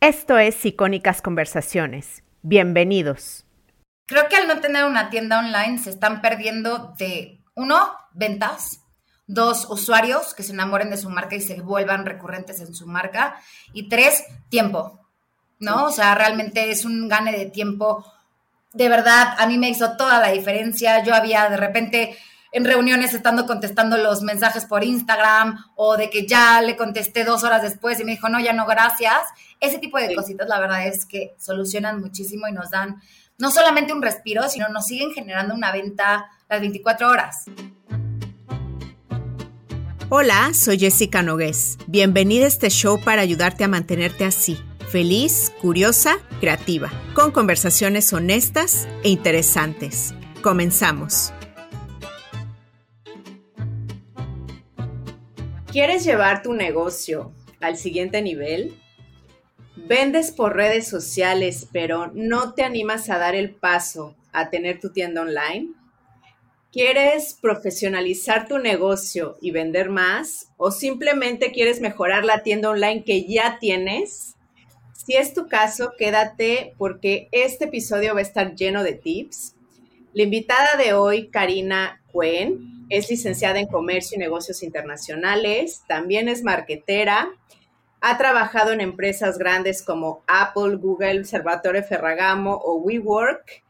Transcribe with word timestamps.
Esto 0.00 0.38
es 0.38 0.64
Icónicas 0.64 1.20
Conversaciones. 1.20 2.22
Bienvenidos. 2.42 3.44
Creo 4.06 4.28
que 4.28 4.36
al 4.36 4.46
no 4.46 4.60
tener 4.60 4.84
una 4.84 5.10
tienda 5.10 5.40
online 5.40 5.78
se 5.78 5.90
están 5.90 6.22
perdiendo 6.22 6.94
de, 6.96 7.40
uno, 7.56 7.96
ventas, 8.12 8.84
dos, 9.26 9.66
usuarios 9.68 10.34
que 10.34 10.44
se 10.44 10.52
enamoren 10.52 10.90
de 10.90 10.98
su 10.98 11.10
marca 11.10 11.34
y 11.34 11.40
se 11.40 11.60
vuelvan 11.62 12.06
recurrentes 12.06 12.60
en 12.60 12.76
su 12.76 12.86
marca, 12.86 13.42
y 13.72 13.88
tres, 13.88 14.22
tiempo, 14.48 15.04
¿no? 15.58 15.86
O 15.86 15.90
sea, 15.90 16.14
realmente 16.14 16.70
es 16.70 16.84
un 16.84 17.08
gane 17.08 17.32
de 17.32 17.46
tiempo. 17.46 18.06
De 18.72 18.88
verdad, 18.88 19.34
a 19.36 19.48
mí 19.48 19.58
me 19.58 19.68
hizo 19.68 19.96
toda 19.96 20.20
la 20.20 20.30
diferencia. 20.30 21.02
Yo 21.02 21.12
había 21.12 21.50
de 21.50 21.56
repente 21.56 22.16
en 22.52 22.64
reuniones 22.64 23.14
estando 23.14 23.46
contestando 23.46 23.96
los 23.98 24.22
mensajes 24.22 24.64
por 24.64 24.84
Instagram 24.84 25.58
o 25.76 25.96
de 25.96 26.10
que 26.10 26.26
ya 26.26 26.62
le 26.62 26.76
contesté 26.76 27.24
dos 27.24 27.44
horas 27.44 27.62
después 27.62 28.00
y 28.00 28.04
me 28.04 28.12
dijo, 28.12 28.28
no, 28.28 28.40
ya 28.40 28.52
no, 28.52 28.66
gracias. 28.66 29.22
Ese 29.60 29.78
tipo 29.78 29.98
de 29.98 30.14
cositas, 30.14 30.48
la 30.48 30.60
verdad 30.60 30.86
es 30.86 31.04
que 31.04 31.34
solucionan 31.38 32.00
muchísimo 32.00 32.48
y 32.48 32.52
nos 32.52 32.70
dan 32.70 33.00
no 33.38 33.50
solamente 33.50 33.92
un 33.92 34.02
respiro, 34.02 34.48
sino 34.48 34.68
nos 34.68 34.86
siguen 34.86 35.12
generando 35.12 35.54
una 35.54 35.72
venta 35.72 36.26
las 36.48 36.60
24 36.60 37.08
horas. 37.08 37.44
Hola, 40.10 40.54
soy 40.54 40.78
Jessica 40.78 41.22
Nogués. 41.22 41.76
Bienvenida 41.86 42.46
a 42.46 42.48
este 42.48 42.70
show 42.70 42.98
para 42.98 43.20
ayudarte 43.20 43.64
a 43.64 43.68
mantenerte 43.68 44.24
así, 44.24 44.58
feliz, 44.90 45.52
curiosa, 45.60 46.16
creativa, 46.40 46.90
con 47.14 47.30
conversaciones 47.30 48.10
honestas 48.14 48.88
e 49.04 49.10
interesantes. 49.10 50.14
Comenzamos. 50.42 51.34
¿Quieres 55.78 56.04
llevar 56.04 56.42
tu 56.42 56.54
negocio 56.54 57.32
al 57.60 57.76
siguiente 57.76 58.20
nivel? 58.20 58.76
Vendes 59.76 60.32
por 60.32 60.56
redes 60.56 60.88
sociales, 60.88 61.68
pero 61.70 62.10
no 62.14 62.54
te 62.54 62.64
animas 62.64 63.08
a 63.10 63.18
dar 63.18 63.36
el 63.36 63.54
paso 63.54 64.16
a 64.32 64.50
tener 64.50 64.80
tu 64.80 64.90
tienda 64.90 65.22
online. 65.22 65.68
¿Quieres 66.72 67.38
profesionalizar 67.40 68.48
tu 68.48 68.58
negocio 68.58 69.36
y 69.40 69.52
vender 69.52 69.88
más? 69.88 70.48
¿O 70.56 70.72
simplemente 70.72 71.52
quieres 71.52 71.80
mejorar 71.80 72.24
la 72.24 72.42
tienda 72.42 72.70
online 72.70 73.04
que 73.04 73.24
ya 73.28 73.58
tienes? 73.60 74.34
Si 74.94 75.14
es 75.14 75.32
tu 75.32 75.46
caso, 75.46 75.92
quédate 75.96 76.74
porque 76.76 77.28
este 77.30 77.66
episodio 77.66 78.14
va 78.14 78.18
a 78.18 78.22
estar 78.22 78.56
lleno 78.56 78.82
de 78.82 78.94
tips. 78.94 79.54
La 80.14 80.22
invitada 80.22 80.76
de 80.76 80.94
hoy, 80.94 81.28
Karina 81.28 82.00
Cuen, 82.10 82.86
es 82.88 83.10
licenciada 83.10 83.58
en 83.58 83.66
Comercio 83.66 84.16
y 84.16 84.18
Negocios 84.18 84.62
Internacionales, 84.62 85.82
también 85.86 86.28
es 86.28 86.42
marketera, 86.42 87.28
ha 88.00 88.16
trabajado 88.16 88.72
en 88.72 88.80
empresas 88.80 89.38
grandes 89.38 89.82
como 89.82 90.22
Apple, 90.26 90.76
Google, 90.76 91.20
Observatorio 91.20 91.82
Ferragamo 91.82 92.54
o 92.54 92.76
WeWork 92.76 93.62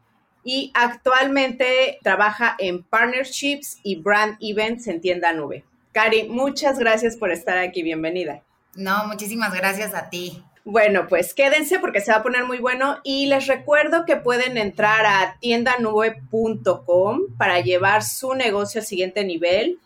y 0.44 0.70
actualmente 0.74 1.98
trabaja 2.02 2.54
en 2.58 2.84
partnerships 2.84 3.80
y 3.82 3.96
brand 3.96 4.36
events 4.40 4.86
en 4.86 5.00
tienda 5.00 5.32
nube. 5.32 5.64
Cari, 5.92 6.28
muchas 6.28 6.78
gracias 6.78 7.16
por 7.16 7.32
estar 7.32 7.58
aquí, 7.58 7.82
bienvenida. 7.82 8.42
No, 8.74 9.06
muchísimas 9.08 9.52
gracias 9.52 9.94
a 9.94 10.08
ti. 10.08 10.44
Bueno, 10.70 11.06
pues 11.08 11.32
quédense 11.32 11.78
porque 11.78 12.02
se 12.02 12.10
va 12.12 12.18
a 12.18 12.22
poner 12.22 12.44
muy 12.44 12.58
bueno 12.58 12.98
y 13.02 13.24
les 13.24 13.46
recuerdo 13.46 14.04
que 14.04 14.16
pueden 14.16 14.58
entrar 14.58 15.06
a 15.06 15.38
tiendanube.com 15.40 17.20
para 17.38 17.60
llevar 17.60 18.04
su 18.04 18.34
negocio 18.34 18.82
al 18.82 18.86
siguiente 18.86 19.24
nivel, 19.24 19.78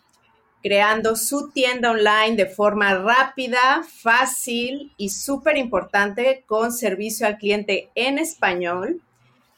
creando 0.61 1.15
su 1.15 1.53
tienda 1.53 1.93
online 1.93 2.35
de 2.35 2.47
forma 2.47 2.97
rápida, 2.97 3.85
fácil 3.89 4.93
y 4.97 5.11
súper 5.11 5.57
importante 5.57 6.43
con 6.49 6.73
servicio 6.73 7.29
al 7.29 7.39
cliente 7.39 7.91
en 7.95 8.19
español. 8.19 9.01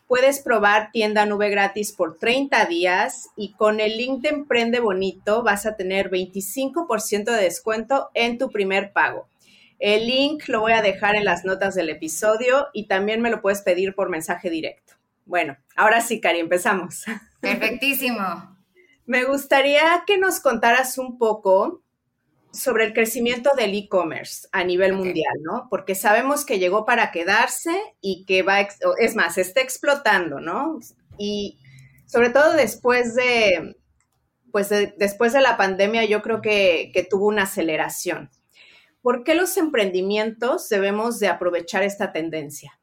Puedes 0.07 0.41
probar 0.41 0.91
tienda 0.93 1.25
nube 1.25 1.49
gratis 1.49 1.93
por 1.93 2.19
30 2.19 2.67
días 2.67 3.31
y 3.35 3.55
con 3.55 3.81
el 3.81 3.97
link 3.97 4.21
de 4.21 4.29
Emprende 4.29 4.79
Bonito 4.79 5.43
vas 5.43 5.65
a 5.65 5.75
tener 5.75 6.11
25% 6.11 7.25
de 7.25 7.43
descuento 7.45 8.11
en 8.13 8.37
tu 8.37 8.51
primer 8.51 8.93
pago. 8.93 9.27
El 9.79 10.07
link 10.07 10.49
lo 10.49 10.61
voy 10.61 10.73
a 10.73 10.83
dejar 10.83 11.17
en 11.17 11.25
las 11.25 11.45
notas 11.45 11.75
del 11.75 11.91
episodio 11.91 12.69
y 12.73 12.87
también 12.87 13.21
me 13.21 13.31
lo 13.31 13.41
puedes 13.41 13.63
pedir 13.63 13.95
por 13.95 14.09
mensaje 14.09 14.51
directo. 14.51 14.95
Bueno, 15.27 15.57
ahora 15.77 16.01
sí, 16.01 16.21
Cari, 16.21 16.41
empezamos. 16.41 17.05
Perfectísimo. 17.41 18.57
me 19.07 19.25
gustaría 19.25 20.05
que 20.07 20.19
nos 20.19 20.41
contaras 20.41 20.99
un 20.99 21.19
poco 21.19 21.83
sobre 22.55 22.85
el 22.85 22.95
crecimiento 22.95 23.51
del 23.57 23.75
e-commerce 23.75 24.49
a 24.53 24.63
nivel 24.63 24.93
mundial, 24.93 25.35
¿no? 25.43 25.67
Porque 25.69 25.95
sabemos 25.95 26.45
que 26.45 26.61
llegó 26.61 26.87
para 26.87 27.11
quedarse 27.11 27.77
y 28.01 28.25
que 28.27 28.43
va, 28.43 28.61
es 28.61 29.17
más, 29.17 29.39
está 29.39 29.61
explotando, 29.61 30.39
¿no? 30.39 30.79
Y 31.19 31.59
sobre 32.07 32.31
todo 32.31 32.53
después 32.53 33.17
de, 33.17 33.77
pues 34.53 34.69
después 34.69 35.33
de 35.33 35.41
la 35.41 35.57
pandemia, 35.57 36.05
yo 36.05 36.23
creo 36.23 36.41
que, 36.41 36.93
que 36.95 37.03
tuvo 37.03 37.27
una 37.27 37.43
aceleración. 37.43 38.31
¿Por 39.05 39.23
qué 39.23 39.35
los 39.35 39.59
emprendimientos 39.59 40.67
debemos 40.71 41.21
de 41.21 41.29
aprovechar 41.29 41.83
esta 41.83 42.11
tendencia? 42.11 42.81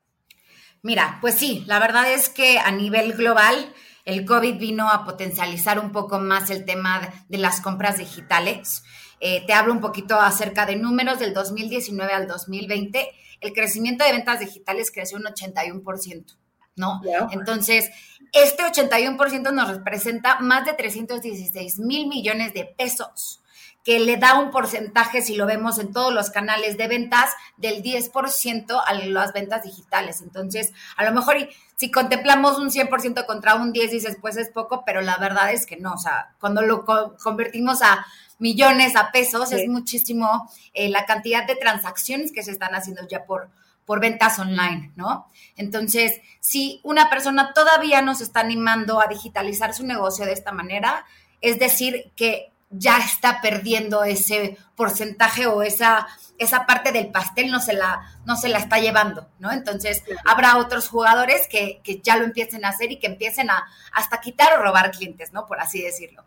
Mira, 0.84 1.18
pues 1.20 1.34
sí, 1.34 1.64
la 1.66 1.80
verdad 1.80 2.14
es 2.14 2.30
que 2.30 2.60
a 2.60 2.70
nivel 2.70 3.14
global 3.14 3.74
el 4.06 4.24
COVID 4.24 4.60
vino 4.60 4.88
a 4.92 5.04
potencializar 5.04 5.80
un 5.80 5.92
poco 5.92 6.20
más 6.20 6.52
el 6.52 6.64
tema 6.64 7.12
de 7.28 7.40
las 7.40 7.60
compras 7.60 7.98
digitales. 7.98 8.84
Eh, 9.20 9.44
te 9.48 9.54
hablo 9.54 9.74
un 9.74 9.82
poquito 9.82 10.20
acerca 10.20 10.68
de 10.68 10.76
números 10.76 11.18
del 11.18 11.34
2019 11.34 12.14
al 12.14 12.28
2020. 12.28 13.10
El 13.40 13.54
crecimiento 13.54 14.06
de 14.06 14.12
ventas 14.12 14.42
digitales 14.42 14.92
creció 14.92 15.18
un 15.18 15.24
81%. 15.24 16.38
¿no? 16.76 17.02
Entonces, 17.32 17.90
este 18.32 18.62
81% 18.62 19.52
nos 19.52 19.70
representa 19.70 20.40
más 20.40 20.66
de 20.66 20.74
316 20.74 21.80
mil 21.80 22.08
millones 22.08 22.54
de 22.54 22.66
pesos 22.78 23.41
que 23.84 24.00
le 24.00 24.18
da 24.18 24.40
un 24.40 24.52
porcentaje, 24.52 25.22
si 25.22 25.36
lo 25.36 25.46
vemos 25.46 25.80
en 25.80 25.92
todos 25.92 26.14
los 26.14 26.30
canales 26.30 26.78
de 26.78 26.88
ventas, 26.88 27.32
del 27.58 27.82
10% 27.82 28.82
a 28.86 28.94
las 28.94 29.34
ventas 29.34 29.64
digitales. 29.64 30.22
Entonces, 30.22 30.72
a 30.98 31.04
lo 31.04 31.12
mejor 31.12 31.38
si 31.76 31.90
contemplamos 31.90 32.60
un 32.60 32.70
100% 32.70 33.26
contra 33.26 33.56
un 33.56 33.74
10, 33.74 33.90
dices, 33.90 34.18
pues 34.22 34.38
es 34.38 34.50
poco, 34.50 34.84
pero 34.86 35.02
la 35.02 35.18
verdad 35.18 35.52
es 35.52 35.66
que 35.66 35.78
no. 35.78 35.94
O 35.94 35.98
sea, 35.98 36.34
cuando 36.40 36.62
lo 36.62 36.86
convertimos 36.86 37.82
a 37.82 38.06
millones, 38.38 38.96
a 38.96 39.12
pesos, 39.12 39.52
es 39.52 39.68
muchísimo 39.68 40.48
eh, 40.74 40.90
la 40.90 41.06
cantidad 41.06 41.48
de 41.48 41.56
transacciones 41.56 42.32
que 42.32 42.44
se 42.44 42.52
están 42.52 42.76
haciendo 42.76 43.08
ya 43.08 43.26
por, 43.26 43.50
por 43.86 44.00
ventas 44.00 44.38
online, 44.38 44.92
¿no? 44.96 45.28
Entonces, 45.58 46.22
si 46.40 46.82
una 46.84 47.10
persona 47.10 47.52
todavía 47.54 48.04
no 48.04 48.14
se 48.14 48.26
está 48.26 48.42
animando 48.42 49.02
a 49.02 49.08
digitalizar 49.08 49.74
su 49.74 49.84
negocio 49.84 50.26
de 50.26 50.34
esta 50.34 50.52
manera, 50.52 51.06
es 51.42 51.58
decir, 51.58 52.12
que 52.16 52.51
ya 52.72 52.98
está 53.00 53.42
perdiendo 53.42 54.04
ese 54.04 54.58
porcentaje 54.76 55.46
o 55.46 55.62
esa, 55.62 56.08
esa 56.38 56.66
parte 56.66 56.92
del 56.92 57.12
pastel 57.12 57.52
no 57.52 57.60
se, 57.60 57.74
la, 57.74 58.02
no 58.26 58.36
se 58.36 58.50
la 58.50 58.58
está 58.58 58.80
llevando, 58.80 59.28
¿no? 59.40 59.52
Entonces, 59.52 60.04
habrá 60.26 60.58
otros 60.58 60.88
jugadores 60.88 61.48
que, 61.48 61.82
ya 62.04 62.18
lo 62.18 62.24
empiecen 62.24 62.66
a 62.66 62.70
hacer 62.70 62.92
y 62.92 62.98
que 62.98 63.08
empiecen 63.08 63.50
a 63.50 63.68
hasta 63.94 64.22
quitar 64.22 64.58
o 64.58 64.64
robar 64.64 64.92
clientes, 64.92 65.34
¿no? 65.34 65.46
Por 65.46 65.60
así 65.60 65.82
decirlo. 65.82 66.24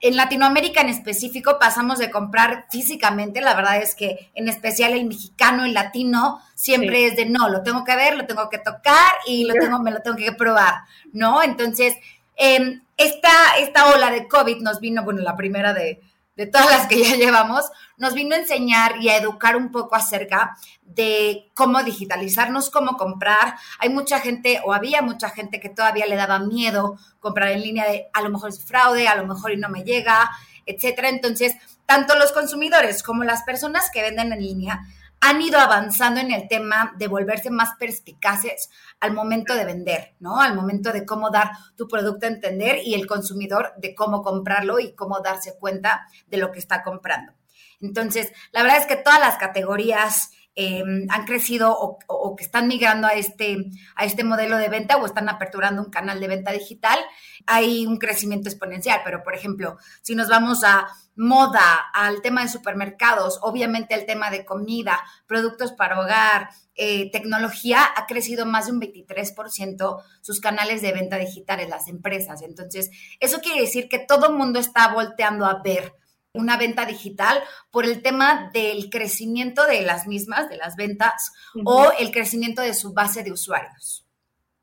En 0.00 0.16
Latinoamérica 0.16 0.80
en 0.80 0.90
específico 0.90 1.58
pasamos 1.58 1.98
de 1.98 2.08
comprar 2.08 2.66
físicamente, 2.70 3.40
la 3.40 3.54
verdad 3.54 3.78
es 3.82 3.96
que 3.96 4.30
en 4.34 4.48
especial 4.48 4.92
el 4.92 5.06
mexicano, 5.06 5.64
el 5.64 5.74
latino, 5.74 6.40
siempre 6.54 7.06
es 7.06 7.16
de 7.16 7.26
no, 7.26 7.48
lo 7.48 7.62
tengo 7.64 7.82
que 7.82 7.96
ver, 7.96 8.16
lo 8.16 8.26
tengo 8.26 8.48
que 8.48 8.58
tocar 8.58 9.12
y 9.26 9.44
lo 9.44 9.54
tengo, 9.54 9.80
me 9.80 9.90
lo 9.90 10.00
tengo 10.00 10.16
que 10.16 10.30
probar, 10.30 10.82
¿no? 11.12 11.42
Entonces, 11.42 11.96
eh, 12.38 12.80
esta, 12.96 13.56
esta 13.58 13.94
ola 13.94 14.10
de 14.10 14.26
COVID 14.26 14.62
nos 14.62 14.80
vino, 14.80 15.04
bueno, 15.04 15.20
la 15.22 15.36
primera 15.36 15.74
de, 15.74 16.00
de 16.38 16.46
todas 16.46 16.70
las 16.70 16.86
que 16.86 17.02
ya 17.02 17.16
llevamos, 17.16 17.70
nos 17.96 18.14
vino 18.14 18.36
a 18.36 18.38
enseñar 18.38 19.02
y 19.02 19.08
a 19.08 19.16
educar 19.16 19.56
un 19.56 19.72
poco 19.72 19.96
acerca 19.96 20.56
de 20.82 21.50
cómo 21.52 21.82
digitalizarnos, 21.82 22.70
cómo 22.70 22.96
comprar. 22.96 23.56
Hay 23.80 23.88
mucha 23.88 24.20
gente 24.20 24.60
o 24.64 24.72
había 24.72 25.02
mucha 25.02 25.30
gente 25.30 25.58
que 25.58 25.68
todavía 25.68 26.06
le 26.06 26.14
daba 26.14 26.38
miedo 26.38 26.96
comprar 27.18 27.50
en 27.50 27.62
línea 27.62 27.90
de 27.90 28.06
a 28.12 28.22
lo 28.22 28.30
mejor 28.30 28.50
es 28.50 28.64
fraude, 28.64 29.08
a 29.08 29.16
lo 29.16 29.26
mejor 29.26 29.50
y 29.50 29.56
no 29.56 29.68
me 29.68 29.82
llega, 29.82 30.30
etcétera. 30.64 31.08
Entonces, 31.08 31.56
tanto 31.86 32.14
los 32.14 32.30
consumidores 32.30 33.02
como 33.02 33.24
las 33.24 33.42
personas 33.42 33.90
que 33.92 34.02
venden 34.02 34.32
en 34.32 34.40
línea 34.40 34.80
han 35.20 35.42
ido 35.42 35.58
avanzando 35.58 36.20
en 36.20 36.30
el 36.30 36.48
tema 36.48 36.94
de 36.96 37.08
volverse 37.08 37.50
más 37.50 37.70
perspicaces 37.78 38.70
al 39.00 39.12
momento 39.12 39.54
de 39.54 39.64
vender, 39.64 40.14
¿no? 40.20 40.40
Al 40.40 40.54
momento 40.54 40.92
de 40.92 41.04
cómo 41.04 41.30
dar 41.30 41.50
tu 41.76 41.88
producto 41.88 42.26
a 42.26 42.30
entender 42.30 42.78
y 42.84 42.94
el 42.94 43.06
consumidor 43.06 43.72
de 43.78 43.94
cómo 43.94 44.22
comprarlo 44.22 44.78
y 44.78 44.94
cómo 44.94 45.20
darse 45.20 45.56
cuenta 45.58 46.06
de 46.28 46.36
lo 46.36 46.52
que 46.52 46.58
está 46.58 46.82
comprando. 46.82 47.32
Entonces, 47.80 48.32
la 48.52 48.62
verdad 48.62 48.78
es 48.78 48.86
que 48.86 48.96
todas 48.96 49.20
las 49.20 49.36
categorías 49.36 50.30
em, 50.60 51.06
han 51.08 51.24
crecido 51.24 51.72
o, 51.78 52.34
que 52.34 52.42
están 52.42 52.66
migrando 52.66 53.06
a 53.06 53.12
este, 53.12 53.70
a 53.94 54.04
este 54.04 54.24
modelo 54.24 54.56
de 54.56 54.68
venta 54.68 54.96
o 54.96 55.06
están 55.06 55.28
aperturando 55.28 55.80
un 55.80 55.88
canal 55.88 56.18
de 56.18 56.26
venta 56.26 56.50
digital, 56.50 56.98
hay 57.46 57.86
un 57.86 57.96
crecimiento 57.98 58.48
exponencial. 58.48 59.02
Pero, 59.04 59.22
por 59.22 59.36
ejemplo, 59.36 59.78
si 60.02 60.16
nos 60.16 60.28
vamos 60.28 60.64
a 60.64 60.88
moda, 61.14 61.62
al 61.94 62.22
tema 62.22 62.42
de 62.42 62.48
supermercados, 62.48 63.38
obviamente 63.42 63.94
el 63.94 64.04
tema 64.04 64.30
de 64.30 64.44
comida, 64.44 65.00
productos 65.28 65.70
para 65.70 66.00
hogar, 66.00 66.48
eh, 66.74 67.08
tecnología, 67.12 67.80
ha 67.96 68.06
crecido 68.06 68.44
más 68.44 68.66
de 68.66 68.72
un 68.72 68.80
23% 68.80 70.02
sus 70.20 70.40
canales 70.40 70.82
de 70.82 70.92
venta 70.92 71.18
digitales, 71.18 71.68
las 71.68 71.86
empresas. 71.86 72.42
Entonces, 72.42 72.90
eso 73.20 73.38
quiere 73.40 73.60
decir 73.60 73.88
que 73.88 74.00
todo 74.00 74.26
el 74.26 74.34
mundo 74.34 74.58
está 74.58 74.92
volteando 74.92 75.46
a 75.46 75.62
ver 75.62 75.94
una 76.38 76.56
venta 76.56 76.86
digital 76.86 77.42
por 77.70 77.84
el 77.84 78.00
tema 78.02 78.50
del 78.52 78.88
crecimiento 78.90 79.66
de 79.66 79.82
las 79.82 80.06
mismas, 80.06 80.48
de 80.48 80.56
las 80.56 80.76
ventas, 80.76 81.32
o 81.64 81.92
el 81.98 82.10
crecimiento 82.10 82.62
de 82.62 82.74
su 82.74 82.92
base 82.92 83.22
de 83.22 83.32
usuarios. 83.32 84.06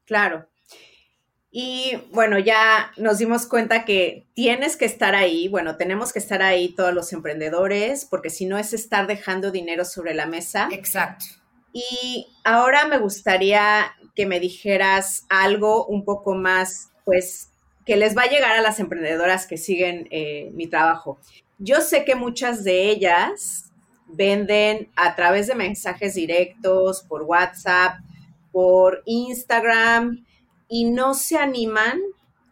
Claro. 0.05 0.47
Y 1.57 1.93
bueno, 2.11 2.37
ya 2.37 2.91
nos 2.97 3.19
dimos 3.19 3.47
cuenta 3.47 3.85
que 3.85 4.27
tienes 4.33 4.75
que 4.75 4.83
estar 4.83 5.15
ahí, 5.15 5.47
bueno, 5.47 5.77
tenemos 5.77 6.11
que 6.11 6.19
estar 6.19 6.41
ahí 6.41 6.75
todos 6.75 6.93
los 6.93 7.13
emprendedores, 7.13 8.05
porque 8.05 8.29
si 8.29 8.45
no 8.45 8.57
es 8.57 8.73
estar 8.73 9.07
dejando 9.07 9.51
dinero 9.51 9.85
sobre 9.85 10.13
la 10.13 10.25
mesa. 10.25 10.67
Exacto. 10.71 11.25
Y 11.71 12.27
ahora 12.43 12.87
me 12.87 12.97
gustaría 12.97 13.93
que 14.15 14.25
me 14.25 14.39
dijeras 14.39 15.25
algo 15.29 15.85
un 15.85 16.03
poco 16.03 16.35
más, 16.35 16.89
pues, 17.05 17.51
que 17.85 17.95
les 17.95 18.17
va 18.17 18.23
a 18.23 18.29
llegar 18.29 18.57
a 18.57 18.61
las 18.61 18.79
emprendedoras 18.79 19.47
que 19.47 19.57
siguen 19.57 20.07
eh, 20.11 20.51
mi 20.53 20.67
trabajo. 20.67 21.19
Yo 21.57 21.81
sé 21.81 22.03
que 22.03 22.15
muchas 22.15 22.63
de 22.63 22.89
ellas 22.89 23.71
venden 24.07 24.89
a 24.95 25.15
través 25.15 25.47
de 25.47 25.55
mensajes 25.55 26.15
directos, 26.15 27.01
por 27.03 27.23
WhatsApp, 27.23 27.99
por 28.51 29.01
Instagram, 29.05 30.25
y 30.67 30.85
no 30.85 31.13
se 31.13 31.37
animan 31.37 31.99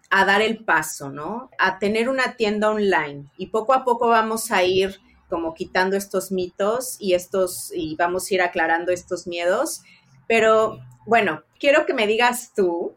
a 0.09 0.25
dar 0.25 0.41
el 0.41 0.63
paso, 0.63 1.09
¿no? 1.09 1.49
A 1.57 1.79
tener 1.79 2.07
una 2.07 2.35
tienda 2.35 2.69
online. 2.69 3.25
Y 3.37 3.47
poco 3.47 3.73
a 3.73 3.83
poco 3.83 4.07
vamos 4.07 4.51
a 4.51 4.63
ir 4.63 4.99
como 5.29 5.55
quitando 5.55 5.97
estos 5.97 6.31
mitos 6.31 6.97
y 6.99 7.13
estos, 7.13 7.71
y 7.73 7.95
vamos 7.95 8.29
a 8.29 8.33
ir 8.35 8.41
aclarando 8.41 8.91
estos 8.91 9.25
miedos. 9.25 9.81
Pero 10.27 10.79
bueno, 11.05 11.41
quiero 11.59 11.85
que 11.85 11.93
me 11.93 12.05
digas 12.07 12.51
tú 12.55 12.93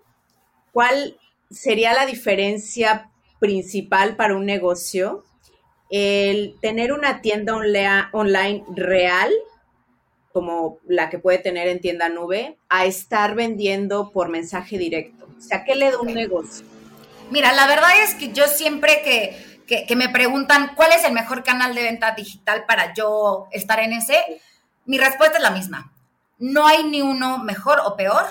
cuál 0.73 1.19
sería 1.51 1.95
la 1.95 2.05
diferencia 2.07 3.11
principal 3.41 4.17
para 4.17 4.37
un 4.37 4.45
negocio 4.45 5.25
el 5.91 6.57
tener 6.61 6.93
una 6.93 7.21
tienda 7.21 7.55
online 8.13 8.65
real, 8.75 9.31
como 10.33 10.79
la 10.87 11.09
que 11.09 11.19
puede 11.19 11.39
tener 11.39 11.69
en 11.69 11.81
tienda 11.81 12.09
nube, 12.09 12.59
a 12.69 12.85
estar 12.85 13.35
vendiendo 13.35 14.11
por 14.11 14.29
mensaje 14.29 14.79
directo. 14.79 15.29
O 15.37 15.41
sea, 15.41 15.65
¿qué 15.65 15.75
le 15.75 15.91
da 15.91 16.01
un 16.01 16.13
negocio? 16.13 16.67
Mira, 17.31 17.53
la 17.53 17.67
verdad 17.67 17.91
es 18.03 18.15
que 18.15 18.33
yo 18.33 18.47
siempre 18.47 19.03
que, 19.03 19.85
que, 19.87 19.97
me 19.97 20.09
preguntan 20.09 20.73
cuál 20.77 20.93
es 20.93 21.05
el 21.05 21.13
mejor 21.13 21.43
canal 21.43 21.75
de 21.75 21.83
venta 21.83 22.15
digital 22.15 22.65
para 22.67 22.95
yo 22.95 23.49
estar 23.51 23.81
en 23.81 23.93
ese, 23.93 24.17
mi 24.85 24.99
respuesta 24.99 25.39
es 25.39 25.43
la 25.43 25.51
misma. 25.51 25.93
No 26.39 26.67
hay 26.67 26.85
ni 26.85 27.03
uno 27.03 27.39
mejor 27.39 27.81
o 27.85 27.97
peor 27.97 28.27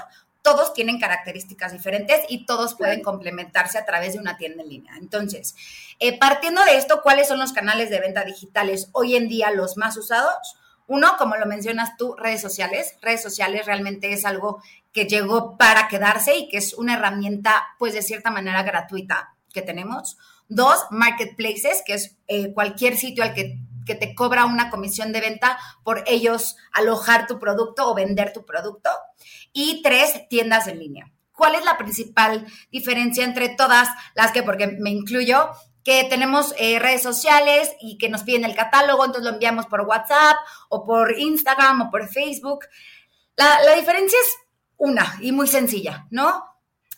todos 0.45 0.75
tienen 0.75 0.99
características 0.99 1.71
diferentes 1.73 2.21
y 2.29 2.45
todos 2.45 2.75
pueden 2.75 3.01
complementarse 3.01 3.79
a 3.79 3.85
través 3.85 4.13
de 4.13 4.19
una 4.19 4.37
tienda 4.37 4.61
en 4.61 4.69
línea. 4.69 4.93
Entonces, 4.97 5.55
eh, 5.99 6.17
partiendo 6.17 6.63
de 6.63 6.77
esto, 6.77 7.01
¿cuáles 7.01 7.27
son 7.27 7.39
los 7.39 7.53
canales 7.53 7.89
de 7.89 7.99
venta 7.99 8.23
digitales 8.23 8.89
hoy 8.91 9.15
en 9.15 9.27
día 9.27 9.51
los 9.51 9.77
más 9.77 9.97
usados? 9.97 10.57
Uno, 10.87 11.15
como 11.17 11.35
lo 11.35 11.45
mencionas 11.45 11.97
tú, 11.97 12.15
redes 12.15 12.41
sociales. 12.41 12.95
Redes 13.01 13.23
sociales 13.23 13.65
realmente 13.65 14.13
es 14.13 14.25
algo 14.25 14.61
que 14.91 15.05
llegó 15.05 15.57
para 15.57 15.87
quedarse 15.87 16.37
y 16.37 16.47
que 16.47 16.57
es 16.57 16.73
una 16.73 16.93
herramienta, 16.93 17.65
pues 17.79 17.93
de 17.93 18.01
cierta 18.01 18.29
manera 18.29 18.63
gratuita 18.63 19.35
que 19.51 19.61
tenemos. 19.61 20.17
Dos, 20.47 20.85
marketplaces, 20.91 21.81
que 21.85 21.95
es 21.95 22.15
eh, 22.27 22.53
cualquier 22.53 22.97
sitio 22.97 23.23
al 23.23 23.33
que, 23.33 23.57
que 23.85 23.95
te 23.95 24.13
cobra 24.13 24.45
una 24.45 24.69
comisión 24.69 25.11
de 25.11 25.21
venta 25.21 25.57
por 25.83 26.03
ellos 26.05 26.55
alojar 26.71 27.25
tu 27.25 27.39
producto 27.39 27.89
o 27.89 27.95
vender 27.95 28.31
tu 28.31 28.45
producto 28.45 28.89
y 29.53 29.81
tres 29.81 30.27
tiendas 30.29 30.67
en 30.67 30.79
línea. 30.79 31.11
¿Cuál 31.31 31.55
es 31.55 31.65
la 31.65 31.77
principal 31.77 32.45
diferencia 32.71 33.23
entre 33.25 33.49
todas 33.49 33.89
las 34.13 34.31
que, 34.31 34.43
porque 34.43 34.67
me 34.67 34.91
incluyo, 34.91 35.49
que 35.85 36.03
tenemos 36.03 36.53
eh, 36.57 36.79
redes 36.79 37.03
sociales 37.03 37.71
y 37.79 37.97
que 37.97 38.09
nos 38.09 38.23
piden 38.23 38.43
el 38.43 38.55
catálogo, 38.55 39.05
entonces 39.05 39.23
lo 39.23 39.35
enviamos 39.35 39.67
por 39.67 39.81
WhatsApp 39.81 40.35
o 40.67 40.83
por 40.83 41.17
Instagram 41.17 41.83
o 41.83 41.91
por 41.91 42.09
Facebook? 42.09 42.65
La, 43.37 43.61
la 43.61 43.75
diferencia 43.75 44.19
es 44.21 44.33
una 44.77 45.15
y 45.21 45.31
muy 45.31 45.47
sencilla, 45.47 46.07
¿no? 46.09 46.43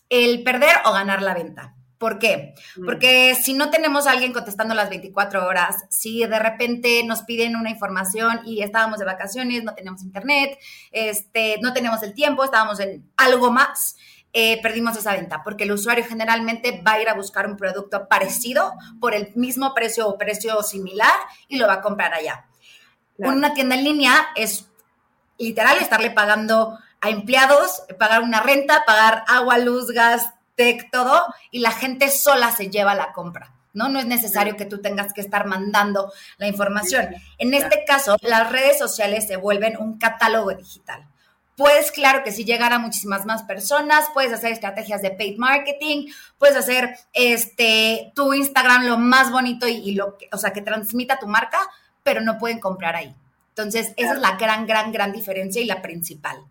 El 0.10 0.42
perder 0.42 0.78
o 0.86 0.94
ganar 0.94 1.22
la 1.22 1.36
venta. 1.36 1.76
¿Por 1.98 2.20
qué? 2.20 2.54
Mm. 2.76 2.86
Porque 2.86 3.36
si 3.36 3.54
no 3.54 3.70
tenemos 3.70 4.06
a 4.06 4.12
alguien 4.12 4.34
contestando 4.34 4.76
las 4.76 4.90
24 4.90 5.46
horas, 5.46 5.86
si 5.90 6.24
de 6.24 6.40
repente 6.40 7.04
nos 7.04 7.24
piden 7.24 7.56
una 7.56 7.72
información 7.72 8.42
y 8.46 8.62
estábamos 8.62 9.00
de 9.00 9.06
vacaciones, 9.06 9.64
no 9.64 9.74
teníamos 9.74 10.04
internet, 10.04 10.58
este, 10.92 11.58
no 11.62 11.74
teníamos 11.74 12.04
el 12.04 12.14
tiempo, 12.14 12.44
estábamos 12.44 12.80
en 12.80 13.12
algo 13.18 13.52
más, 13.52 13.96
eh, 14.40 14.60
perdimos 14.62 14.96
esa 14.96 15.14
venta, 15.14 15.42
porque 15.44 15.64
el 15.64 15.72
usuario 15.72 16.06
generalmente 16.08 16.84
va 16.86 16.92
a 16.92 17.02
ir 17.02 17.10
a 17.10 17.16
buscar 17.16 17.48
un 17.48 17.58
producto 17.58 18.08
parecido 18.08 18.72
por 19.02 19.16
el 19.16 19.32
mismo 19.34 19.74
precio 19.74 20.08
o 20.08 20.16
precio 20.16 20.62
similar 20.62 21.12
y 21.48 21.58
lo 21.58 21.66
va 21.66 21.74
a 21.74 21.82
comprar 21.82 22.14
allá. 22.14 22.46
Una 23.18 23.56
tienda 23.56 23.74
en 23.74 23.84
línea 23.84 24.28
es 24.36 24.68
literal 25.40 25.80
estarle 25.80 26.12
pagando 26.12 26.78
a 27.02 27.10
empleados, 27.10 27.82
pagar 27.98 28.22
una 28.22 28.42
renta, 28.42 28.84
pagar 28.86 29.24
agua, 29.28 29.58
luz, 29.58 29.88
gas, 29.88 30.30
tech, 30.54 30.92
todo, 30.92 31.20
y 31.50 31.58
la 31.58 31.72
gente 31.72 32.12
sola 32.12 32.52
se 32.52 32.70
lleva 32.70 32.94
la 32.94 33.14
compra. 33.14 33.56
¿no? 33.74 33.90
No 33.90 33.98
es 33.98 34.06
necesario 34.06 34.56
que 34.56 34.66
tú 34.66 34.84
tengas 34.84 35.14
que 35.14 35.22
estar 35.22 35.48
mandando 35.48 36.14
la 36.38 36.48
información. 36.48 37.08
En 37.40 37.56
este 37.56 37.86
caso, 37.86 38.18
las 38.22 38.52
redes 38.52 38.78
sociales 38.78 39.26
se 39.26 39.38
vuelven 39.38 39.78
un 39.78 39.98
catálogo 39.98 40.54
digital. 40.54 41.08
Puedes, 41.58 41.92
claro 41.92 42.24
que 42.24 42.32
sí, 42.32 42.46
llegar 42.46 42.72
a 42.72 42.78
muchísimas 42.78 43.26
más 43.26 43.42
personas, 43.42 44.06
puedes 44.14 44.32
hacer 44.32 44.52
estrategias 44.52 45.02
de 45.02 45.10
paid 45.10 45.40
marketing, 45.40 46.06
puedes 46.38 46.56
hacer 46.56 46.96
este, 47.14 48.12
tu 48.14 48.36
Instagram 48.36 48.86
lo 48.86 49.00
más 49.00 49.32
bonito 49.32 49.68
y, 49.68 49.96
lo 49.96 50.20
que, 50.20 50.30
o 50.32 50.38
sea, 50.38 50.54
que 50.54 50.62
transmita 50.62 51.18
tu 51.18 51.26
marca, 51.26 51.58
pero 52.04 52.22
no 52.22 52.38
pueden 52.38 52.60
comprar 52.60 52.96
ahí. 52.96 53.16
Entonces, 53.50 53.92
esa 53.98 54.14
es 54.14 54.20
la 54.20 54.38
gran, 54.38 54.68
gran, 54.68 54.92
gran 54.92 55.12
diferencia 55.12 55.60
y 55.60 55.66
la 55.66 55.82
principal. 55.82 56.46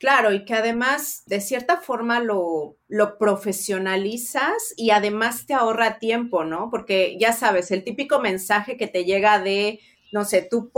Claro, 0.00 0.32
y 0.32 0.44
que 0.44 0.54
además 0.54 1.22
de 1.26 1.40
cierta 1.40 1.76
forma 1.76 2.18
lo, 2.18 2.74
lo, 2.88 3.18
profesionalizas 3.18 4.74
y 4.76 4.90
además 4.90 5.46
te 5.46 5.54
ahorra 5.54 6.00
tiempo, 6.00 6.42
¿no? 6.42 6.70
Porque 6.70 7.16
ya 7.20 7.32
sabes, 7.32 7.70
el 7.70 7.84
típico 7.84 8.18
mensaje 8.18 8.76
que 8.76 8.88
te 8.88 9.04
llega 9.04 9.38
de, 9.38 9.78
no 10.10 10.24
sé, 10.24 10.42
tú 10.42 10.72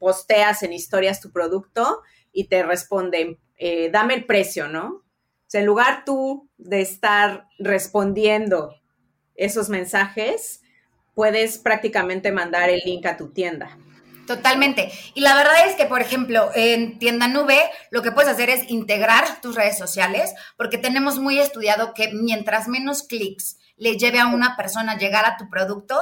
posteas 0.00 0.64
en 0.64 0.72
historias 0.72 1.20
tu 1.20 1.30
producto 1.30 2.02
y 2.36 2.48
te 2.48 2.62
responden, 2.62 3.38
eh, 3.56 3.88
dame 3.90 4.12
el 4.12 4.26
precio, 4.26 4.68
¿no? 4.68 4.88
O 4.88 5.48
sea, 5.48 5.60
en 5.60 5.66
lugar 5.66 6.04
tú 6.04 6.50
de 6.58 6.82
estar 6.82 7.48
respondiendo 7.58 8.74
esos 9.36 9.70
mensajes, 9.70 10.60
puedes 11.14 11.56
prácticamente 11.56 12.32
mandar 12.32 12.68
el 12.68 12.82
link 12.84 13.06
a 13.06 13.16
tu 13.16 13.30
tienda. 13.30 13.78
Totalmente. 14.26 14.92
Y 15.14 15.22
la 15.22 15.34
verdad 15.34 15.66
es 15.66 15.76
que, 15.76 15.86
por 15.86 16.02
ejemplo, 16.02 16.50
en 16.54 16.98
tienda 16.98 17.26
nube, 17.26 17.58
lo 17.90 18.02
que 18.02 18.12
puedes 18.12 18.30
hacer 18.30 18.50
es 18.50 18.70
integrar 18.70 19.40
tus 19.40 19.54
redes 19.54 19.78
sociales, 19.78 20.34
porque 20.58 20.76
tenemos 20.76 21.18
muy 21.18 21.38
estudiado 21.38 21.94
que 21.94 22.12
mientras 22.12 22.68
menos 22.68 23.02
clics 23.02 23.56
le 23.78 23.96
lleve 23.96 24.18
a 24.18 24.26
una 24.26 24.58
persona 24.58 24.98
llegar 24.98 25.24
a 25.24 25.38
tu 25.38 25.48
producto, 25.48 25.98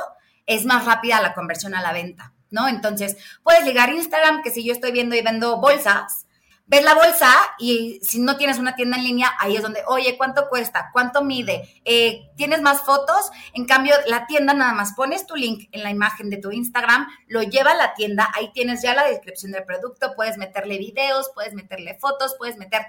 es 0.47 0.65
más 0.65 0.85
rápida 0.85 1.23
la 1.23 1.33
conversión 1.33 1.77
a 1.77 1.83
la 1.83 1.93
venta, 1.93 2.33
¿no? 2.51 2.67
Entonces, 2.67 3.17
puedes 3.45 3.65
ligar 3.65 3.91
Instagram, 3.91 4.43
que 4.43 4.51
si 4.51 4.65
yo 4.65 4.73
estoy 4.73 4.91
viendo 4.91 5.15
y 5.15 5.23
vendo 5.23 5.61
bolsas, 5.61 6.24
ves 6.67 6.83
la 6.83 6.95
bolsa 6.95 7.31
y 7.59 8.01
si 8.03 8.21
no 8.21 8.37
tienes 8.37 8.59
una 8.59 8.75
tienda 8.75 8.97
en 8.97 9.05
línea, 9.05 9.33
ahí 9.39 9.57
es 9.57 9.63
donde, 9.63 9.83
oye, 9.87 10.17
¿cuánto 10.17 10.49
cuesta? 10.49 10.91
¿Cuánto 10.93 11.23
mide? 11.23 11.69
Eh, 11.85 12.31
¿Tienes 12.37 12.63
más 12.63 12.83
fotos? 12.83 13.31
En 13.53 13.67
cambio, 13.67 13.95
la 14.07 14.27
tienda 14.27 14.55
nada 14.55 14.73
más 14.73 14.95
pones 14.95 15.27
tu 15.27 15.37
link 15.37 15.69
en 15.73 15.83
la 15.83 15.91
imagen 15.91 16.31
de 16.31 16.39
tu 16.39 16.53
Instagram, 16.53 17.07
lo 17.27 17.43
lleva 17.43 17.73
a 17.73 17.77
la 17.77 17.95
tienda, 17.95 18.31
ahí 18.35 18.51
tienes 18.53 18.83
ya 18.83 18.95
la 18.95 19.05
descripción 19.05 19.53
del 19.53 19.65
producto, 19.65 20.15
puedes 20.17 20.39
meterle 20.39 20.79
videos, 20.79 21.31
puedes 21.35 21.55
meterle 21.55 21.99
fotos, 21.99 22.35
puedes 22.39 22.57
meter 22.57 22.87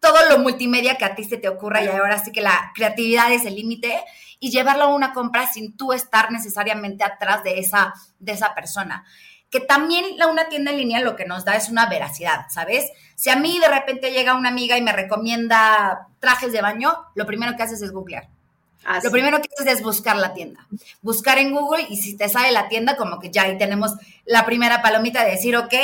todo 0.00 0.16
lo 0.30 0.38
multimedia 0.38 0.96
que 0.96 1.04
a 1.04 1.14
ti 1.14 1.24
se 1.24 1.36
te 1.36 1.48
ocurra 1.48 1.84
y 1.84 1.88
ahora 1.88 2.18
sí 2.18 2.32
que 2.32 2.40
la 2.40 2.72
creatividad 2.74 3.30
es 3.32 3.44
el 3.44 3.54
límite 3.54 4.02
y 4.38 4.50
llevarlo 4.50 4.84
a 4.84 4.94
una 4.94 5.12
compra 5.12 5.46
sin 5.46 5.76
tú 5.76 5.92
estar 5.92 6.32
necesariamente 6.32 7.04
atrás 7.04 7.44
de 7.44 7.58
esa, 7.58 7.92
de 8.18 8.32
esa 8.32 8.54
persona 8.54 9.04
que 9.50 9.60
también 9.60 10.16
la, 10.16 10.28
una 10.28 10.48
tienda 10.48 10.70
en 10.70 10.78
línea 10.78 11.00
lo 11.00 11.16
que 11.16 11.24
nos 11.24 11.44
da 11.44 11.56
es 11.56 11.68
una 11.68 11.86
veracidad, 11.86 12.46
¿sabes? 12.48 12.90
Si 13.16 13.30
a 13.30 13.36
mí 13.36 13.58
de 13.58 13.68
repente 13.68 14.12
llega 14.12 14.34
una 14.34 14.48
amiga 14.48 14.78
y 14.78 14.82
me 14.82 14.92
recomienda 14.92 16.08
trajes 16.20 16.52
de 16.52 16.62
baño, 16.62 16.96
lo 17.14 17.26
primero 17.26 17.56
que 17.56 17.62
haces 17.64 17.82
es 17.82 17.92
googlear. 17.92 18.28
Lo 19.02 19.10
primero 19.10 19.40
que 19.42 19.48
haces 19.58 19.74
es 19.74 19.82
buscar 19.82 20.16
la 20.16 20.32
tienda. 20.32 20.66
Buscar 21.02 21.38
en 21.38 21.52
Google 21.52 21.84
y 21.90 21.96
si 21.96 22.16
te 22.16 22.28
sale 22.28 22.50
la 22.50 22.68
tienda, 22.68 22.96
como 22.96 23.18
que 23.18 23.30
ya 23.30 23.42
ahí 23.42 23.58
tenemos 23.58 23.92
la 24.24 24.46
primera 24.46 24.80
palomita 24.80 25.24
de 25.24 25.32
decir, 25.32 25.54
ok, 25.56 25.74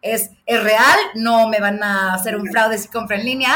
es, 0.00 0.30
es 0.46 0.62
real, 0.62 0.98
no 1.14 1.48
me 1.48 1.60
van 1.60 1.82
a 1.82 2.14
hacer 2.14 2.34
un 2.36 2.46
fraude 2.46 2.78
si 2.78 2.88
compro 2.88 3.16
en 3.16 3.24
línea. 3.24 3.54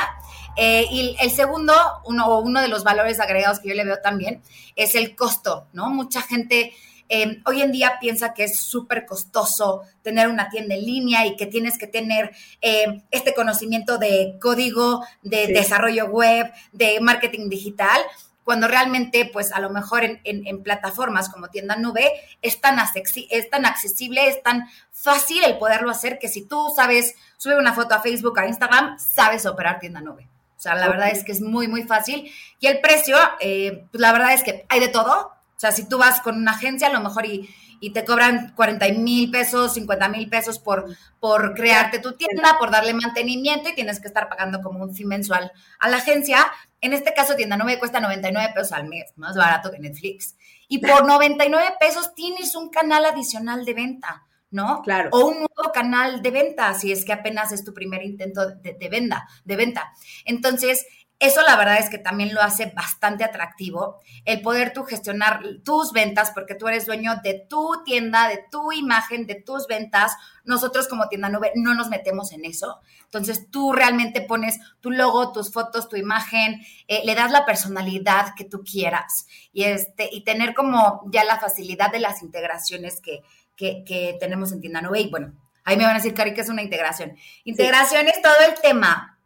Eh, 0.57 0.87
y 0.91 1.17
el 1.21 1.31
segundo, 1.31 1.73
uno, 2.05 2.41
uno 2.41 2.61
de 2.61 2.69
los 2.69 2.85
valores 2.85 3.21
agregados 3.21 3.61
que 3.61 3.71
yo 3.71 3.75
le 3.75 3.85
veo 3.85 4.00
también, 4.03 4.43
es 4.77 4.95
el 4.95 5.17
costo, 5.17 5.67
¿no? 5.73 5.89
Mucha 5.89 6.21
gente 6.21 6.75
eh, 7.11 7.43
hoy 7.45 7.61
en 7.61 7.73
día 7.73 7.99
piensa 8.00 8.33
que 8.33 8.45
es 8.45 8.61
súper 8.61 9.05
costoso 9.05 9.83
tener 10.02 10.29
una 10.29 10.49
tienda 10.49 10.75
en 10.75 10.85
línea 10.87 11.26
y 11.26 11.37
que 11.37 11.47
tienes 11.47 11.76
que 11.76 11.87
tener 11.87 12.31
eh, 12.62 13.02
este 13.11 13.35
conocimiento 13.35 13.99
de 13.99 14.38
código, 14.40 15.05
de 15.23 15.49
desarrollo 15.49 16.07
web, 16.07 16.50
de 16.73 16.99
marketing 17.00 17.50
digital 17.50 18.00
cuando 18.45 18.67
realmente, 18.67 19.31
pues 19.33 19.52
a 19.52 19.61
lo 19.61 19.71
mejor 19.71 20.02
en, 20.02 20.62
plataformas 20.62 21.29
como 21.29 21.50
tienda 21.50 21.76
nube 21.76 22.11
es 22.43 22.61
tan, 22.61 22.79
es 22.79 23.50
tan 23.50 23.64
accesible, 23.64 24.26
es 24.26 24.43
tan 24.43 24.69
fácil 24.90 25.45
el 25.45 25.59
poderlo 25.59 25.90
hacer 25.90 26.19
que 26.19 26.29
si 26.29 26.47
tú 26.47 26.73
sabes, 26.75 27.14
sube 27.37 27.57
una 27.59 27.75
foto 27.75 27.95
a 27.95 28.00
Facebook, 28.00 28.38
a 28.40 28.49
Instagram, 28.49 28.99
sabes 28.99 29.47
operar 29.47 29.79
tienda 29.79 30.00
nube. 30.00 30.29
O 30.57 30.61
sea, 30.61 30.75
la 30.75 30.88
verdad 30.88 31.11
es 31.11 31.23
que 31.23 31.33
es 31.33 31.40
muy, 31.40 31.69
muy 31.69 31.85
fácil. 31.85 32.31
Y 32.59 32.67
el 32.67 32.81
precio, 32.81 33.17
eh, 33.40 33.87
pues 33.90 34.00
la 34.00 34.12
verdad 34.12 34.35
es 34.35 34.43
que 34.43 34.67
hay 34.69 34.81
de 34.81 34.88
todo. 34.88 35.33
O 35.61 35.67
sea, 35.69 35.73
si 35.73 35.87
tú 35.87 35.99
vas 35.99 36.23
con 36.23 36.38
una 36.38 36.52
agencia, 36.52 36.88
a 36.88 36.90
lo 36.90 37.00
mejor 37.00 37.26
y, 37.26 37.47
te 37.93 38.02
cobran 38.07 38.55
40 38.57 38.93
mil 38.93 39.31
pesos, 39.31 39.75
50 39.75 40.09
mil 40.09 40.26
pesos 40.31 40.59
por, 40.59 40.87
por 41.19 41.52
crearte 41.52 41.99
tu 41.99 42.12
tienda, 42.12 42.57
por 42.59 42.71
darle 42.71 42.95
mantenimiento 42.95 43.69
y 43.69 43.75
tienes 43.75 44.00
que 44.00 44.09
estar 44.09 44.31
pagando 44.31 44.62
como 44.62 44.83
un 44.83 44.95
fee 44.95 45.05
mensual 45.05 45.52
a 45.79 45.90
la 45.90 45.99
agencia. 45.99 46.50
En 46.81 46.95
este 46.95 47.12
caso, 47.12 47.37
Tienda 47.37 47.59
Nube 47.59 47.79
cuesta 47.79 48.00
99 48.00 48.52
pesos 48.55 48.73
al 48.73 48.88
mes, 48.88 49.12
más 49.17 49.37
barato 49.37 49.71
que 49.71 49.79
Netflix. 49.79 50.35
Y 50.67 50.79
por 50.79 51.07
99 51.07 51.75
pesos 51.79 52.14
tienes 52.14 52.55
un 52.55 52.71
canal 52.71 53.05
adicional 53.05 53.67
de 53.67 53.75
venta, 53.75 54.26
¿no? 54.50 54.81
Claro. 54.81 55.11
O 55.12 55.26
un 55.26 55.35
nuevo 55.35 55.73
canal 55.75 56.23
de 56.23 56.31
venta, 56.31 56.73
si 56.73 56.90
es 56.90 57.05
que 57.05 57.12
apenas 57.12 57.52
es 57.52 57.64
tu 57.64 57.75
primer 57.75 58.02
intento 58.02 58.47
de, 58.47 58.73
de 58.73 58.88
venta, 58.88 59.29
de 59.45 59.57
venta. 59.57 59.93
Entonces, 60.25 60.87
eso 61.21 61.43
la 61.43 61.55
verdad 61.57 61.79
es 61.79 61.91
que 61.91 61.99
también 61.99 62.33
lo 62.33 62.41
hace 62.41 62.73
bastante 62.75 63.25
atractivo, 63.25 64.00
el 64.25 64.41
poder 64.41 64.73
tú 64.73 64.85
gestionar 64.85 65.43
tus 65.62 65.93
ventas, 65.93 66.31
porque 66.31 66.55
tú 66.55 66.67
eres 66.67 66.87
dueño 66.87 67.17
de 67.23 67.47
tu 67.47 67.85
tienda, 67.85 68.27
de 68.27 68.43
tu 68.50 68.73
imagen, 68.73 69.27
de 69.27 69.35
tus 69.35 69.67
ventas. 69.67 70.17
Nosotros 70.45 70.89
como 70.89 71.09
tienda 71.09 71.29
nube 71.29 71.53
no 71.57 71.75
nos 71.75 71.91
metemos 71.91 72.33
en 72.33 72.47
eso. 72.47 72.81
Entonces 73.05 73.50
tú 73.50 73.75
realmente 73.75 74.23
pones 74.23 74.59
tu 74.81 74.91
logo, 74.91 75.31
tus 75.31 75.53
fotos, 75.53 75.91
tu 75.91 75.97
imagen, 75.97 76.62
eh, 76.89 77.03
le 77.05 77.15
das 77.15 77.31
la 77.31 77.45
personalidad 77.45 78.35
que 78.35 78.47
tú 78.47 78.65
quieras 78.65 79.27
y, 79.53 79.65
este, 79.65 80.09
y 80.11 80.25
tener 80.25 80.55
como 80.55 81.03
ya 81.12 81.25
la 81.25 81.39
facilidad 81.39 81.93
de 81.93 82.00
las 82.00 82.23
integraciones 82.23 83.03
que, 83.03 83.21
que, 83.57 84.17
tenemos 84.19 84.53
en 84.53 84.62
tienda 84.62 84.81
nube. 84.81 85.00
Y 85.00 85.11
bueno, 85.11 85.35
ahí 85.65 85.77
me 85.77 85.85
van 85.85 85.93
a 85.93 85.99
decir, 85.99 86.15
Cari, 86.15 86.33
que 86.33 86.41
es 86.41 86.49
una 86.49 86.62
integración. 86.62 87.15
Integración 87.45 88.09
es 88.09 88.23
todo 88.23 88.41
el 88.49 88.59
tema 88.62 89.19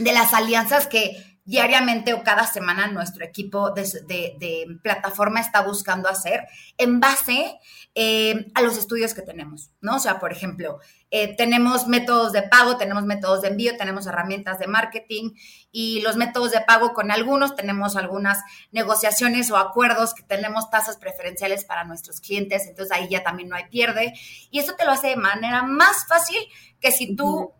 de 0.00 0.12
las 0.12 0.34
alianzas 0.34 0.88
que 0.88 1.35
diariamente 1.46 2.12
o 2.12 2.24
cada 2.24 2.44
semana 2.44 2.88
nuestro 2.88 3.24
equipo 3.24 3.70
de, 3.70 4.78
plataforma 4.82 5.40
está 5.40 5.62
buscando 5.62 6.08
hacer 6.08 6.46
en 6.76 7.00
base 7.00 7.58
eh, 7.94 8.50
a 8.54 8.62
los 8.62 8.76
estudios 8.76 9.14
que 9.14 9.22
tenemos, 9.22 9.70
¿no? 9.80 9.96
O 9.96 9.98
sea, 10.00 10.18
por 10.18 10.32
ejemplo, 10.32 10.80
eh, 11.10 11.36
tenemos 11.36 11.86
métodos 11.86 12.32
de 12.32 12.42
pago, 12.42 12.76
tenemos 12.76 13.04
métodos 13.04 13.42
de 13.42 13.48
envío, 13.48 13.76
tenemos 13.76 14.06
herramientas 14.06 14.58
de 14.58 14.66
marketing 14.66 15.30
y 15.70 16.00
los 16.02 16.16
métodos 16.16 16.50
de 16.50 16.60
pago 16.60 16.92
con 16.92 17.12
algunos 17.12 17.54
tenemos 17.54 17.96
algunas 17.96 18.40
negociaciones 18.72 19.50
o 19.52 19.56
acuerdos 19.56 20.14
que 20.14 20.24
tenemos 20.24 20.68
tasas 20.68 20.96
preferenciales 20.96 21.64
para 21.64 21.84
nuestros 21.84 22.20
clientes, 22.20 22.66
entonces 22.66 22.94
ahí 22.94 23.08
ya 23.08 23.22
también 23.22 23.48
no 23.48 23.56
hay 23.56 23.66
pierde 23.70 24.14
y 24.50 24.58
eso 24.58 24.74
te 24.74 24.84
lo 24.84 24.90
hace 24.90 25.08
de 25.08 25.16
manera 25.16 25.62
más 25.62 26.06
fácil 26.08 26.40
que 26.80 26.90
si 26.90 27.14
tú 27.14 27.52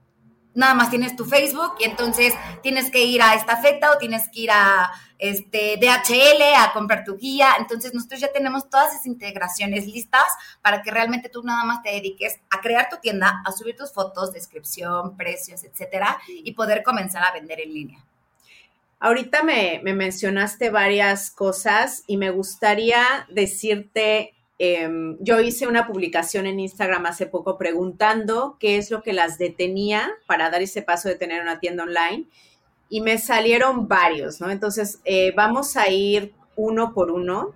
nada 0.56 0.75
más 0.75 0.90
tienes 0.90 1.14
tu 1.14 1.25
Facebook 1.25 1.75
y 1.78 1.84
entonces 1.84 2.34
tienes 2.62 2.90
que 2.90 3.04
ir 3.04 3.22
a 3.22 3.34
esta 3.34 3.58
feta 3.58 3.92
o 3.92 3.98
tienes 3.98 4.28
que 4.30 4.40
ir 4.40 4.50
a 4.50 4.90
este 5.18 5.76
DHL 5.76 6.42
a 6.56 6.72
comprar 6.72 7.04
tu 7.04 7.16
guía. 7.16 7.50
Entonces 7.58 7.94
nosotros 7.94 8.20
ya 8.20 8.32
tenemos 8.32 8.68
todas 8.68 8.92
esas 8.92 9.06
integraciones 9.06 9.86
listas 9.86 10.25
para 10.62 10.82
que 10.82 10.90
realmente 10.90 11.28
tú 11.28 11.42
nada 11.42 11.64
más 11.64 11.82
te 11.82 11.90
dediques 11.90 12.40
a 12.50 12.60
crear 12.60 12.88
tu 12.88 12.96
tienda, 12.96 13.42
a 13.44 13.52
subir 13.52 13.76
tus 13.76 13.92
fotos, 13.92 14.32
descripción, 14.32 15.16
precios, 15.16 15.62
etcétera, 15.62 16.18
y 16.26 16.52
poder 16.52 16.82
comenzar 16.82 17.22
a 17.22 17.32
vender 17.32 17.60
en 17.60 17.75
línea. 17.75 18.04
Ahorita 18.98 19.42
me, 19.42 19.80
me 19.84 19.92
mencionaste 19.92 20.70
varias 20.70 21.30
cosas 21.30 22.02
y 22.06 22.16
me 22.16 22.30
gustaría 22.30 23.26
decirte 23.28 24.36
Em, 24.58 25.18
yo 25.20 25.40
hice 25.40 25.66
una 25.66 25.86
publicación 25.86 26.46
en 26.46 26.60
Instagram 26.60 27.04
hace 27.06 27.26
poco 27.26 27.58
preguntando 27.58 28.56
qué 28.58 28.78
es 28.78 28.90
lo 28.90 29.02
que 29.02 29.12
las 29.12 29.36
detenía 29.36 30.10
para 30.26 30.48
dar 30.50 30.62
ese 30.62 30.80
paso 30.80 31.08
de 31.08 31.16
tener 31.16 31.42
una 31.42 31.60
tienda 31.60 31.84
online 31.84 32.26
y 32.88 33.02
me 33.02 33.18
salieron 33.18 33.86
varios, 33.86 34.40
¿no? 34.40 34.50
Entonces, 34.50 35.00
eh, 35.04 35.32
vamos 35.36 35.76
a 35.76 35.90
ir 35.90 36.32
uno 36.54 36.94
por 36.94 37.10
uno. 37.10 37.52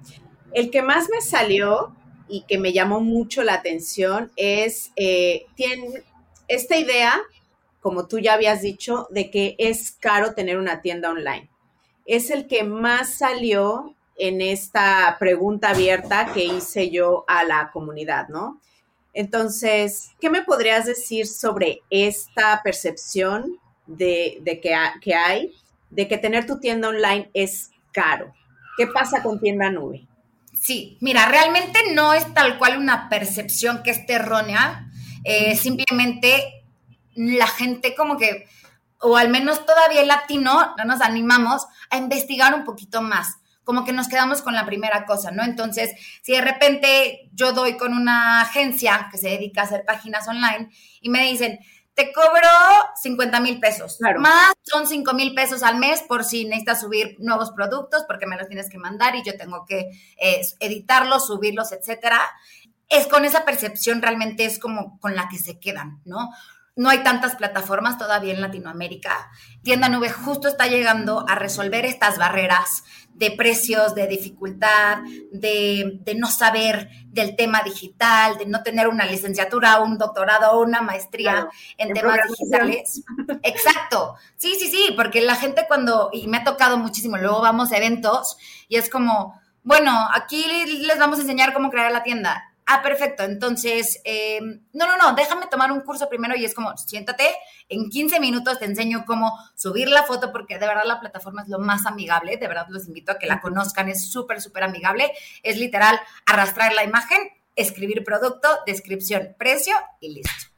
El 0.52 0.70
que 0.70 0.82
más 0.82 1.08
me 1.08 1.22
salió 1.22 1.94
y 2.28 2.42
que 2.42 2.58
me 2.58 2.72
llamó 2.72 3.00
mucho 3.00 3.42
la 3.42 3.54
atención 3.54 4.30
es, 4.36 4.92
eh, 4.96 5.46
tiene 5.54 6.02
esta 6.48 6.76
idea, 6.76 7.20
como 7.80 8.08
tú 8.08 8.18
ya 8.18 8.34
habías 8.34 8.60
dicho, 8.60 9.06
de 9.10 9.30
que 9.30 9.54
es 9.58 9.92
caro 9.92 10.34
tener 10.34 10.58
una 10.58 10.82
tienda 10.82 11.10
online. 11.10 11.48
Es 12.04 12.30
el 12.30 12.46
que 12.46 12.64
más 12.64 13.14
salió 13.14 13.94
en 14.20 14.42
esta 14.42 15.16
pregunta 15.18 15.70
abierta 15.70 16.30
que 16.34 16.44
hice 16.44 16.90
yo 16.90 17.24
a 17.26 17.42
la 17.44 17.70
comunidad, 17.72 18.28
¿no? 18.28 18.60
Entonces, 19.14 20.10
¿qué 20.20 20.28
me 20.28 20.42
podrías 20.42 20.84
decir 20.84 21.26
sobre 21.26 21.80
esta 21.88 22.60
percepción 22.62 23.58
de, 23.86 24.42
que, 24.44 24.76
que, 25.00 25.14
hay 25.14 25.54
de 25.88 26.06
que 26.06 26.18
tener 26.18 26.46
tu 26.46 26.60
tienda 26.60 26.90
online 26.90 27.30
es 27.32 27.70
caro? 27.92 28.32
¿Qué 28.76 28.86
pasa 28.86 29.22
con 29.22 29.40
tienda 29.40 29.70
nube? 29.70 30.06
Sí, 30.60 30.98
mira, 31.00 31.26
realmente 31.26 31.78
no 31.94 32.12
es 32.12 32.32
tal 32.34 32.58
cual 32.58 32.78
una 32.78 33.08
percepción 33.08 33.82
que 33.82 33.90
esté 33.90 34.14
errónea, 34.14 34.86
eh, 35.24 35.56
simplemente 35.56 36.62
la 37.14 37.46
gente 37.46 37.94
como 37.94 38.18
que, 38.18 38.46
o 39.00 39.16
al 39.16 39.30
menos 39.30 39.64
todavía 39.64 40.02
el 40.02 40.08
latino, 40.08 40.74
no 40.76 40.84
nos 40.84 41.00
animamos 41.00 41.66
a 41.88 41.96
investigar 41.96 42.54
un 42.54 42.64
poquito 42.64 43.00
más 43.00 43.39
como 43.70 43.84
que 43.84 43.92
nos 43.92 44.08
quedamos 44.08 44.42
con 44.42 44.56
la 44.56 44.66
primera 44.66 45.06
cosa, 45.06 45.30
¿no? 45.30 45.44
Entonces, 45.44 45.92
si 46.22 46.32
de 46.32 46.40
repente 46.40 47.30
yo 47.32 47.52
doy 47.52 47.76
con 47.76 47.94
una 47.94 48.40
agencia 48.40 49.08
que 49.12 49.16
se 49.16 49.28
dedica 49.28 49.60
a 49.60 49.64
hacer 49.64 49.84
páginas 49.86 50.26
online 50.26 50.70
y 51.00 51.08
me 51.08 51.22
dicen, 51.22 51.60
te 51.94 52.12
cobro 52.12 52.48
50 53.00 53.38
mil 53.38 53.60
pesos, 53.60 53.98
más 54.18 54.54
son 54.62 54.88
5 54.88 55.14
mil 55.14 55.36
pesos 55.36 55.62
al 55.62 55.76
mes 55.76 56.02
por 56.02 56.24
si 56.24 56.46
necesitas 56.46 56.80
subir 56.80 57.14
nuevos 57.20 57.52
productos 57.52 58.02
porque 58.08 58.26
me 58.26 58.36
los 58.36 58.48
tienes 58.48 58.68
que 58.68 58.78
mandar 58.78 59.14
y 59.14 59.22
yo 59.22 59.36
tengo 59.36 59.64
que 59.64 59.88
eh, 60.20 60.40
editarlos, 60.58 61.28
subirlos, 61.28 61.70
etcétera. 61.70 62.20
Es 62.88 63.06
con 63.06 63.24
esa 63.24 63.44
percepción 63.44 64.02
realmente 64.02 64.46
es 64.46 64.58
como 64.58 64.98
con 64.98 65.14
la 65.14 65.28
que 65.28 65.38
se 65.38 65.60
quedan, 65.60 66.00
¿no? 66.04 66.30
No 66.80 66.88
hay 66.88 67.02
tantas 67.02 67.36
plataformas 67.36 67.98
todavía 67.98 68.32
en 68.32 68.40
Latinoamérica. 68.40 69.30
Tienda 69.62 69.90
Nube 69.90 70.08
justo 70.08 70.48
está 70.48 70.66
llegando 70.66 71.26
a 71.28 71.34
resolver 71.34 71.84
estas 71.84 72.16
barreras 72.16 72.84
de 73.12 73.32
precios, 73.32 73.94
de 73.94 74.06
dificultad, 74.06 75.00
de, 75.30 76.00
no 76.16 76.28
saber 76.28 76.88
del 77.08 77.36
tema 77.36 77.60
digital, 77.60 78.38
de 78.38 78.46
no 78.46 78.62
tener 78.62 78.88
una 78.88 79.04
licenciatura, 79.04 79.80
un 79.80 79.98
doctorado 79.98 80.52
o 80.52 80.62
una 80.62 80.80
maestría 80.80 81.50
en, 81.76 81.92
temas 81.92 82.20
digitales. 82.30 83.02
Exacto. 83.42 84.14
Sí, 84.38 84.56
sí, 84.58 84.70
sí, 84.70 84.94
porque 84.96 85.20
la 85.20 85.34
gente 85.34 85.66
cuando, 85.68 86.08
y 86.14 86.28
me 86.28 86.38
ha 86.38 86.44
tocado 86.44 86.78
muchísimo, 86.78 87.18
luego 87.18 87.42
vamos 87.42 87.72
a 87.72 87.76
eventos 87.76 88.38
y 88.70 88.76
es 88.76 88.88
como, 88.88 89.38
bueno, 89.64 89.92
aquí 90.14 90.46
les 90.66 90.98
vamos 90.98 91.18
a 91.18 91.22
enseñar 91.22 91.52
cómo 91.52 91.68
crear 91.68 91.92
la 91.92 92.04
tienda 92.04 92.49
ah, 92.66 92.82
perfecto, 92.82 93.24
entonces, 93.24 94.00
em, 94.04 94.60
no, 94.72 94.86
no, 94.86 94.96
no, 94.96 95.14
déjame 95.14 95.46
tomar 95.46 95.72
un 95.72 95.80
curso 95.80 96.08
primero 96.08 96.36
y 96.36 96.44
es 96.44 96.54
como, 96.54 96.76
siéntate, 96.76 97.24
en 97.68 97.88
15 97.88 98.20
minutos 98.20 98.58
te 98.58 98.64
enseño 98.64 99.04
cómo 99.06 99.36
subir 99.54 99.88
la 99.88 100.04
foto 100.04 100.32
porque 100.32 100.58
de 100.58 100.66
verdad 100.66 100.84
la 100.84 101.00
plataforma 101.00 101.42
es 101.42 101.48
lo 101.48 101.58
más 101.58 101.86
amigable, 101.86 102.36
de 102.36 102.48
verdad 102.48 102.66
los 102.68 102.86
invito 102.86 103.12
a 103.12 103.18
que 103.18 103.26
la 103.26 103.40
conozcan, 103.40 103.88
es 103.88 104.10
súper, 104.10 104.40
súper 104.40 104.64
amigable, 104.64 105.10
es 105.42 105.58
literal 105.58 106.00
arrastrar 106.26 106.72
la 106.74 106.84
imagen, 106.84 107.18
escribir 107.56 108.04
producto, 108.04 108.48
descripción, 108.66 109.34
precio 109.38 109.74
y 110.00 110.14
listo. 110.14 110.50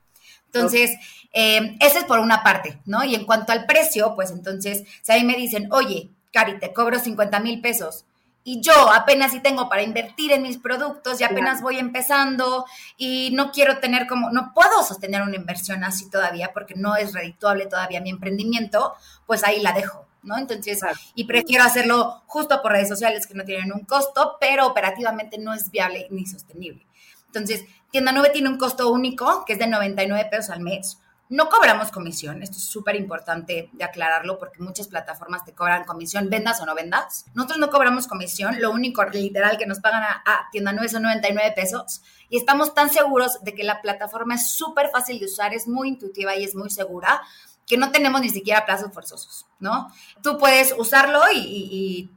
Entonces, 0.46 0.90
eh, 1.32 1.76
ese 1.80 2.00
es 2.00 2.04
por 2.04 2.18
una 2.18 2.42
parte, 2.42 2.78
¿no? 2.84 3.02
Y 3.04 3.14
en 3.14 3.24
cuanto 3.24 3.52
al 3.52 3.64
precio, 3.64 4.14
pues 4.14 4.30
entonces, 4.30 4.82
si 5.00 5.12
ahí 5.12 5.24
me 5.24 5.34
dicen, 5.34 5.68
oye, 5.72 6.10
Cari, 6.30 6.58
te 6.58 6.72
cobro 6.72 6.98
50 6.98 7.40
mil 7.40 7.60
pesos 7.60 8.04
y 8.44 8.60
yo 8.60 8.72
apenas 8.92 9.32
si 9.32 9.40
tengo 9.40 9.68
para 9.68 9.82
invertir 9.82 10.32
en 10.32 10.42
mis 10.42 10.58
productos 10.58 11.20
y 11.20 11.24
apenas 11.24 11.62
voy 11.62 11.78
empezando 11.78 12.66
y 12.96 13.30
no 13.34 13.52
quiero 13.52 13.78
tener 13.78 14.06
como, 14.06 14.30
no 14.30 14.52
puedo 14.54 14.82
sostener 14.82 15.22
una 15.22 15.36
inversión 15.36 15.84
así 15.84 16.10
todavía 16.10 16.52
porque 16.52 16.74
no 16.74 16.96
es 16.96 17.12
redituable 17.12 17.66
todavía 17.66 18.00
mi 18.00 18.10
emprendimiento, 18.10 18.94
pues 19.26 19.44
ahí 19.44 19.60
la 19.60 19.72
dejo, 19.72 20.06
¿no? 20.22 20.38
Entonces, 20.38 20.80
y 21.14 21.24
prefiero 21.24 21.64
hacerlo 21.64 22.22
justo 22.26 22.60
por 22.62 22.72
redes 22.72 22.88
sociales 22.88 23.26
que 23.26 23.34
no 23.34 23.44
tienen 23.44 23.72
un 23.72 23.84
costo, 23.84 24.36
pero 24.40 24.66
operativamente 24.66 25.38
no 25.38 25.54
es 25.54 25.70
viable 25.70 26.08
ni 26.10 26.26
sostenible. 26.26 26.86
Entonces, 27.26 27.64
Tienda 27.90 28.12
Nube 28.12 28.30
tiene 28.30 28.48
un 28.48 28.58
costo 28.58 28.90
único 28.90 29.44
que 29.44 29.52
es 29.52 29.58
de 29.58 29.66
99 29.66 30.28
pesos 30.30 30.50
al 30.50 30.60
mes. 30.60 30.98
No 31.32 31.48
cobramos 31.48 31.90
comisión, 31.90 32.42
esto 32.42 32.58
es 32.58 32.64
súper 32.64 32.94
importante 32.94 33.70
de 33.72 33.84
aclararlo 33.84 34.38
porque 34.38 34.62
muchas 34.62 34.88
plataformas 34.88 35.46
te 35.46 35.54
cobran 35.54 35.84
comisión, 35.84 36.28
vendas 36.28 36.60
o 36.60 36.66
no 36.66 36.74
vendas. 36.74 37.24
Nosotros 37.32 37.58
no 37.58 37.70
cobramos 37.70 38.06
comisión, 38.06 38.60
lo 38.60 38.70
único 38.70 39.02
literal 39.04 39.56
que 39.56 39.64
nos 39.64 39.80
pagan 39.80 40.02
a, 40.02 40.50
Tienda 40.52 40.74
Nube 40.74 40.90
son 40.90 41.04
99 41.04 41.54
pesos 41.56 42.02
y 42.28 42.36
estamos 42.36 42.74
tan 42.74 42.90
seguros 42.90 43.42
de 43.42 43.54
que 43.54 43.64
la 43.64 43.80
plataforma 43.80 44.34
es 44.34 44.50
súper 44.50 44.90
fácil 44.90 45.18
de 45.20 45.24
usar, 45.24 45.54
es 45.54 45.66
muy 45.66 45.88
intuitiva 45.88 46.36
y 46.36 46.44
es 46.44 46.54
muy 46.54 46.68
segura 46.68 47.22
que 47.66 47.78
no 47.78 47.90
tenemos 47.92 48.20
ni 48.20 48.28
siquiera 48.28 48.66
plazos 48.66 48.92
forzosos, 48.92 49.46
¿no? 49.58 49.90
Tú 50.22 50.36
puedes 50.36 50.74
usarlo 50.76 51.22
y, 51.34 52.10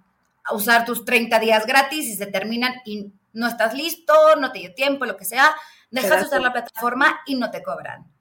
usar 0.52 0.84
tus 0.84 1.06
30 1.06 1.40
días 1.40 1.66
gratis 1.66 2.06
y 2.06 2.16
se 2.18 2.26
terminan 2.26 2.74
y 2.84 3.14
no 3.32 3.48
estás 3.48 3.74
listo, 3.76 4.14
no 4.42 4.52
te 4.52 4.60
dio 4.60 4.74
tiempo, 4.74 5.06
lo 5.06 5.16
que 5.16 5.24
sea, 5.24 5.56
dejas 5.90 6.20
de 6.20 6.26
usar 6.26 6.42
la 6.42 6.52
plataforma 6.52 7.22
y 7.26 7.36
no 7.36 7.50
te 7.50 7.64
cobran. 7.64 8.14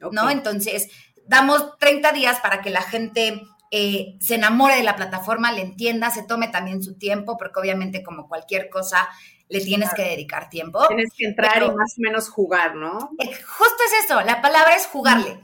¿No? 0.00 0.30
Entonces, 0.30 0.88
damos 1.26 1.76
30 1.78 2.12
días 2.12 2.40
para 2.40 2.62
que 2.62 2.70
la 2.70 2.82
gente 2.82 3.42
eh, 3.70 4.16
se 4.20 4.36
enamore 4.36 4.76
de 4.76 4.82
la 4.82 4.96
plataforma, 4.96 5.52
le 5.52 5.60
entienda, 5.60 6.10
se 6.10 6.22
tome 6.22 6.48
también 6.48 6.82
su 6.82 6.96
tiempo, 6.96 7.36
porque 7.36 7.60
obviamente 7.60 8.02
como 8.02 8.28
cualquier 8.28 8.70
cosa, 8.70 9.08
le 9.48 9.60
tienes 9.60 9.92
que 9.94 10.02
dedicar 10.02 10.48
tiempo. 10.48 10.86
Tienes 10.88 11.10
que 11.16 11.26
entrar 11.26 11.62
y 11.62 11.70
más 11.70 11.94
o 11.98 12.00
menos 12.00 12.28
jugar, 12.28 12.74
¿no? 12.74 13.10
Eh, 13.18 13.26
justo 13.26 13.82
es 13.86 14.04
eso, 14.04 14.20
la 14.22 14.40
palabra 14.40 14.74
es 14.74 14.86
jugarle. 14.86 15.40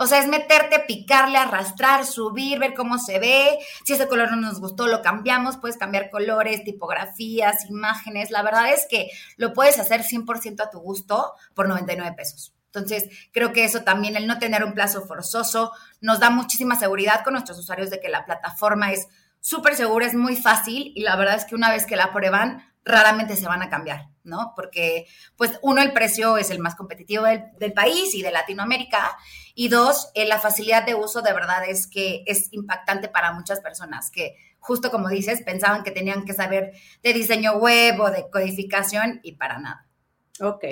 O 0.00 0.06
sea, 0.06 0.20
es 0.20 0.28
meterte, 0.28 0.78
picarle, 0.78 1.38
arrastrar, 1.38 2.06
subir, 2.06 2.60
ver 2.60 2.72
cómo 2.74 2.98
se 2.98 3.18
ve. 3.18 3.58
Si 3.84 3.94
ese 3.94 4.06
color 4.06 4.30
no 4.30 4.36
nos 4.36 4.60
gustó, 4.60 4.86
lo 4.86 5.02
cambiamos. 5.02 5.56
Puedes 5.56 5.76
cambiar 5.76 6.08
colores, 6.08 6.62
tipografías, 6.62 7.68
imágenes. 7.68 8.30
La 8.30 8.44
verdad 8.44 8.72
es 8.72 8.86
que 8.88 9.10
lo 9.36 9.52
puedes 9.52 9.80
hacer 9.80 10.02
100% 10.02 10.62
a 10.62 10.70
tu 10.70 10.78
gusto 10.78 11.32
por 11.52 11.66
99 11.66 12.14
pesos. 12.16 12.54
Entonces, 12.72 13.08
creo 13.32 13.52
que 13.52 13.64
eso 13.64 13.82
también, 13.82 14.16
el 14.16 14.26
no 14.26 14.38
tener 14.38 14.62
un 14.62 14.74
plazo 14.74 15.06
forzoso, 15.06 15.72
nos 16.00 16.20
da 16.20 16.30
muchísima 16.30 16.76
seguridad 16.76 17.24
con 17.24 17.32
nuestros 17.32 17.58
usuarios 17.58 17.90
de 17.90 18.00
que 18.00 18.08
la 18.08 18.24
plataforma 18.24 18.92
es 18.92 19.08
súper 19.40 19.74
segura, 19.74 20.06
es 20.06 20.14
muy 20.14 20.36
fácil 20.36 20.92
y 20.94 21.02
la 21.02 21.16
verdad 21.16 21.36
es 21.36 21.44
que 21.44 21.54
una 21.54 21.70
vez 21.70 21.86
que 21.86 21.96
la 21.96 22.12
prueban, 22.12 22.62
raramente 22.84 23.36
se 23.36 23.46
van 23.46 23.62
a 23.62 23.68
cambiar, 23.68 24.08
¿no? 24.24 24.52
Porque, 24.56 25.06
pues, 25.36 25.58
uno, 25.62 25.82
el 25.82 25.92
precio 25.92 26.38
es 26.38 26.50
el 26.50 26.58
más 26.58 26.74
competitivo 26.74 27.24
del, 27.24 27.72
país 27.72 28.14
y 28.14 28.22
de 28.22 28.30
Latinoamérica, 28.30 29.16
y 29.54 29.68
dos, 29.68 30.10
eh, 30.14 30.26
la 30.26 30.38
facilidad 30.38 30.84
de 30.84 30.94
uso 30.94 31.20
de 31.20 31.32
verdad 31.32 31.68
es 31.68 31.86
que 31.86 32.22
es 32.26 32.52
impactante 32.52 33.08
para 33.08 33.32
muchas 33.32 33.60
personas 33.60 34.10
que, 34.10 34.36
justo 34.58 34.90
como 34.90 35.08
dices, 35.08 35.42
pensaban 35.42 35.82
que 35.82 35.90
tenían 35.90 36.24
que 36.24 36.32
saber 36.32 36.72
de 37.02 37.12
diseño 37.12 37.58
web 37.58 38.00
o 38.00 38.10
de 38.10 38.30
codificación 38.30 39.20
y 39.22 39.32
para 39.32 39.58
nada. 39.58 39.86
Ok. 40.40 40.64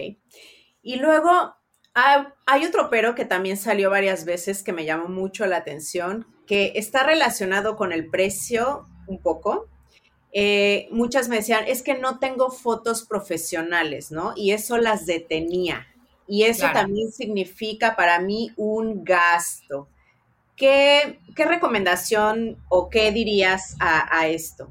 Y 0.83 0.97
luego, 0.97 1.57
Ah, 1.99 2.35
hay 2.45 2.67
otro 2.67 2.91
pero 2.91 3.15
que 3.15 3.25
también 3.25 3.57
salió 3.57 3.88
varias 3.88 4.26
veces 4.26 4.62
que 4.62 4.75
me 4.75 4.85
llamó 4.85 5.09
mucho 5.09 5.47
la 5.47 5.57
atención, 5.57 6.26
que 6.47 6.73
está 6.76 7.05
relacionado 7.05 7.75
con 7.75 7.91
el 7.91 8.11
precio 8.11 8.85
un 9.07 9.23
poco. 9.23 9.67
Eh, 10.31 10.88
muchas 10.91 11.31
me 11.31 11.37
decían, 11.37 11.65
es 11.67 11.83
que 11.83 11.95
no 11.95 12.19
tengo 12.19 12.50
fotos 12.50 13.07
profesionales, 13.07 14.11
¿no? 14.11 14.35
Y 14.37 14.50
eso 14.50 14.76
las 14.76 15.07
detenía. 15.07 15.87
Y 16.29 16.43
eso 16.43 16.67
también 16.71 17.11
significa 17.12 17.97
para 17.97 18.21
mí 18.21 18.53
un 18.57 19.03
gasto. 19.03 19.88
¿Qué, 20.55 21.19
recomendación 21.35 22.62
o 22.69 22.91
qué 22.91 23.11
dirías 23.11 23.75
a, 23.81 24.19
a 24.19 24.29
esto? 24.29 24.71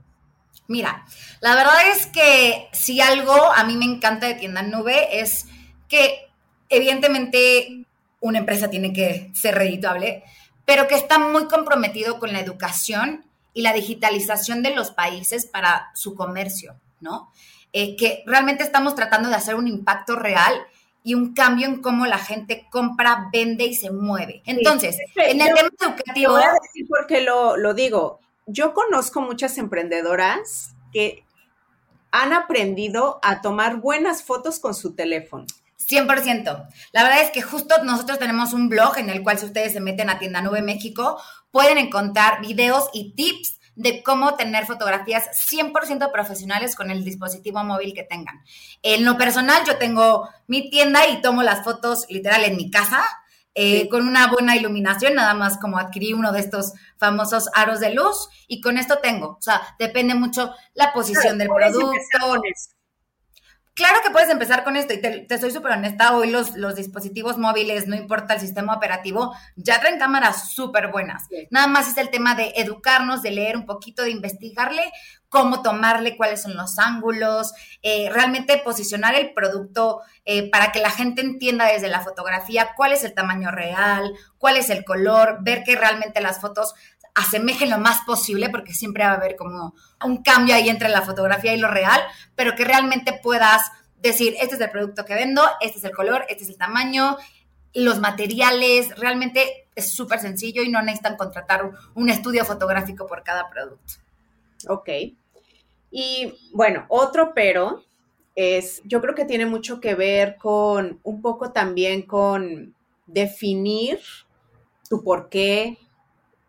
Mira, 0.67 1.03
la 1.41 1.55
verdad 1.55 1.89
es 1.91 2.05
que 2.05 2.67
si 2.72 3.01
algo 3.01 3.34
a 3.34 3.63
mí 3.63 3.77
me 3.77 3.86
encanta 3.86 4.27
de 4.27 4.36
tienda 4.36 4.62
nube 4.62 5.20
es 5.20 5.48
que 5.88 6.25
evidentemente 6.69 7.86
una 8.19 8.39
empresa 8.39 8.69
tiene 8.69 8.93
que 8.93 9.31
ser 9.34 9.55
redituable, 9.55 10.24
pero 10.65 10.88
que 10.88 10.95
está 10.95 11.19
muy 11.19 11.45
comprometido 11.45 12.19
con 12.19 12.34
la 12.34 12.39
educación 12.39 13.24
y 13.53 13.62
la 13.62 13.74
digitalización 13.74 14.63
de 14.63 14.74
los 14.74 14.91
países 14.91 15.45
para 15.45 15.91
su 15.93 16.15
comercio, 16.15 16.75
¿no? 17.00 17.31
Eh, 17.72 17.95
que 17.95 18.24
realmente 18.25 18.63
estamos 18.63 18.95
tratando 18.95 19.29
de 19.29 19.36
hacer 19.36 19.55
un 19.55 19.67
impacto 19.67 20.15
real 20.15 20.53
y 21.03 21.13
un 21.13 21.34
cambio 21.34 21.67
en 21.67 21.81
cómo 21.81 22.05
la 22.07 22.17
gente 22.17 22.65
compra, 22.72 23.29
vende 23.31 23.65
y 23.65 23.75
se 23.75 23.91
mueve. 23.91 24.41
Entonces, 24.45 24.98
en 25.15 25.39
el 25.39 25.53
tema 25.53 25.69
educativo... 25.79 26.31
Voy 26.31 26.43
a 26.43 26.53
decir 26.53 26.88
por 26.88 27.05
qué 27.05 27.22
lo, 27.22 27.57
lo 27.57 27.74
digo. 27.75 28.19
Yo 28.48 28.74
conozco 28.74 29.22
muchas 29.22 29.57
emprendedoras 29.60 30.75
que 30.92 31.24
han 32.11 32.33
aprendido 32.33 33.20
a 33.22 33.42
tomar 33.42 33.77
buenas 33.81 34.24
fotos 34.24 34.59
con 34.59 34.74
su 34.74 34.96
teléfono. 34.96 35.46
100%. 35.87 36.67
La 36.91 37.03
verdad 37.03 37.21
es 37.21 37.31
que 37.31 37.41
justo 37.41 37.83
nosotros 37.83 38.19
tenemos 38.19 38.53
un 38.53 38.69
blog 38.69 38.98
en 38.98 39.09
el 39.09 39.24
cual 39.24 39.37
si 39.37 39.45
ustedes 39.45 39.74
se 39.74 39.79
meten 39.79 40.09
a 40.09 40.19
Tienda 40.19 40.41
Nube 40.41 40.61
México, 40.61 41.21
pueden 41.51 41.77
encontrar 41.77 42.41
videos 42.41 42.89
y 42.93 43.13
tips 43.13 43.59
de 43.75 44.03
cómo 44.03 44.35
tener 44.35 44.65
fotografías 44.65 45.25
100% 45.33 46.11
profesionales 46.11 46.75
con 46.75 46.91
el 46.91 47.03
dispositivo 47.03 47.63
móvil 47.63 47.93
que 47.93 48.03
tengan. 48.03 48.41
En 48.81 49.05
lo 49.05 49.17
personal, 49.17 49.63
yo 49.65 49.77
tengo 49.77 50.29
mi 50.48 50.69
tienda 50.69 51.07
y 51.07 51.21
tomo 51.21 51.43
las 51.43 51.63
fotos 51.63 52.05
literal 52.09 52.45
en 52.45 52.55
mi 52.55 52.71
casa, 52.71 53.03
eh, 53.53 53.87
con 53.89 54.07
una 54.07 54.27
buena 54.27 54.55
iluminación, 54.55 55.15
nada 55.15 55.33
más 55.33 55.57
como 55.57 55.77
adquirí 55.77 56.13
uno 56.13 56.31
de 56.33 56.41
estos 56.41 56.74
famosos 56.98 57.50
aros 57.53 57.79
de 57.79 57.93
luz 57.93 58.27
y 58.48 58.59
con 58.59 58.77
esto 58.77 59.00
tengo. 59.01 59.37
O 59.39 59.41
sea, 59.41 59.61
depende 59.79 60.13
mucho 60.13 60.53
la 60.74 60.91
posición 60.93 61.37
del 61.37 61.50
producto. 61.50 61.91
Claro 63.75 63.98
que 64.01 64.09
puedes 64.09 64.29
empezar 64.29 64.64
con 64.64 64.77
esto 64.77 64.94
y 64.94 65.01
te, 65.01 65.38
soy 65.38 65.51
súper 65.51 65.74
honesta, 65.74 66.16
hoy 66.16 66.31
los, 66.31 66.55
los, 66.55 66.75
dispositivos 66.75 67.38
móviles, 67.38 67.88
no 67.88 67.98
importa 67.98 68.33
el 68.33 68.40
sistema 68.40 68.74
operativo, 68.74 69.35
ya 69.57 69.81
traen 69.81 70.00
cámaras 70.00 70.53
súper 70.53 70.92
buenas. 70.94 71.25
Nada 71.50 71.68
más 71.68 71.90
es 71.90 71.98
el 71.98 72.09
tema 72.09 72.35
de 72.35 72.53
educarnos, 72.55 73.22
de 73.22 73.31
leer 73.31 73.57
un 73.57 73.66
poquito, 73.66 74.03
de 74.03 74.11
investigarle 74.11 74.81
cómo 75.27 75.61
tomarle, 75.61 76.16
cuáles 76.16 76.42
son 76.42 76.55
los 76.55 76.79
ángulos, 76.79 77.51
eh, 77.81 78.09
realmente 78.09 78.57
posicionar 78.64 79.16
el 79.16 79.33
producto 79.33 80.00
eh, 80.24 80.50
para 80.50 80.72
que 80.72 80.79
la 80.79 80.90
gente 80.90 81.20
entienda 81.20 81.66
desde 81.66 81.90
la 81.90 82.00
fotografía 82.00 82.70
cuál 82.77 82.94
es 82.94 83.03
el 83.03 83.14
tamaño 83.14 83.51
real, 83.51 84.14
cuál 84.38 84.55
es 84.55 84.70
el 84.70 84.85
color, 84.85 85.40
ver 85.42 85.66
que 85.66 85.75
realmente 85.75 86.22
las 86.22 86.40
fotos 86.40 86.74
asemejen 87.16 87.70
lo 87.70 87.80
más 87.80 88.01
posible, 88.06 88.50
porque 88.50 88.74
siempre 88.74 89.06
va 89.06 89.12
a 89.12 89.16
haber 89.16 89.36
como 89.36 89.74
un 90.04 90.22
cambio 90.22 90.54
ahí 90.54 90.70
entre 90.70 90.90
la 90.90 91.01
fotografía 91.01 91.54
y 91.54 91.60
lo 91.60 91.70
real, 91.70 92.01
pero 92.36 92.56
que 92.56 92.66
realmente 92.66 93.20
puedas 93.24 93.72
decir, 94.01 94.36
este 94.40 94.56
es 94.56 94.62
el 94.62 94.70
producto 94.70 95.06
que 95.06 95.16
vendo, 95.16 95.42
este 95.62 95.80
es 95.80 95.84
el 95.86 95.92
color, 95.92 96.25
este 96.30 96.44
es 96.44 96.50
el 96.50 96.58
tamaño, 96.58 97.18
los 97.74 98.00
materiales, 98.00 98.98
realmente 98.98 99.68
es 99.75 99.94
súper 99.94 100.20
sencillo 100.20 100.62
y 100.62 100.70
no 100.70 100.82
necesitan 100.82 101.18
contratar 101.18 101.72
un 101.94 102.10
estudio 102.10 102.46
fotográfico 102.46 103.08
por 103.08 103.24
cada 103.24 103.50
producto. 103.50 103.96
Ok. 104.68 104.90
Y 105.92 106.51
bueno, 106.54 106.86
otro 106.90 107.34
pero 107.34 107.84
es, 108.36 108.82
yo 108.84 109.01
creo 109.01 109.16
que 109.16 109.25
tiene 109.25 109.46
mucho 109.46 109.80
que 109.80 109.96
ver 109.96 110.36
con 110.38 111.00
un 111.04 111.22
poco 111.22 111.51
también 111.51 112.01
con 112.04 112.75
definir 113.08 114.00
tu 114.90 115.04
por 115.04 115.30
qué, 115.30 115.78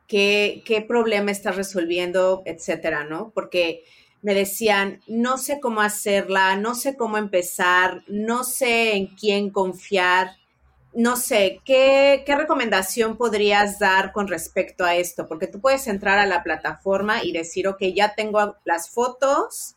qué, 0.06 0.84
problema 0.86 1.30
estás 1.30 1.56
resolviendo, 1.56 2.42
etcétera, 2.44 3.04
¿no? 3.04 3.30
Porque 3.34 3.84
me 4.22 4.34
decían, 4.34 5.00
no 5.06 5.38
sé 5.38 5.60
cómo 5.60 5.80
hacerla, 5.80 6.56
no 6.56 6.74
sé 6.74 6.96
cómo 6.96 7.18
empezar, 7.18 8.02
no 8.08 8.44
sé 8.44 8.96
en 8.96 9.08
quién 9.08 9.50
confiar, 9.50 10.30
no 10.94 11.16
sé, 11.16 11.60
¿qué, 11.64 12.24
recomendación 12.26 13.18
podrías 13.18 13.78
dar 13.78 14.12
con 14.12 14.28
respecto 14.28 14.84
a 14.84 14.96
esto? 14.96 15.28
Porque 15.28 15.46
tú 15.46 15.60
puedes 15.60 15.86
entrar 15.86 16.18
a 16.18 16.26
la 16.26 16.42
plataforma 16.42 17.22
y 17.22 17.32
decir, 17.32 17.68
ok, 17.68 17.82
ya 17.94 18.14
tengo 18.14 18.56
las 18.64 18.90
fotos, 18.90 19.76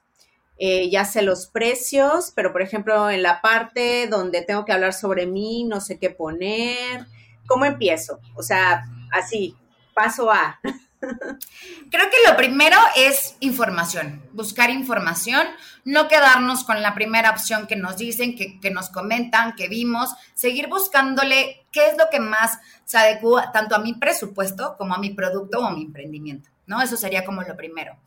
eh, 0.57 0.89
ya 0.89 1.05
sé 1.05 1.21
los 1.21 1.47
precios, 1.47 2.31
pero 2.35 2.53
por 2.53 2.61
ejemplo, 2.61 3.09
en 3.09 3.21
la 3.21 3.41
parte 3.41 4.07
donde 4.07 4.41
tengo 4.41 4.65
que 4.65 4.71
hablar 4.71 4.93
sobre 4.93 5.25
mí, 5.25 5.65
no 5.65 5.81
sé 5.81 5.99
qué 5.99 6.09
poner, 6.09 7.05
¿cómo 7.47 7.65
empiezo? 7.65 8.19
O 8.35 8.43
sea, 8.43 8.85
así, 9.11 9.55
paso 9.99 10.31
A? 10.31 10.61
Creo 11.01 12.09
que 12.09 12.29
lo 12.29 12.37
primero 12.37 12.77
es 12.95 13.35
información, 13.41 14.21
buscar 14.31 14.69
información, 14.69 15.45
no 15.83 16.07
quedarnos 16.07 16.63
con 16.63 16.81
la 16.81 16.93
primera 16.93 17.31
opción 17.31 17.67
que 17.67 17.75
nos 17.75 17.97
dicen, 17.97 18.37
que, 18.37 18.61
que, 18.61 18.71
nos 18.71 18.89
comentan, 18.89 19.55
que 19.55 19.67
vimos, 19.67 20.11
seguir 20.33 20.69
buscándole 20.69 21.65
qué 21.73 21.87
es 21.87 21.97
lo 21.97 22.05
que 22.09 22.21
más 22.21 22.59
se 22.85 22.97
adecua 22.97 23.51
tanto 23.51 23.75
a 23.75 23.79
mi 23.79 23.93
presupuesto 23.93 24.75
como 24.77 24.93
a 24.93 24.99
mi 24.99 25.09
producto 25.09 25.59
o 25.59 25.65
a 25.65 25.71
mi 25.71 25.83
emprendimiento, 25.83 26.49
¿no? 26.69 26.81
Eso 26.81 26.95
sería 26.95 27.25
como 27.25 27.41
lo 27.41 27.57
primero. 27.57 27.97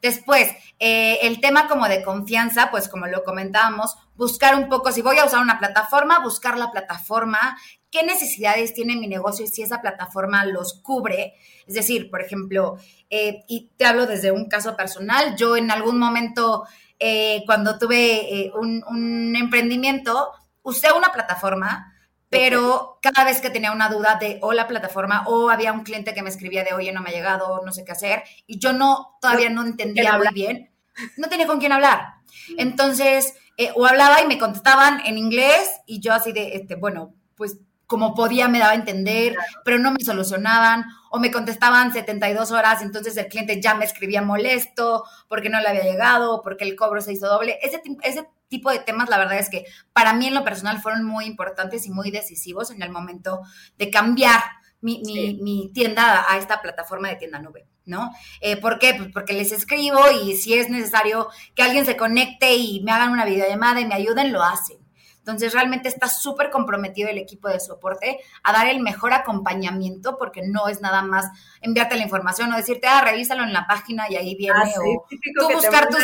Después, 0.00 0.48
eh, 0.78 1.18
el 1.22 1.40
tema 1.40 1.66
como 1.68 1.88
de 1.88 2.02
confianza, 2.02 2.70
pues 2.70 2.88
como 2.88 3.08
lo 3.08 3.24
comentábamos, 3.24 3.96
buscar 4.14 4.54
un 4.54 4.68
poco, 4.68 4.92
si 4.92 5.02
voy 5.02 5.18
a 5.18 5.26
usar 5.26 5.42
una 5.42 5.58
plataforma, 5.58 6.20
buscar 6.20 6.56
la 6.56 6.70
plataforma, 6.70 7.58
qué 7.90 8.04
necesidades 8.04 8.74
tiene 8.74 8.94
mi 8.94 9.08
negocio 9.08 9.44
y 9.44 9.48
si 9.48 9.62
esa 9.62 9.80
plataforma 9.80 10.46
los 10.46 10.80
cubre. 10.82 11.34
Es 11.66 11.74
decir, 11.74 12.10
por 12.10 12.22
ejemplo, 12.22 12.78
eh, 13.10 13.42
y 13.48 13.72
te 13.76 13.86
hablo 13.86 14.06
desde 14.06 14.30
un 14.30 14.48
caso 14.48 14.76
personal, 14.76 15.34
yo 15.36 15.56
en 15.56 15.72
algún 15.72 15.98
momento, 15.98 16.64
eh, 17.00 17.42
cuando 17.44 17.76
tuve 17.76 18.52
un, 18.54 18.84
un 18.88 19.34
emprendimiento, 19.34 20.30
usé 20.62 20.92
una 20.92 21.10
plataforma, 21.10 21.91
pero 22.32 22.98
cada 23.02 23.24
vez 23.24 23.42
que 23.42 23.50
tenía 23.50 23.72
una 23.72 23.90
duda 23.90 24.16
de 24.18 24.38
o 24.40 24.54
la 24.54 24.66
plataforma 24.66 25.24
o 25.26 25.50
había 25.50 25.70
un 25.70 25.82
cliente 25.82 26.14
que 26.14 26.22
me 26.22 26.30
escribía 26.30 26.64
de 26.64 26.72
oye 26.72 26.90
no 26.90 27.02
me 27.02 27.10
ha 27.10 27.12
llegado 27.12 27.60
no 27.62 27.72
sé 27.72 27.84
qué 27.84 27.92
hacer 27.92 28.22
y 28.46 28.58
yo 28.58 28.72
no 28.72 29.18
todavía 29.20 29.50
no 29.50 29.62
entendía 29.62 30.16
muy 30.16 30.28
bien 30.32 30.70
no 31.18 31.28
tenía 31.28 31.46
con 31.46 31.58
quién 31.58 31.72
hablar. 31.72 32.14
Entonces 32.56 33.34
eh, 33.58 33.70
o 33.76 33.84
hablaba 33.84 34.22
y 34.22 34.26
me 34.26 34.38
contestaban 34.38 35.04
en 35.04 35.18
inglés 35.18 35.68
y 35.86 36.00
yo 36.00 36.14
así 36.14 36.32
de 36.32 36.56
este 36.56 36.74
bueno 36.74 37.12
pues 37.34 37.58
como 37.86 38.14
podía 38.14 38.48
me 38.48 38.58
daba 38.58 38.72
a 38.72 38.76
entender, 38.76 39.36
pero 39.62 39.78
no 39.78 39.92
me 39.92 40.02
solucionaban 40.02 40.86
o 41.10 41.18
me 41.18 41.30
contestaban 41.30 41.92
72 41.92 42.50
horas, 42.50 42.80
entonces 42.80 43.14
el 43.18 43.28
cliente 43.28 43.60
ya 43.60 43.74
me 43.74 43.84
escribía 43.84 44.22
molesto 44.22 45.04
porque 45.28 45.50
no 45.50 45.60
le 45.60 45.68
había 45.68 45.82
llegado, 45.82 46.40
porque 46.40 46.64
el 46.64 46.76
cobro 46.76 47.02
se 47.02 47.12
hizo 47.12 47.28
doble. 47.28 47.58
Ese, 47.60 47.82
ese 48.02 48.26
tipo 48.52 48.70
de 48.70 48.78
temas, 48.78 49.08
la 49.08 49.18
verdad 49.18 49.38
es 49.38 49.48
que 49.48 49.64
para 49.92 50.12
mí 50.12 50.26
en 50.26 50.34
lo 50.34 50.44
personal 50.44 50.80
fueron 50.80 51.04
muy 51.04 51.24
importantes 51.24 51.86
y 51.86 51.90
muy 51.90 52.10
decisivos 52.10 52.70
en 52.70 52.82
el 52.82 52.90
momento 52.90 53.40
de 53.78 53.90
cambiar 53.90 54.42
mi, 54.82 55.00
mi, 55.40 55.70
tienda 55.72 56.26
a 56.28 56.38
esta 56.38 56.60
plataforma 56.60 57.08
de 57.08 57.16
tienda 57.16 57.38
nube, 57.38 57.66
¿no? 57.86 58.10
Eh, 58.40 58.56
¿Por 58.56 58.78
qué? 58.78 58.94
Pues 58.94 59.10
porque 59.12 59.32
les 59.32 59.52
escribo 59.52 60.00
y 60.10 60.36
si 60.36 60.54
es 60.54 60.68
necesario 60.70 61.28
que 61.54 61.62
alguien 61.62 61.86
se 61.86 61.96
conecte 61.96 62.54
y 62.54 62.82
me 62.82 62.92
hagan 62.92 63.10
una 63.10 63.24
videollamada 63.24 63.80
y 63.80 63.86
me 63.86 63.94
ayuden, 63.94 64.32
lo 64.32 64.42
hacen. 64.42 64.78
Entonces, 65.18 65.52
realmente 65.52 65.88
está 65.88 66.08
súper 66.08 66.50
comprometido 66.50 67.08
el 67.08 67.16
equipo 67.16 67.48
de 67.48 67.60
soporte 67.60 68.18
a 68.42 68.52
dar 68.52 68.66
el 68.66 68.80
mejor 68.80 69.12
acompañamiento, 69.12 70.18
porque 70.18 70.42
no 70.44 70.66
es 70.66 70.80
nada 70.80 71.02
más 71.02 71.26
enviarte 71.60 71.94
la 71.94 72.02
información 72.02 72.52
o 72.52 72.56
decirte, 72.56 72.88
ah, 72.88 73.02
revísalo 73.02 73.44
en 73.44 73.52
la 73.52 73.68
página 73.68 74.10
y 74.10 74.16
ahí 74.16 74.34
viene, 74.34 74.74
ah, 74.74 74.80
o 74.80 75.06
tú 75.08 75.54
buscar 75.54 75.88
tus. 75.88 76.02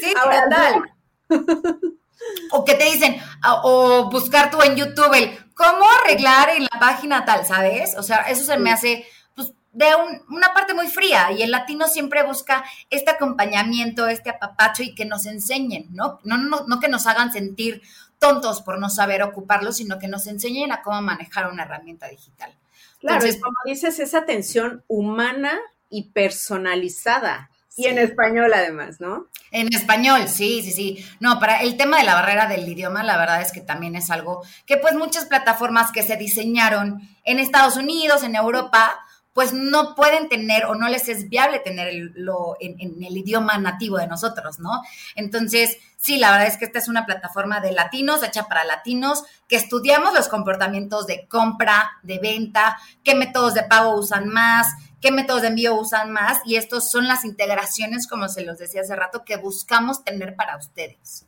Sí, 0.00 0.12
tal. 0.50 0.82
o 2.52 2.64
que 2.64 2.74
te 2.74 2.84
dicen, 2.84 3.16
o 3.62 4.10
buscar 4.10 4.50
tú 4.50 4.60
en 4.62 4.76
YouTube 4.76 5.14
el 5.14 5.38
cómo 5.54 5.86
arreglar 6.02 6.50
en 6.50 6.64
la 6.64 6.80
página 6.80 7.24
tal, 7.24 7.44
¿sabes? 7.44 7.96
O 7.96 8.02
sea, 8.02 8.22
eso 8.22 8.44
se 8.44 8.56
me 8.56 8.72
hace 8.72 9.06
pues, 9.34 9.52
de 9.72 9.86
una 10.28 10.52
parte 10.54 10.74
muy 10.74 10.88
fría 10.88 11.32
y 11.32 11.42
el 11.42 11.50
latino 11.50 11.86
siempre 11.88 12.22
busca 12.22 12.64
este 12.88 13.10
acompañamiento, 13.10 14.08
este 14.08 14.30
apapacho 14.30 14.82
y 14.82 14.94
que 14.94 15.04
nos 15.04 15.26
enseñen, 15.26 15.88
¿no? 15.90 16.20
No, 16.24 16.38
no, 16.38 16.64
no 16.66 16.80
que 16.80 16.88
nos 16.88 17.06
hagan 17.06 17.32
sentir 17.32 17.82
tontos 18.18 18.62
por 18.62 18.78
no 18.78 18.88
saber 18.88 19.22
ocuparlo, 19.22 19.72
sino 19.72 19.98
que 19.98 20.08
nos 20.08 20.26
enseñen 20.26 20.72
a 20.72 20.82
cómo 20.82 21.00
manejar 21.02 21.50
una 21.50 21.64
herramienta 21.64 22.08
digital. 22.08 22.54
Claro, 23.00 23.24
es 23.24 23.40
como 23.40 23.56
dices, 23.64 23.98
esa 23.98 24.18
atención 24.18 24.84
humana 24.86 25.58
y 25.88 26.10
personalizada. 26.10 27.49
Y 27.80 27.86
en 27.86 27.98
español 27.98 28.52
además, 28.52 29.00
¿no? 29.00 29.28
En 29.50 29.72
español, 29.72 30.28
sí, 30.28 30.60
sí, 30.62 30.70
sí. 30.70 31.06
No, 31.18 31.40
para 31.40 31.62
el 31.62 31.78
tema 31.78 31.96
de 31.96 32.04
la 32.04 32.14
barrera 32.14 32.46
del 32.46 32.68
idioma, 32.68 33.02
la 33.02 33.16
verdad 33.16 33.40
es 33.40 33.52
que 33.52 33.62
también 33.62 33.96
es 33.96 34.10
algo 34.10 34.42
que 34.66 34.76
pues 34.76 34.94
muchas 34.94 35.24
plataformas 35.24 35.90
que 35.90 36.02
se 36.02 36.16
diseñaron 36.16 37.00
en 37.24 37.38
Estados 37.38 37.78
Unidos, 37.78 38.22
en 38.22 38.36
Europa, 38.36 39.00
pues 39.32 39.54
no 39.54 39.94
pueden 39.94 40.28
tener 40.28 40.66
o 40.66 40.74
no 40.74 40.90
les 40.90 41.08
es 41.08 41.30
viable 41.30 41.60
tenerlo 41.60 42.58
en, 42.60 43.02
el 43.02 43.16
idioma 43.16 43.56
nativo 43.56 43.96
de 43.96 44.08
nosotros, 44.08 44.58
¿no? 44.58 44.82
Entonces, 45.14 45.78
sí, 46.00 46.18
la 46.18 46.32
verdad 46.32 46.48
es 46.48 46.56
que 46.56 46.64
esta 46.64 46.78
es 46.78 46.88
una 46.88 47.06
plataforma 47.06 47.60
de 47.60 47.72
latinos, 47.72 48.22
hecha 48.22 48.48
para 48.48 48.64
latinos, 48.64 49.24
que 49.48 49.56
estudiamos 49.56 50.14
los 50.14 50.28
comportamientos 50.28 51.06
de 51.06 51.28
compra, 51.28 51.92
de 52.02 52.18
venta, 52.18 52.78
qué 53.04 53.14
métodos 53.14 53.54
de 53.54 53.64
pago 53.64 53.94
usan 53.94 54.28
más, 54.28 54.66
qué 55.00 55.12
métodos 55.12 55.42
de 55.42 55.48
envío 55.48 55.74
usan 55.74 56.10
más, 56.10 56.40
y 56.44 56.56
estos 56.56 56.90
son 56.90 57.06
las 57.06 57.24
integraciones, 57.24 58.06
como 58.06 58.28
se 58.28 58.44
los 58.44 58.58
decía 58.58 58.80
hace 58.80 58.96
rato, 58.96 59.24
que 59.24 59.36
buscamos 59.36 60.02
tener 60.04 60.34
para 60.34 60.56
ustedes. 60.56 61.26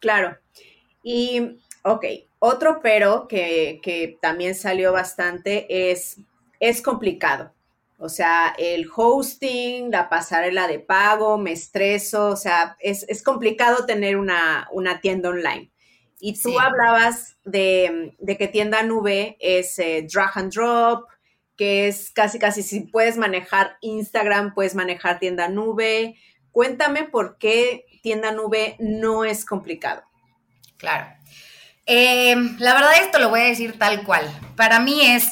Claro. 0.00 0.36
Y, 1.02 1.58
ok, 1.82 2.04
otro 2.40 2.80
pero 2.82 3.28
que, 3.28 3.80
que 3.82 4.18
también 4.20 4.54
salió 4.54 4.92
bastante 4.92 5.90
es 5.90 6.18
es 6.60 6.82
complicado. 6.82 7.52
O 8.02 8.08
sea, 8.08 8.54
el 8.56 8.88
hosting, 8.96 9.90
la 9.90 10.08
pasarela 10.08 10.66
de 10.66 10.78
pago, 10.78 11.36
me 11.36 11.52
estreso, 11.52 12.28
o 12.28 12.36
sea, 12.36 12.74
es, 12.80 13.22
complicado 13.22 13.84
tener 13.84 14.16
una, 14.16 14.66
tienda 15.02 15.28
online. 15.28 15.70
Y 16.18 16.40
tú 16.40 16.58
hablabas 16.58 17.36
de, 17.44 18.16
que 18.38 18.48
tienda 18.48 18.82
nube 18.82 19.36
es 19.38 19.78
eh, 19.78 20.06
drag 20.10 20.30
and 20.34 20.50
drop, 20.50 21.08
que 21.56 21.88
es 21.88 22.10
casi, 22.10 22.38
casi 22.38 22.62
si 22.62 22.80
puedes 22.80 23.18
manejar 23.18 23.76
Instagram, 23.82 24.54
puedes 24.54 24.74
manejar 24.74 25.18
tienda 25.18 25.48
nube. 25.48 26.16
Cuéntame 26.52 27.04
por 27.04 27.36
qué 27.36 27.84
tienda 28.02 28.32
nube 28.32 28.76
no 28.78 29.26
es 29.26 29.44
complicado. 29.44 30.04
Claro. 30.78 31.06
Eh, 31.84 32.34
la 32.60 32.72
verdad 32.72 32.92
esto 33.02 33.18
lo 33.18 33.28
voy 33.28 33.40
a 33.40 33.44
decir 33.44 33.78
tal 33.78 34.04
cual. 34.04 34.24
Para 34.56 34.80
mí 34.80 35.04
es 35.04 35.26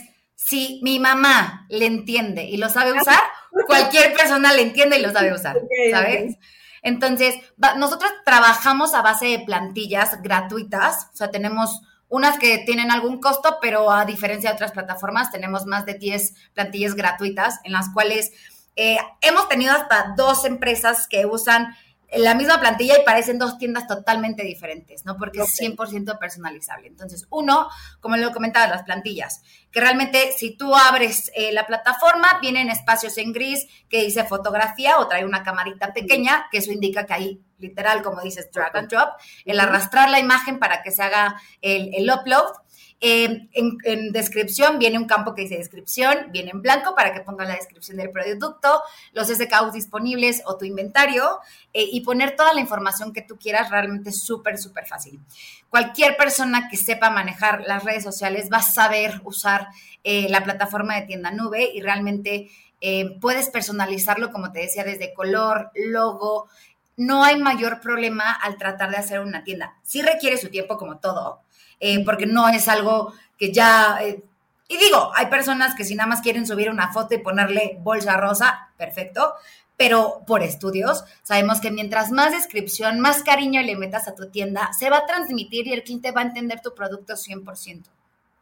si 0.48 0.80
mi 0.82 0.98
mamá 0.98 1.66
le 1.68 1.86
entiende 1.86 2.44
y 2.44 2.56
lo 2.56 2.68
sabe 2.68 2.92
usar, 2.92 3.20
cualquier 3.66 4.14
persona 4.14 4.52
le 4.52 4.62
entiende 4.62 4.98
y 4.98 5.02
lo 5.02 5.12
sabe 5.12 5.32
usar, 5.32 5.56
¿sabes? 5.90 6.36
Entonces, 6.82 7.34
nosotros 7.76 8.10
trabajamos 8.24 8.94
a 8.94 9.02
base 9.02 9.26
de 9.26 9.40
plantillas 9.40 10.22
gratuitas, 10.22 11.08
o 11.12 11.16
sea, 11.16 11.30
tenemos 11.30 11.82
unas 12.08 12.38
que 12.38 12.58
tienen 12.58 12.90
algún 12.90 13.20
costo, 13.20 13.58
pero 13.60 13.90
a 13.90 14.06
diferencia 14.06 14.50
de 14.50 14.54
otras 14.54 14.72
plataformas, 14.72 15.30
tenemos 15.30 15.66
más 15.66 15.84
de 15.84 15.94
10 15.94 16.34
plantillas 16.54 16.94
gratuitas 16.94 17.60
en 17.64 17.72
las 17.72 17.90
cuales 17.90 18.32
eh, 18.76 18.96
hemos 19.20 19.48
tenido 19.48 19.72
hasta 19.72 20.14
dos 20.16 20.44
empresas 20.44 21.06
que 21.08 21.26
usan 21.26 21.76
la 22.16 22.34
misma 22.34 22.58
plantilla 22.58 22.98
y 22.98 23.04
parecen 23.04 23.38
dos 23.38 23.58
tiendas 23.58 23.86
totalmente 23.86 24.42
diferentes, 24.42 25.04
¿no? 25.04 25.16
Porque 25.16 25.40
es 25.40 25.60
100% 25.60 26.18
personalizable. 26.18 26.88
Entonces, 26.88 27.26
uno, 27.30 27.68
como 28.00 28.16
lo 28.16 28.32
comentaba, 28.32 28.66
las 28.66 28.84
plantillas, 28.84 29.42
que 29.70 29.80
realmente 29.80 30.32
si 30.36 30.56
tú 30.56 30.74
abres 30.74 31.30
eh, 31.34 31.52
la 31.52 31.66
plataforma, 31.66 32.38
vienen 32.40 32.70
espacios 32.70 33.18
en 33.18 33.32
gris 33.32 33.66
que 33.90 34.04
dice 34.04 34.24
fotografía 34.24 34.98
o 34.98 35.06
trae 35.06 35.24
una 35.24 35.42
camarita 35.42 35.92
pequeña, 35.92 36.46
que 36.50 36.58
eso 36.58 36.72
indica 36.72 37.04
que 37.04 37.14
hay 37.14 37.42
literal, 37.58 38.02
como 38.02 38.22
dices, 38.22 38.50
drag 38.52 38.76
and 38.76 38.88
drop, 38.88 39.10
el 39.44 39.60
arrastrar 39.60 40.08
la 40.08 40.20
imagen 40.20 40.58
para 40.58 40.82
que 40.82 40.92
se 40.92 41.02
haga 41.02 41.40
el, 41.60 41.90
el 41.92 42.10
upload 42.10 42.52
en, 43.00 44.12
descripción 44.12 44.78
viene 44.78 44.98
un 44.98 45.06
campo 45.06 45.34
que 45.34 45.42
dice 45.42 45.56
descripción, 45.56 46.28
viene 46.30 46.50
en 46.50 46.62
blanco 46.62 46.94
para 46.94 47.14
que 47.14 47.20
ponga 47.20 47.44
la 47.44 47.54
descripción 47.54 47.96
del 47.96 48.10
producto, 48.10 48.82
los 49.12 49.28
SKUs 49.28 49.72
disponibles 49.72 50.42
o 50.46 50.56
tu 50.56 50.64
inventario 50.64 51.38
eh, 51.72 51.84
y 51.90 52.00
poner 52.00 52.34
toda 52.34 52.52
la 52.52 52.60
información 52.60 53.12
que 53.12 53.22
tú 53.22 53.36
quieras 53.36 53.70
realmente 53.70 54.10
súper, 54.12 54.58
súper 54.58 54.86
fácil. 54.86 55.20
Cualquier 55.68 56.16
persona 56.16 56.68
que 56.68 56.76
sepa 56.76 57.10
manejar 57.10 57.62
las 57.66 57.84
redes 57.84 58.02
sociales 58.02 58.48
va 58.52 58.58
a 58.58 58.62
saber 58.62 59.20
usar 59.24 59.68
eh, 60.02 60.28
la 60.28 60.42
plataforma 60.42 60.96
de 60.96 61.02
tienda 61.02 61.30
nube 61.30 61.70
y 61.72 61.80
realmente 61.80 62.50
eh, 62.80 63.16
puedes 63.20 63.50
personalizarlo, 63.50 64.30
como 64.32 64.52
te 64.52 64.60
decía, 64.60 64.84
desde 64.84 65.14
color, 65.14 65.70
logo. 65.74 66.48
No 66.96 67.22
hay 67.22 67.36
mayor 67.36 67.80
problema 67.80 68.32
al 68.32 68.56
tratar 68.56 68.90
de 68.90 68.96
hacer 68.96 69.20
una 69.20 69.44
tienda. 69.44 69.76
Sí 69.82 70.02
requiere 70.02 70.36
su 70.36 70.48
tiempo 70.48 70.76
como 70.76 70.98
todo, 70.98 71.42
eh, 71.80 72.04
porque 72.04 72.26
no 72.26 72.48
es 72.48 72.68
algo 72.68 73.12
que 73.38 73.52
ya... 73.52 73.98
Eh, 74.02 74.22
y 74.68 74.76
digo, 74.76 75.10
hay 75.14 75.26
personas 75.26 75.74
que 75.74 75.84
si 75.84 75.94
nada 75.94 76.08
más 76.08 76.20
quieren 76.20 76.46
subir 76.46 76.70
una 76.70 76.92
foto 76.92 77.14
y 77.14 77.18
ponerle 77.18 77.78
bolsa 77.80 78.18
rosa, 78.18 78.70
perfecto, 78.76 79.34
pero 79.78 80.24
por 80.26 80.42
estudios 80.42 81.04
sabemos 81.22 81.60
que 81.60 81.70
mientras 81.70 82.10
más 82.10 82.32
descripción, 82.32 83.00
más 83.00 83.22
cariño 83.22 83.62
le 83.62 83.76
metas 83.76 84.08
a 84.08 84.14
tu 84.14 84.28
tienda, 84.28 84.70
se 84.78 84.90
va 84.90 84.98
a 84.98 85.06
transmitir 85.06 85.66
y 85.66 85.72
el 85.72 85.84
cliente 85.84 86.10
va 86.10 86.20
a 86.20 86.24
entender 86.24 86.60
tu 86.60 86.74
producto 86.74 87.14
100%. 87.14 87.84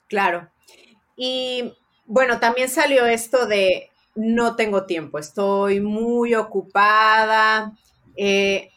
Claro. 0.08 0.48
Y 1.14 1.74
bueno, 2.06 2.40
también 2.40 2.68
salió 2.68 3.06
esto 3.06 3.46
de 3.46 3.90
no 4.14 4.56
tengo 4.56 4.84
tiempo, 4.84 5.18
estoy 5.18 5.80
muy 5.80 6.34
ocupada. 6.34 7.72
Eh, 8.16 8.70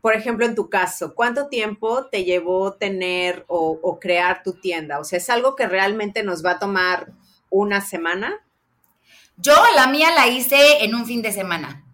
por 0.00 0.14
ejemplo, 0.14 0.46
en 0.46 0.54
tu 0.54 0.68
caso, 0.68 1.14
¿cuánto 1.14 1.48
tiempo 1.48 2.06
te 2.06 2.24
llevó 2.24 2.74
tener 2.74 3.44
o, 3.48 3.98
crear 4.00 4.42
tu 4.42 4.54
tienda? 4.54 4.98
O 4.98 5.04
sea, 5.04 5.18
¿es 5.18 5.30
algo 5.30 5.56
que 5.56 5.66
realmente 5.66 6.22
nos 6.22 6.44
va 6.44 6.52
a 6.52 6.58
tomar 6.58 7.12
una 7.50 7.80
semana? 7.80 8.44
Yo 9.36 9.54
la 9.74 9.86
mía 9.88 10.08
la 10.14 10.28
hice 10.28 10.84
en 10.84 10.94
un 10.94 11.06
fin 11.06 11.22
de 11.22 11.32
semana. 11.32 11.84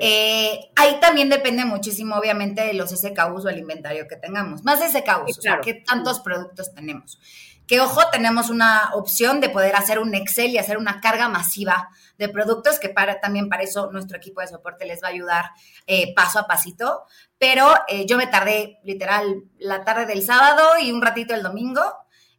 Eh, 0.00 0.70
ahí 0.74 0.98
también 1.00 1.28
depende 1.28 1.64
muchísimo, 1.64 2.16
obviamente, 2.16 2.62
de 2.62 2.74
los 2.74 2.90
SKUs 2.90 3.44
o 3.44 3.48
el 3.48 3.58
inventario 3.58 4.06
que 4.08 4.16
tengamos. 4.16 4.64
Más 4.64 4.80
SKUs, 4.80 5.38
o 5.38 5.40
sea, 5.40 5.60
qué 5.60 5.74
tantos 5.74 6.20
productos 6.20 6.74
tenemos. 6.74 7.18
Que 7.66 7.80
ojo, 7.80 8.00
tenemos 8.12 8.48
una 8.48 8.90
opción 8.94 9.40
de 9.40 9.48
poder 9.48 9.74
hacer 9.74 9.98
un 9.98 10.14
Excel 10.14 10.50
y 10.50 10.58
hacer 10.58 10.78
una 10.78 11.00
carga 11.00 11.28
masiva 11.28 11.88
de 12.16 12.28
productos, 12.28 12.78
que 12.78 12.88
para, 12.88 13.20
también 13.20 13.48
para 13.48 13.62
eso 13.62 13.90
nuestro 13.92 14.16
equipo 14.16 14.40
de 14.40 14.48
soporte 14.48 14.86
les 14.86 15.02
va 15.02 15.08
a 15.08 15.10
ayudar 15.10 15.44
eh, 15.86 16.14
paso 16.14 16.38
a 16.38 16.46
pasito. 16.46 17.02
Pero 17.38 17.68
eh, 17.88 18.06
yo 18.06 18.16
me 18.16 18.26
tardé 18.26 18.78
literal 18.84 19.44
la 19.58 19.84
tarde 19.84 20.06
del 20.06 20.22
sábado 20.22 20.62
y 20.80 20.92
un 20.92 21.02
ratito 21.02 21.34
el 21.34 21.42
domingo. 21.42 21.82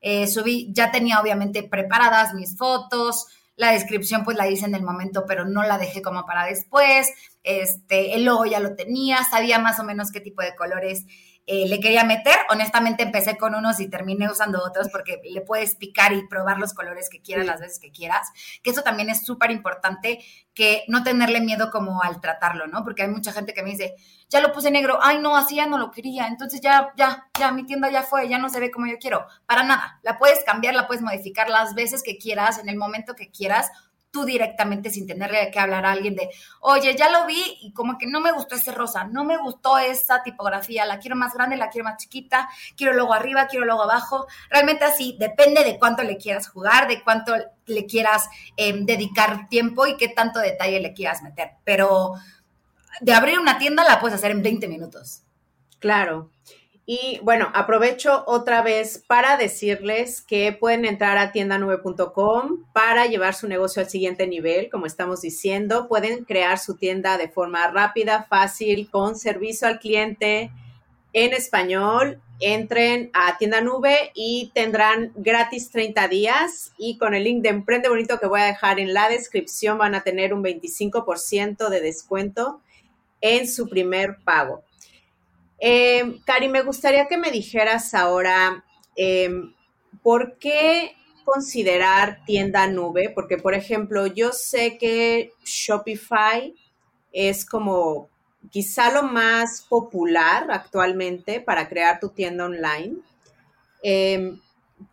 Eh, 0.02 0.28
subí, 0.28 0.72
ya 0.74 0.92
tenía 0.92 1.20
obviamente 1.20 1.64
preparadas 1.64 2.34
mis 2.34 2.56
fotos, 2.58 3.28
la 3.58 3.72
descripción 3.72 4.24
pues 4.24 4.38
la 4.38 4.48
hice 4.48 4.66
en 4.66 4.76
el 4.76 4.84
momento, 4.84 5.26
pero 5.28 5.44
no 5.44 5.64
la 5.64 5.78
dejé 5.78 6.02
como 6.02 6.26
para 6.26 6.46
después. 6.46 7.10
Este, 7.44 8.16
el 8.16 8.24
logo 8.24 8.46
ya 8.46 8.60
lo 8.60 8.76
tenía, 8.76 9.24
sabía 9.24 9.60
más 9.60 9.80
o 9.80 9.84
menos 9.84 10.12
qué 10.12 10.22
tipo 10.22 10.42
de 10.42 10.56
colores 10.56 11.06
eh, 11.50 11.66
le 11.66 11.80
quería 11.80 12.04
meter. 12.04 12.36
Honestamente 12.50 13.04
empecé 13.04 13.38
con 13.38 13.56
unos 13.56 13.80
y 13.80 13.88
terminé 13.88 14.30
usando 14.30 14.62
otros 14.62 14.90
porque 14.92 15.22
le 15.24 15.40
puedes 15.40 15.76
picar 15.76 16.12
y 16.12 16.28
probar 16.28 16.60
los 16.60 16.74
colores 16.74 17.10
que 17.10 17.22
quieras 17.22 17.46
las 17.46 17.62
veces 17.62 17.80
que 17.80 17.90
quieras. 17.90 18.30
Que 18.62 18.72
eso 18.72 18.84
también 18.84 19.10
es 19.10 19.26
súper 19.26 19.52
importante, 19.52 20.20
que 20.54 20.84
no 20.90 21.04
tenerle 21.04 21.40
miedo 21.40 21.72
como 21.72 22.04
al 22.04 22.20
tratarlo, 22.20 22.68
¿no? 22.68 22.84
Porque 22.84 23.04
hay 23.04 23.08
mucha 23.08 23.32
gente 23.32 23.54
que 23.54 23.64
me 23.64 23.70
dice, 23.70 23.96
ya 24.28 24.42
lo 24.42 24.52
puse 24.52 24.72
negro, 24.72 25.00
ay 25.02 25.20
no, 25.20 25.38
así 25.38 25.56
ya 25.56 25.68
no 25.68 25.78
lo 25.78 25.92
quería, 25.92 26.28
entonces 26.28 26.60
ya, 26.60 26.90
ya, 26.98 27.30
ya, 27.40 27.52
mi 27.52 27.66
tienda 27.66 27.90
ya 27.90 28.04
fue, 28.04 28.28
ya 28.28 28.40
no 28.40 28.50
se 28.50 28.60
ve 28.60 28.70
como 28.70 28.88
yo 28.88 28.98
quiero. 29.00 29.26
Para 29.46 29.64
nada, 29.64 30.00
la 30.04 30.18
puedes 30.18 30.44
cambiar, 30.44 30.76
la 30.76 30.86
puedes 30.86 31.02
modificar 31.02 31.50
las 31.50 31.76
veces 31.76 32.04
que 32.04 32.18
quieras, 32.18 32.60
en 32.60 32.68
el 32.68 32.76
momento 32.76 33.16
que 33.16 33.32
quieras 33.32 33.72
tú 34.12 34.26
directamente 34.26 34.90
sin 34.90 35.08
tenerle 35.08 35.52
que 35.52 35.60
hablar 35.60 35.86
a 35.86 35.92
alguien 35.92 36.16
de, 36.16 36.30
oye, 36.62 36.96
ya 36.96 37.10
lo 37.10 37.26
vi 37.26 37.58
y 37.62 37.74
como 37.74 37.98
que 37.98 38.08
no 38.08 38.22
me 38.22 38.32
gustó 38.32 38.56
ese 38.56 38.72
rosa, 38.72 39.04
no 39.06 39.24
me 39.24 39.38
gustó 39.38 39.78
esa 39.78 40.24
tipografía, 40.24 40.86
la 40.86 41.00
quiero 41.00 41.16
más 41.16 41.34
grande, 41.34 41.58
la 41.58 41.70
quiero 41.70 41.86
más 41.86 41.98
chiquita, 41.98 42.50
quiero 42.76 42.94
luego 42.94 43.14
arriba, 43.14 43.48
quiero 43.48 43.66
luego 43.66 43.84
abajo. 43.84 44.28
Realmente 44.50 44.86
así, 44.86 45.16
depende 45.20 45.64
de 45.64 45.78
cuánto 45.78 46.04
le 46.04 46.18
quieras 46.18 46.50
jugar, 46.50 46.88
de 46.88 47.04
cuánto 47.04 47.34
le 47.66 47.86
quieras 47.86 48.30
em, 48.56 48.86
dedicar 48.86 49.50
tiempo 49.50 49.86
y 49.86 49.98
qué 49.98 50.08
tanto 50.08 50.40
detalle 50.40 50.80
le 50.80 50.94
quieras 50.94 51.22
meter. 51.22 51.52
Pero 51.64 52.14
de 53.02 53.14
abrir 53.14 53.40
una 53.40 53.58
tienda 53.58 53.84
la 53.84 54.00
puedes 54.00 54.16
hacer 54.16 54.32
en 54.32 54.42
20 54.42 54.68
minutos. 54.68 55.24
Claro. 55.80 56.32
Y 56.90 57.20
bueno, 57.22 57.52
aprovecho 57.54 58.24
otra 58.28 58.62
vez 58.62 59.04
para 59.08 59.36
decirles 59.36 60.22
que 60.22 60.54
pueden 60.54 60.86
entrar 60.86 61.18
a 61.18 61.34
tiendanube.com 61.34 62.64
para 62.72 63.08
llevar 63.08 63.34
su 63.34 63.50
negocio 63.50 63.82
al 63.82 63.90
siguiente 63.90 64.26
nivel, 64.26 64.70
como 64.70 64.86
estamos 64.86 65.20
diciendo. 65.20 65.90
Pueden 65.90 66.24
crear 66.24 66.58
su 66.58 66.78
tienda 66.78 67.18
de 67.18 67.28
forma 67.28 67.68
rápida, 67.72 68.26
fácil, 68.30 68.90
con 68.90 69.18
servicio 69.18 69.68
al 69.68 69.80
cliente 69.80 70.50
en 71.12 71.34
español. 71.34 72.22
Entren 72.40 73.10
a 73.14 73.38
Tienda 73.38 73.60
Nube 73.60 74.12
y 74.16 74.52
tendrán 74.56 75.12
gratis 75.16 75.70
30 75.72 76.08
días 76.08 76.72
y 76.78 76.98
con 76.98 77.14
el 77.14 77.26
link 77.26 77.44
de 77.44 77.50
Emprende 77.50 77.90
Bonito 77.90 78.18
que 78.18 78.28
voy 78.28 78.40
a 78.40 78.46
dejar 78.46 78.80
en 78.80 78.94
la 78.94 79.10
descripción 79.10 79.78
van 79.78 79.94
a 79.94 80.04
tener 80.04 80.34
un 80.34 80.42
25% 80.42 81.68
de 81.68 81.82
descuento 81.82 82.62
en 83.20 83.46
su 83.46 83.68
primer 83.68 84.20
pago. 84.24 84.64
Eh, 85.60 86.20
Cari, 86.26 86.50
me 86.50 86.62
gustaría 86.62 87.08
que 87.08 87.18
me 87.18 87.32
dijeras 87.32 87.94
ahora, 87.94 88.64
em, 88.96 89.54
¿por 90.04 90.38
qué 90.38 90.96
considerar 91.26 92.24
tienda 92.26 92.68
nube? 92.68 93.10
Porque, 93.10 93.38
por 93.38 93.54
ejemplo, 93.54 94.08
yo 94.08 94.32
sé 94.32 94.78
que 94.78 95.32
Shopify 95.44 96.56
es 97.12 97.46
como 97.46 98.10
quizá 98.52 98.92
lo 98.92 99.04
más 99.04 99.66
popular 99.68 100.48
actualmente 100.52 101.42
para 101.42 101.68
crear 101.68 102.00
tu 102.00 102.10
tienda 102.10 102.46
online. 102.46 102.98
Em, 103.84 104.40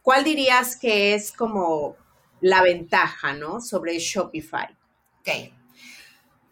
¿Cuál 0.02 0.24
dirías 0.24 0.76
que 0.76 1.14
es 1.14 1.30
como 1.30 1.96
la 2.40 2.62
ventaja, 2.62 3.34
¿no? 3.34 3.60
Sobre 3.60 3.98
Shopify. 3.98 4.68
Ok. 5.20 5.52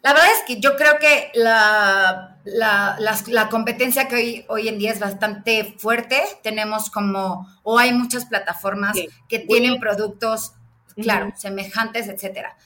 La 0.03 0.11
verdad 0.11 0.31
es 0.35 0.43
que 0.45 0.59
yo 0.59 0.75
creo 0.75 0.99
que 0.99 1.31
la, 1.33 2.37
la, 2.43 3.49
competencia 3.49 4.09
que 4.09 4.15
hoy, 4.15 4.45
hoy 4.49 4.67
en 4.67 4.77
día 4.77 4.91
es 4.91 4.99
bastante 4.99 5.75
fuerte. 5.77 6.21
Tenemos 6.43 6.89
como, 6.89 7.47
o 7.63 7.79
hay 7.79 7.93
muchas 7.93 8.25
plataformas 8.25 8.97
que 9.29 9.39
tienen 9.39 9.79
productos, 9.79 10.55
claro, 10.95 11.31
semejantes, 11.37 12.09
etcétera. 12.09 12.57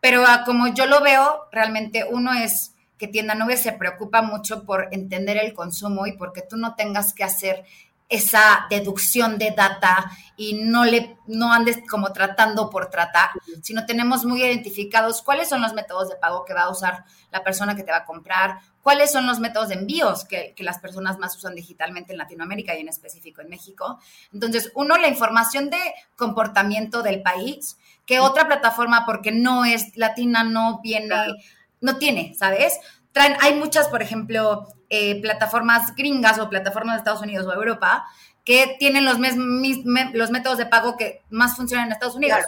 Pero 0.00 0.24
como 0.46 0.68
yo 0.68 0.86
lo 0.86 1.02
veo, 1.02 1.42
realmente 1.52 2.06
uno 2.10 2.32
es 2.32 2.72
que 2.96 3.08
Tienda 3.08 3.34
Nube 3.34 3.58
se 3.58 3.72
preocupa 3.72 4.22
mucho 4.22 4.64
por 4.64 4.88
entender 4.90 5.36
el 5.36 5.52
consumo 5.52 6.06
y 6.06 6.12
porque 6.12 6.40
tú 6.40 6.56
no 6.56 6.76
tengas 6.76 7.12
que 7.12 7.24
hacer 7.24 7.64
esa 8.08 8.66
deducción 8.70 9.38
de 9.38 9.50
data 9.50 10.10
y 10.36 10.54
no 10.54 10.84
le 10.84 11.16
no 11.26 11.52
andes 11.52 11.78
como 11.88 12.12
tratando 12.12 12.70
por 12.70 12.88
tratar, 12.88 13.30
sino 13.62 13.84
tenemos 13.86 14.24
muy 14.24 14.42
identificados 14.42 15.22
cuáles 15.22 15.48
son 15.48 15.62
los 15.62 15.72
métodos 15.72 16.08
de 16.08 16.16
pago 16.16 16.44
que 16.44 16.54
va 16.54 16.62
a 16.62 16.70
usar 16.70 17.04
la 17.32 17.42
persona 17.42 17.74
que 17.74 17.82
te 17.82 17.90
va 17.90 17.98
a 17.98 18.04
comprar, 18.04 18.60
cuáles 18.82 19.10
son 19.10 19.26
los 19.26 19.40
métodos 19.40 19.70
de 19.70 19.74
envíos 19.74 20.24
que, 20.24 20.54
que 20.54 20.62
las 20.62 20.78
personas 20.78 21.18
más 21.18 21.36
usan 21.36 21.56
digitalmente 21.56 22.12
en 22.12 22.18
Latinoamérica 22.18 22.76
y 22.76 22.80
en 22.82 22.88
específico 22.88 23.40
en 23.40 23.48
México. 23.48 23.98
Entonces, 24.32 24.70
uno, 24.74 24.96
la 24.96 25.08
información 25.08 25.70
de 25.70 25.78
comportamiento 26.14 27.02
del 27.02 27.22
país, 27.22 27.78
que 28.04 28.20
otra 28.20 28.46
plataforma, 28.46 29.04
porque 29.04 29.32
no 29.32 29.64
es 29.64 29.96
latina, 29.96 30.44
no 30.44 30.80
viene, 30.80 31.08
no 31.80 31.96
tiene, 31.96 32.34
¿sabes? 32.34 32.78
Hay 33.20 33.54
muchas, 33.54 33.88
por 33.88 34.02
ejemplo, 34.02 34.68
eh, 34.90 35.20
plataformas 35.20 35.94
gringas 35.96 36.38
o 36.38 36.48
plataformas 36.48 36.94
de 36.94 36.98
Estados 36.98 37.22
Unidos 37.22 37.46
o 37.46 37.52
Europa 37.52 38.06
que 38.44 38.76
tienen 38.78 39.04
los, 39.04 39.18
los 40.12 40.30
métodos 40.30 40.58
de 40.58 40.66
pago 40.66 40.96
que 40.96 41.22
más 41.30 41.56
funcionan 41.56 41.86
en 41.86 41.92
Estados 41.92 42.14
Unidos, 42.14 42.38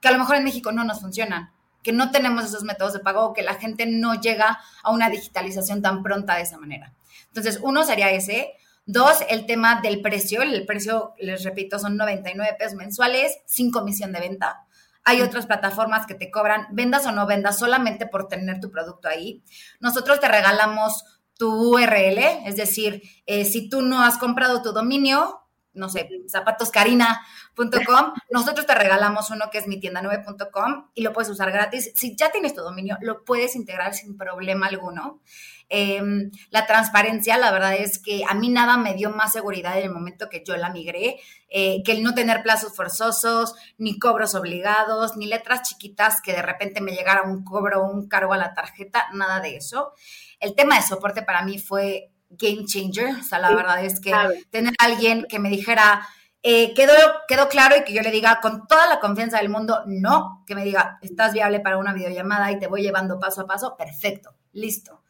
que 0.00 0.08
a 0.08 0.10
lo 0.10 0.18
mejor 0.18 0.36
en 0.36 0.44
México 0.44 0.72
no 0.72 0.82
nos 0.82 1.00
funcionan, 1.00 1.52
que 1.84 1.92
no 1.92 2.10
tenemos 2.10 2.44
esos 2.44 2.64
métodos 2.64 2.92
de 2.92 2.98
pago 2.98 3.26
o 3.26 3.32
que 3.32 3.42
la 3.42 3.54
gente 3.54 3.86
no 3.86 4.20
llega 4.20 4.58
a 4.82 4.90
una 4.90 5.10
digitalización 5.10 5.80
tan 5.80 6.02
pronta 6.02 6.34
de 6.34 6.42
esa 6.42 6.58
manera. 6.58 6.92
Entonces, 7.28 7.60
uno 7.62 7.84
sería 7.84 8.10
ese. 8.10 8.54
Dos, 8.86 9.18
el 9.28 9.46
tema 9.46 9.80
del 9.80 10.02
precio. 10.02 10.42
El 10.42 10.66
precio, 10.66 11.14
les 11.18 11.44
repito, 11.44 11.78
son 11.78 11.96
99 11.96 12.56
pesos 12.58 12.74
mensuales 12.74 13.38
sin 13.46 13.70
comisión 13.70 14.12
de 14.12 14.20
venta. 14.20 14.63
Hay 15.04 15.22
otras 15.22 15.46
plataformas 15.46 16.06
que 16.06 16.14
te 16.14 16.30
cobran, 16.30 16.66
vendas 16.70 17.06
o 17.06 17.12
no 17.12 17.26
vendas, 17.26 17.58
solamente 17.58 18.06
por 18.06 18.28
tener 18.28 18.60
tu 18.60 18.70
producto 18.70 19.08
ahí. 19.08 19.42
Nosotros 19.80 20.20
te 20.20 20.28
regalamos 20.28 21.04
tu 21.36 21.74
URL, 21.74 22.18
es 22.46 22.56
decir, 22.56 23.02
eh, 23.26 23.44
si 23.44 23.68
tú 23.68 23.82
no 23.82 24.02
has 24.02 24.18
comprado 24.18 24.62
tu 24.62 24.72
dominio, 24.72 25.40
no 25.74 25.88
sé, 25.88 26.08
zapatoscarina.com, 26.30 28.12
nosotros 28.30 28.66
te 28.66 28.74
regalamos 28.74 29.30
uno 29.30 29.50
que 29.50 29.58
es 29.58 29.66
mi 29.66 29.80
tienda 29.80 30.02
9.com 30.02 30.90
y 30.94 31.02
lo 31.02 31.12
puedes 31.12 31.30
usar 31.30 31.50
gratis. 31.50 31.92
Si 31.96 32.16
ya 32.16 32.30
tienes 32.30 32.54
tu 32.54 32.62
dominio, 32.62 32.96
lo 33.00 33.24
puedes 33.24 33.56
integrar 33.56 33.94
sin 33.94 34.16
problema 34.16 34.68
alguno. 34.68 35.20
Em, 35.68 36.30
la 36.50 36.66
transparencia, 36.66 37.38
la 37.38 37.50
verdad 37.50 37.74
es 37.74 37.98
que 37.98 38.22
a 38.28 38.34
mí 38.34 38.48
nada 38.48 38.76
me 38.76 38.94
dio 38.94 39.10
más 39.10 39.32
seguridad 39.32 39.78
en 39.78 39.84
el 39.84 39.90
momento 39.90 40.28
que 40.28 40.44
yo 40.44 40.56
la 40.56 40.70
migré, 40.70 41.20
eh, 41.48 41.82
que 41.84 41.92
el 41.92 42.02
no 42.02 42.14
tener 42.14 42.42
plazos 42.42 42.76
forzosos, 42.76 43.54
ni 43.78 43.98
cobros 43.98 44.34
obligados, 44.34 45.16
ni 45.16 45.26
letras 45.26 45.62
chiquitas 45.62 46.20
que 46.20 46.32
de 46.32 46.42
repente 46.42 46.80
me 46.80 46.92
llegara 46.92 47.22
un 47.22 47.44
cobro 47.44 47.82
o 47.82 47.90
un 47.90 48.08
cargo 48.08 48.32
a 48.34 48.36
la 48.36 48.54
tarjeta, 48.54 49.06
nada 49.14 49.40
de 49.40 49.56
eso. 49.56 49.92
El 50.40 50.54
tema 50.54 50.76
de 50.76 50.82
soporte 50.82 51.22
para 51.22 51.42
mí 51.44 51.58
fue 51.58 52.10
game 52.28 52.64
changer, 52.66 53.16
o 53.20 53.22
sea, 53.22 53.38
la 53.38 53.54
verdad 53.54 53.84
es 53.84 54.00
que 54.00 54.12
tener 54.50 54.74
a 54.78 54.84
alguien 54.84 55.26
que 55.28 55.38
me 55.38 55.48
dijera, 55.48 56.06
eh, 56.42 56.74
quedó, 56.74 56.92
quedó 57.28 57.48
claro 57.48 57.76
y 57.76 57.84
que 57.84 57.94
yo 57.94 58.02
le 58.02 58.10
diga 58.10 58.40
con 58.42 58.66
toda 58.66 58.86
la 58.86 59.00
confianza 59.00 59.38
del 59.38 59.48
mundo, 59.48 59.82
no, 59.86 60.42
que 60.46 60.54
me 60.54 60.64
diga, 60.64 60.98
estás 61.00 61.32
viable 61.32 61.60
para 61.60 61.78
una 61.78 61.94
videollamada 61.94 62.50
y 62.52 62.58
te 62.58 62.66
voy 62.66 62.82
llevando 62.82 63.18
paso 63.18 63.42
a 63.42 63.46
paso, 63.46 63.76
perfecto, 63.76 64.34
listo. 64.52 65.03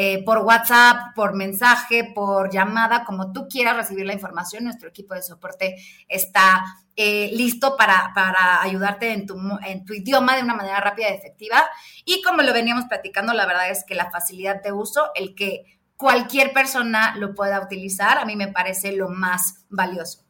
Eh, 0.00 0.22
por 0.22 0.38
WhatsApp, 0.38 1.12
por 1.16 1.34
mensaje, 1.34 2.12
por 2.14 2.52
llamada, 2.52 3.04
como 3.04 3.32
tú 3.32 3.48
quieras 3.48 3.74
recibir 3.74 4.06
la 4.06 4.12
información, 4.12 4.62
nuestro 4.62 4.90
equipo 4.90 5.12
de 5.12 5.24
soporte 5.24 5.74
está 6.06 6.64
eh, 6.94 7.32
listo 7.32 7.76
para, 7.76 8.12
para 8.14 8.62
ayudarte 8.62 9.12
en 9.12 9.26
tu, 9.26 9.36
en 9.66 9.84
tu 9.84 9.94
idioma 9.94 10.36
de 10.36 10.44
una 10.44 10.54
manera 10.54 10.78
rápida 10.78 11.10
y 11.10 11.14
efectiva. 11.14 11.68
Y 12.04 12.22
como 12.22 12.42
lo 12.42 12.52
veníamos 12.52 12.84
platicando, 12.84 13.32
la 13.32 13.44
verdad 13.44 13.70
es 13.72 13.82
que 13.82 13.96
la 13.96 14.08
facilidad 14.08 14.62
de 14.62 14.70
uso, 14.70 15.10
el 15.16 15.34
que 15.34 15.80
cualquier 15.96 16.52
persona 16.52 17.16
lo 17.16 17.34
pueda 17.34 17.60
utilizar, 17.60 18.18
a 18.18 18.24
mí 18.24 18.36
me 18.36 18.52
parece 18.52 18.92
lo 18.92 19.08
más 19.08 19.64
valioso. 19.68 20.24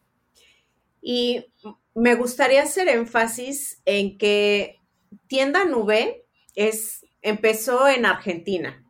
Y 1.02 1.52
me 1.94 2.14
gustaría 2.14 2.62
hacer 2.62 2.88
énfasis 2.88 3.82
en 3.84 4.16
que 4.16 4.80
Tienda 5.26 5.66
Nube 5.66 6.24
es, 6.54 7.04
empezó 7.20 7.86
en 7.86 8.06
Argentina 8.06 8.82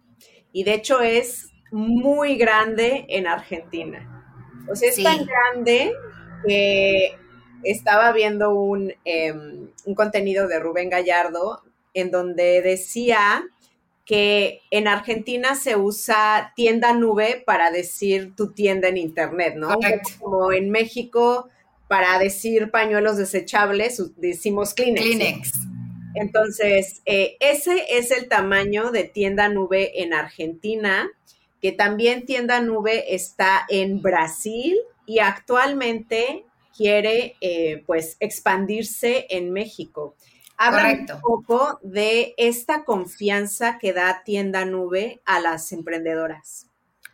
y 0.59 0.65
de 0.65 0.75
hecho 0.75 1.01
es 1.01 1.53
muy 1.71 2.37
grande 2.37 3.07
en 3.09 3.29
Argentina. 3.29 4.25
O 4.69 4.75
sea, 4.75 4.89
es 4.89 5.01
tan 5.01 5.25
grande 5.25 5.93
que 6.45 7.17
estaba 7.63 8.11
viendo 8.11 8.51
un, 8.51 8.93
em, 9.05 9.69
un 9.85 9.95
contenido 9.95 10.49
de 10.49 10.59
Rubén 10.59 10.91
Gallardo 10.91 11.63
en 11.95 12.11
donde 12.11 12.61
decía 12.61 13.45
que 14.05 14.63
en 14.73 14.89
Argentina 14.89 15.55
se 15.55 15.77
usa 15.77 16.53
tienda 16.57 16.93
nube 16.93 17.41
para 17.47 17.71
decir 17.71 18.35
tu 18.35 18.51
tienda 18.53 18.89
en 18.89 18.97
internet, 18.97 19.55
¿no? 19.55 19.77
Como 20.19 20.51
en 20.51 20.71
México 20.71 21.49
para 21.87 22.19
decir 22.19 22.73
pañuelos 22.73 23.17
desechables, 23.17 24.03
decimos 24.17 24.75
Kleenex. 24.75 25.05
Kleenex. 25.05 25.68
Entonces, 26.21 27.03
eh, 27.07 27.37
ese 27.41 27.85
es 27.89 28.11
el 28.11 28.29
tamaño 28.29 28.91
de 28.91 29.05
tienda 29.05 29.49
nube 29.49 30.03
en 30.03 30.13
Argentina, 30.15 31.11
que 31.61 31.73
también 31.73 32.25
tienda 32.25 32.61
nube 32.61 33.15
está 33.15 33.65
en 33.69 34.03
Brasil 34.03 34.79
y 35.07 35.21
actualmente 35.21 36.45
quiere 36.77 37.37
eh, 37.41 37.83
pues 37.87 38.17
expandirse 38.21 39.27
en 39.31 39.53
México. 39.53 40.15
Habla 40.57 40.91
un 40.91 41.21
poco 41.21 41.79
de 41.83 42.35
esta 42.37 42.85
confianza 42.85 43.79
que 43.79 43.93
da 43.93 44.23
tienda 44.25 44.65
nube 44.65 45.21
a 45.25 45.41
las 45.41 45.71
emprendedoras. 45.73 46.67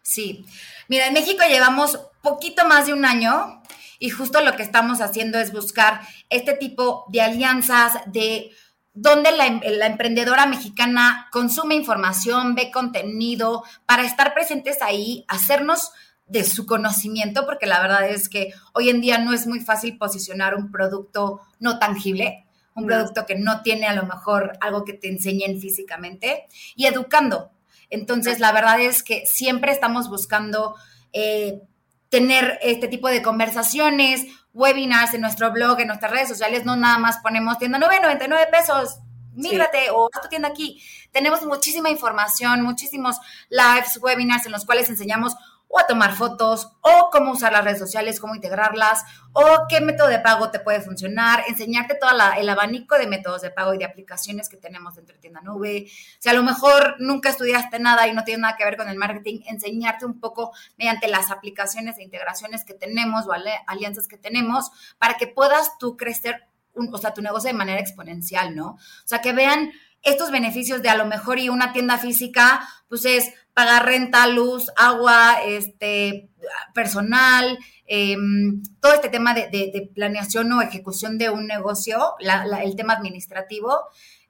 Sí, 0.03 0.45
mira, 0.89 1.07
en 1.07 1.15
México 1.15 1.43
llevamos 1.49 1.99
poquito 2.23 2.67
más 2.67 2.87
de 2.87 2.93
un 2.93 3.05
año 3.05 3.63
y 3.99 4.11
justo 4.11 4.43
lo 4.43 4.57
que 4.57 4.63
estamos 4.63 5.01
haciendo 5.01 5.39
es 5.39 5.53
buscar 5.53 6.01
este 6.29 6.55
tipo 6.55 7.07
de 7.09 7.23
alianzas, 7.23 7.93
de 8.07 8.51
donde 8.95 9.33
la, 9.33 9.61
la, 9.71 9.87
emprendedora 9.87 10.47
mexicana 10.47 11.29
consume 11.33 11.75
información, 11.75 12.55
ve 12.55 12.71
contenido, 12.71 13.65
para 13.87 14.05
estar 14.05 14.33
presentes 14.35 14.81
ahí, 14.83 15.25
hacernos 15.29 15.91
de 16.27 16.45
su 16.45 16.65
conocimiento, 16.65 17.45
porque 17.45 17.67
la 17.67 17.83
verdad 17.83 18.09
es 18.09 18.29
que 18.29 18.55
hoy 18.73 18.89
en 18.89 19.01
día 19.01 19.19
no 19.19 19.33
es 19.33 19.47
muy 19.47 19.61
fácil 19.61 19.99
posicionar 19.99 20.55
un 20.55 20.71
producto 20.71 21.41
no 21.59 21.79
tangible, 21.79 22.47
un 22.75 22.87
producto 22.87 23.27
que 23.27 23.35
no 23.35 23.63
tiene 23.63 23.87
a 23.87 23.95
lo 23.95 24.05
mejor 24.05 24.53
algo 24.61 24.85
que 24.85 24.95
te 24.95 25.09
enseñen 25.09 25.61
físicamente, 25.61 26.47
y 26.77 26.87
educando. 26.87 27.51
Entonces, 27.91 28.41
la 28.41 28.53
verdad 28.53 28.81
es 28.81 29.03
que 29.03 29.27
siempre 29.27 29.73
estamos 29.73 30.09
buscando 30.09 30.77
eh, 31.13 31.61
tener 32.15 32.61
este 32.63 32.87
tipo 32.87 33.09
de 33.09 33.23
conversaciones, 33.23 34.25
webinars 34.53 35.15
en 35.15 35.21
nuestro 35.21 35.51
blog, 35.51 35.81
en 35.81 35.89
nuestras 35.89 36.13
redes 36.13 36.29
sociales, 36.29 36.65
no 36.65 36.77
nada 36.77 36.97
más 36.97 37.19
ponemos 37.19 37.59
tienda 37.59 37.77
9.99 37.81 38.51
pesos, 38.53 39.01
mígrate 39.33 39.91
o 39.91 40.09
haz 40.13 40.23
tu 40.23 40.29
tienda 40.29 40.47
aquí. 40.47 40.81
Tenemos 41.11 41.45
muchísima 41.45 41.91
información, 41.91 42.63
muchísimos 42.63 43.17
lives, 43.51 43.99
webinars 44.01 44.47
en 44.47 44.53
los 44.53 44.65
cuales 44.65 44.89
enseñamos 44.91 45.35
o 45.69 45.81
a 45.81 45.87
tomar 45.87 46.15
fotos, 46.15 46.71
o 46.83 47.09
cómo 47.11 47.33
usar 47.33 47.53
las 47.53 47.65
redes 47.65 47.81
sociales, 47.81 48.21
cómo 48.21 48.35
integrarlas, 48.35 49.03
o 49.33 49.67
qué 49.69 49.81
método 49.81 50.09
de 50.09 50.21
pago 50.21 50.51
te 50.51 50.61
puede 50.61 50.81
funcionar, 50.81 51.43
enseñarte 51.49 51.97
todo 51.97 52.11
el 52.39 52.49
abanico 52.49 52.97
de 52.97 53.07
métodos 53.07 53.43
de 53.43 53.51
pago 53.51 53.75
y 53.75 53.79
de 53.79 53.85
aplicaciones 53.85 54.49
que 54.49 54.57
tenemos 54.57 54.95
dentro 54.95 55.15
de 55.17 55.21
Tienda 55.21 55.41
Nube. 55.41 55.87
Si 56.21 56.29
a 56.29 56.33
lo 56.33 56.43
mejor 56.45 56.97
nunca 57.01 57.31
estudiaste 57.31 57.81
nada 57.81 58.07
y 58.07 58.13
no 58.13 58.23
tiene 58.25 58.43
nada 58.43 58.57
que 58.57 58.65
ver 58.65 58.77
con 58.77 58.89
el 58.89 58.97
marketing, 58.97 59.41
enseñarte 59.47 60.07
un 60.07 60.21
poco 60.21 60.53
mediante 60.79 61.09
las 61.09 61.31
aplicaciones 61.31 61.99
e 61.99 62.05
integraciones 62.05 62.65
que 62.65 62.75
tenemos 62.75 63.27
o 63.27 63.33
alianzas 63.67 64.07
que 64.07 64.17
tenemos 64.17 64.71
para 64.99 65.15
que 65.15 65.27
puedas 65.27 65.77
tú 65.79 65.97
crecer, 65.97 66.47
o 66.75 66.99
sea, 66.99 67.15
tu 67.15 67.23
negocio 67.23 67.49
de 67.49 67.55
manera 67.59 67.81
exponencial, 67.81 68.55
¿no? 68.55 68.71
O 68.71 69.07
sea, 69.07 69.21
que 69.21 69.33
vean 69.33 69.73
estos 70.03 70.31
beneficios 70.31 70.83
de 70.83 70.91
a 70.91 70.97
lo 70.97 71.07
mejor 71.07 71.39
y 71.39 71.49
una 71.49 71.73
tienda 71.73 71.99
física, 71.99 72.69
pues 72.89 73.07
es 73.07 73.33
pagar 73.55 73.87
renta, 73.87 74.27
luz, 74.27 74.71
agua, 74.77 75.39
este, 75.47 76.29
personal, 76.75 77.59
em, 77.87 78.63
todo 78.81 78.95
este 78.95 79.09
tema 79.09 79.33
de, 79.33 79.91
planeación 79.95 80.53
o 80.53 80.61
ejecución 80.61 81.19
de 81.19 81.31
un 81.31 81.47
negocio, 81.47 82.15
el 82.19 82.77
tema 82.77 82.95
administrativo. 82.95 83.79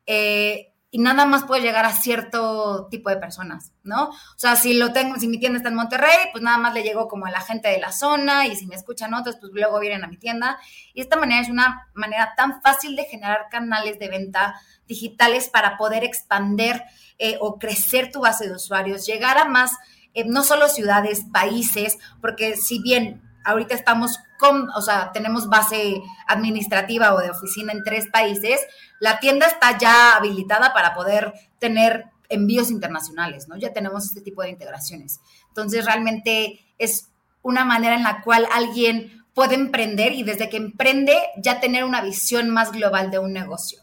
Eh, 0.06 0.73
y 0.94 0.98
nada 0.98 1.26
más 1.26 1.42
puede 1.42 1.62
llegar 1.62 1.85
a 1.87 1.92
cierto 1.92 2.87
tipo 2.88 3.11
de 3.11 3.16
personas, 3.16 3.72
¿no? 3.83 4.11
O 4.11 4.37
sea, 4.37 4.54
si 4.54 4.74
lo 4.74 4.92
tengo, 4.92 5.18
si 5.18 5.26
mi 5.26 5.40
tienda 5.40 5.57
está 5.57 5.68
en 5.68 5.74
Monterrey, 5.74 6.28
pues 6.30 6.44
nada 6.44 6.57
más 6.57 6.72
le 6.72 6.85
llego 6.85 7.09
como 7.09 7.26
a 7.26 7.33
la 7.33 7.40
gente 7.40 7.66
de 7.66 7.80
la 7.80 7.90
zona 7.90 8.46
y 8.46 8.54
si 8.54 8.68
me 8.68 8.76
escuchan 8.76 9.12
otros, 9.12 9.35
pues 9.40 9.50
luego 9.52 9.80
vienen 9.80 10.04
a 10.04 10.07
mi 10.07 10.18
tienda. 10.18 10.57
Y 10.92 11.00
esta 11.00 11.16
manera 11.16 11.42
es 11.42 11.48
una 11.48 11.88
manera 11.94 12.35
tan 12.37 12.62
fácil 12.62 12.94
de 12.94 13.07
generar 13.07 13.48
canales 13.50 13.98
de 13.98 14.09
venta 14.09 14.54
digitales 14.87 15.48
para 15.48 15.76
poder 15.78 16.04
expander 16.04 16.85
eh, 17.18 17.38
o 17.40 17.59
crecer 17.59 18.12
tu 18.12 18.20
base 18.20 18.46
de 18.46 18.54
usuarios, 18.54 19.04
llegar 19.04 19.37
a 19.37 19.46
más, 19.46 19.72
eh, 20.14 20.24
no 20.24 20.44
solo 20.44 20.68
ciudades, 20.68 21.24
países, 21.33 21.98
porque 22.20 22.57
si 22.57 22.80
bien 22.80 23.20
ahorita 23.44 23.74
estamos 23.74 24.18
con, 24.38 24.68
o 24.70 24.83
sea, 24.83 25.12
tenemos 25.12 25.48
base 25.48 26.02
administrativa 26.26 27.14
o 27.14 27.20
de 27.20 27.30
oficina 27.30 27.72
en 27.72 27.85
tres 27.85 28.07
países, 28.11 28.61
la 29.00 29.20
tienda 29.20 29.46
está 29.46 29.78
ya 29.78 30.16
habilitada 30.16 30.72
para 30.72 30.94
poder 30.94 31.33
tener 31.59 32.07
envíos 32.28 32.70
internacionales, 32.70 33.48
¿no? 33.48 33.57
Ya 33.57 33.72
tenemos 33.72 34.04
este 34.07 34.20
tipo 34.20 34.42
de 34.42 34.50
integraciones. 34.50 35.20
Entonces, 35.48 35.85
realmente 35.85 36.61
es 36.78 37.11
una 37.42 37.64
manera 37.64 37.94
en 37.94 38.02
la 38.02 38.22
cual 38.22 38.48
alguien 38.52 39.24
puede 39.35 39.54
emprender 39.54 40.12
y 40.12 40.22
desde 40.22 40.48
que 40.48 40.57
emprende 40.57 41.16
ya 41.37 41.61
tener 41.61 41.85
una 41.85 42.00
visión 42.00 42.50
más 42.50 42.72
global 42.72 43.11
de 43.11 43.18
un 43.18 43.33
negocio. 43.33 43.80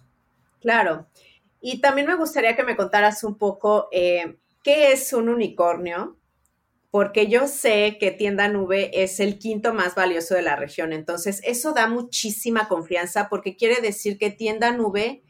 Claro. 0.62 1.08
Y 1.60 1.80
también 1.80 2.08
me 2.08 2.16
gustaría 2.16 2.56
que 2.56 2.64
me 2.64 2.76
contaras 2.76 3.24
un 3.24 3.36
poco 3.36 3.88
eh, 3.92 4.38
qué 4.64 4.92
es 4.94 5.14
un 5.14 5.30
unicornio, 5.30 6.18
porque 6.92 7.28
yo 7.28 7.48
sé 7.48 7.98
que 8.00 8.12
Tienda 8.12 8.50
Nube 8.50 8.92
es 9.02 9.22
el 9.22 9.40
quinto 9.40 9.74
más 9.74 9.96
valioso 9.96 10.36
de 10.36 10.42
la 10.42 10.58
región. 10.58 10.92
Entonces, 10.92 11.42
eso 11.46 11.72
da 11.72 11.88
muchísima 11.88 12.68
confianza 12.68 13.30
porque 13.30 13.56
quiere 13.56 13.80
decir 13.82 14.18
que 14.18 14.30
Tienda 14.30 14.72
Nube 14.72 15.24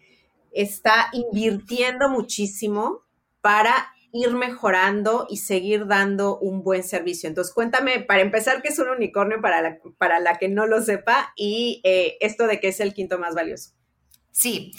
está 0.52 1.10
invirtiendo 1.13 2.10
muchísimo 2.10 3.04
para 3.41 3.93
ir 4.12 4.32
mejorando 4.32 5.28
y 5.30 5.38
seguir 5.38 5.86
dando 5.86 6.38
un 6.39 6.63
buen 6.63 6.84
servicio. 6.84 7.30
Entonces, 7.30 7.54
cuéntame, 7.54 8.02
para 8.02 8.21
empezar, 8.21 8.62
qué 8.63 8.69
es 8.69 8.80
un 8.80 8.89
unicornio 8.89 9.39
para 9.39 9.62
la, 9.62 9.78
para 10.00 10.19
la 10.19 10.38
que 10.38 10.50
no 10.50 10.65
lo 10.65 10.82
sepa 10.82 11.32
y 11.38 11.80
eh, 11.84 12.17
esto 12.21 12.47
de 12.47 12.60
que 12.60 12.69
es 12.69 12.80
el 12.80 12.93
quinto 12.93 13.19
más 13.19 13.36
valioso. 13.36 13.71
Sí, 14.32 14.71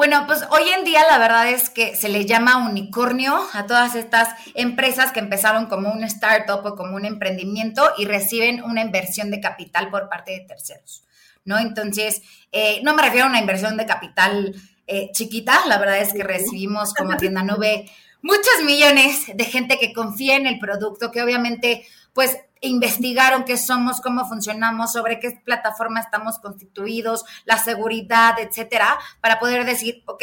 bueno, 0.00 0.24
pues 0.26 0.46
hoy 0.48 0.66
en 0.70 0.86
día 0.86 1.02
la 1.10 1.18
verdad 1.18 1.50
es 1.50 1.68
que 1.68 1.94
se 1.94 2.08
le 2.08 2.24
llama 2.24 2.66
unicornio 2.66 3.38
a 3.52 3.66
todas 3.66 3.94
estas 3.94 4.34
empresas 4.54 5.12
que 5.12 5.20
empezaron 5.20 5.66
como 5.66 5.92
un 5.92 6.02
startup 6.04 6.64
o 6.64 6.74
como 6.74 6.96
un 6.96 7.04
emprendimiento 7.04 7.82
y 7.98 8.06
reciben 8.06 8.62
una 8.62 8.80
inversión 8.80 9.30
de 9.30 9.42
capital 9.42 9.90
por 9.90 10.08
parte 10.08 10.30
de 10.30 10.40
terceros, 10.40 11.04
¿no? 11.44 11.58
Entonces, 11.58 12.22
eh, 12.50 12.80
no 12.82 12.94
me 12.94 13.02
refiero 13.02 13.26
a 13.26 13.28
una 13.28 13.40
inversión 13.40 13.76
de 13.76 13.84
capital 13.84 14.54
eh, 14.86 15.10
chiquita, 15.12 15.66
la 15.66 15.76
verdad 15.76 15.98
es 15.98 16.14
que 16.14 16.22
recibimos 16.22 16.94
como 16.94 17.18
tienda 17.18 17.42
nube 17.42 17.84
muchos 18.22 18.64
millones 18.64 19.26
de 19.34 19.44
gente 19.44 19.78
que 19.78 19.92
confía 19.92 20.36
en 20.36 20.46
el 20.46 20.58
producto, 20.58 21.10
que 21.10 21.20
obviamente 21.20 21.86
pues 22.14 22.38
investigaron 22.60 23.44
qué 23.44 23.56
somos, 23.56 24.00
cómo 24.00 24.28
funcionamos, 24.28 24.92
sobre 24.92 25.18
qué 25.18 25.30
plataforma 25.44 26.00
estamos 26.00 26.38
constituidos, 26.38 27.24
la 27.44 27.58
seguridad, 27.58 28.38
etcétera, 28.38 28.98
para 29.20 29.38
poder 29.38 29.64
decir, 29.64 30.02
ok, 30.06 30.22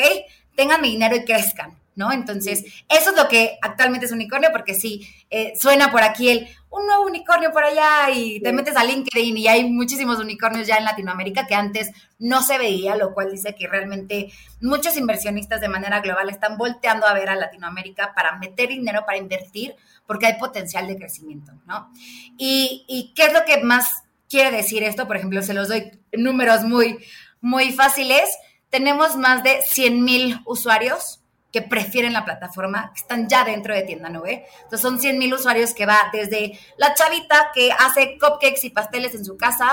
tengan 0.56 0.82
mi 0.82 0.90
dinero 0.90 1.16
y 1.16 1.26
crezcan, 1.26 1.78
¿no? 1.96 2.12
Entonces, 2.12 2.64
eso 2.90 3.10
es 3.12 3.16
lo 3.16 3.28
que 3.28 3.58
actualmente 3.62 4.06
es 4.06 4.12
unicornio, 4.12 4.50
porque 4.52 4.74
sí, 4.74 5.08
eh, 5.30 5.54
suena 5.56 5.92
por 5.92 6.04
aquí 6.04 6.30
el 6.30 6.48
un 6.70 6.86
nuevo 6.86 7.06
unicornio 7.06 7.52
por 7.52 7.64
allá 7.64 8.10
y 8.14 8.42
te 8.42 8.52
metes 8.52 8.76
a 8.76 8.84
LinkedIn 8.84 9.38
y 9.38 9.48
hay 9.48 9.70
muchísimos 9.70 10.20
unicornios 10.20 10.68
ya 10.68 10.76
en 10.76 10.84
Latinoamérica 10.84 11.48
que 11.48 11.56
antes 11.56 11.92
no 12.20 12.42
se 12.42 12.58
veía, 12.58 12.96
lo 12.96 13.14
cual 13.14 13.32
dice 13.32 13.56
que 13.56 13.68
realmente 13.68 14.32
muchos 14.62 14.98
inversionistas 14.98 15.62
de 15.62 15.70
manera 15.70 16.02
global 16.02 16.30
están 16.30 16.58
volteando 16.58 17.08
a 17.08 17.14
ver 17.14 17.30
a 17.30 17.36
Latinoamérica 17.36 18.14
para 18.14 18.38
meter 18.38 18.70
dinero, 18.70 19.04
para 19.06 19.18
invertir, 19.18 19.76
porque 20.08 20.26
hay 20.26 20.40
potencial 20.40 20.88
de 20.88 20.98
crecimiento, 20.98 21.52
¿no? 21.66 21.92
Y, 22.38 22.86
y 22.88 23.14
qué 23.14 23.26
es 23.26 23.34
lo 23.34 23.46
que 23.46 23.62
más 23.62 24.04
quiere 24.30 24.56
decir 24.56 24.84
esto, 24.84 25.06
por 25.08 25.18
ejemplo, 25.18 25.44
se 25.44 25.54
los 25.54 25.68
doy 25.68 25.92
números 26.14 26.64
muy, 26.64 26.98
muy 27.42 27.72
fáciles. 27.72 28.30
Tenemos 28.70 29.16
más 29.16 29.44
de 29.44 29.62
100 29.62 30.04
mil 30.04 30.40
usuarios 30.46 31.22
que 31.52 31.62
prefieren 31.62 32.14
la 32.14 32.26
plataforma, 32.26 32.92
que 32.94 33.02
están 33.02 33.28
ya 33.30 33.46
dentro 33.46 33.74
de 33.74 33.84
Tienda 33.84 34.10
Nube. 34.10 34.46
Entonces 34.64 34.82
son 34.82 35.00
100 35.00 35.18
mil 35.18 35.34
usuarios 35.34 35.74
que 35.74 35.86
va 35.86 36.10
desde 36.12 36.60
la 36.78 36.94
chavita 36.94 37.52
que 37.54 37.72
hace 37.72 38.18
cupcakes 38.20 38.66
y 38.66 38.70
pasteles 38.70 39.16
en 39.16 39.24
su 39.24 39.38
casa 39.38 39.70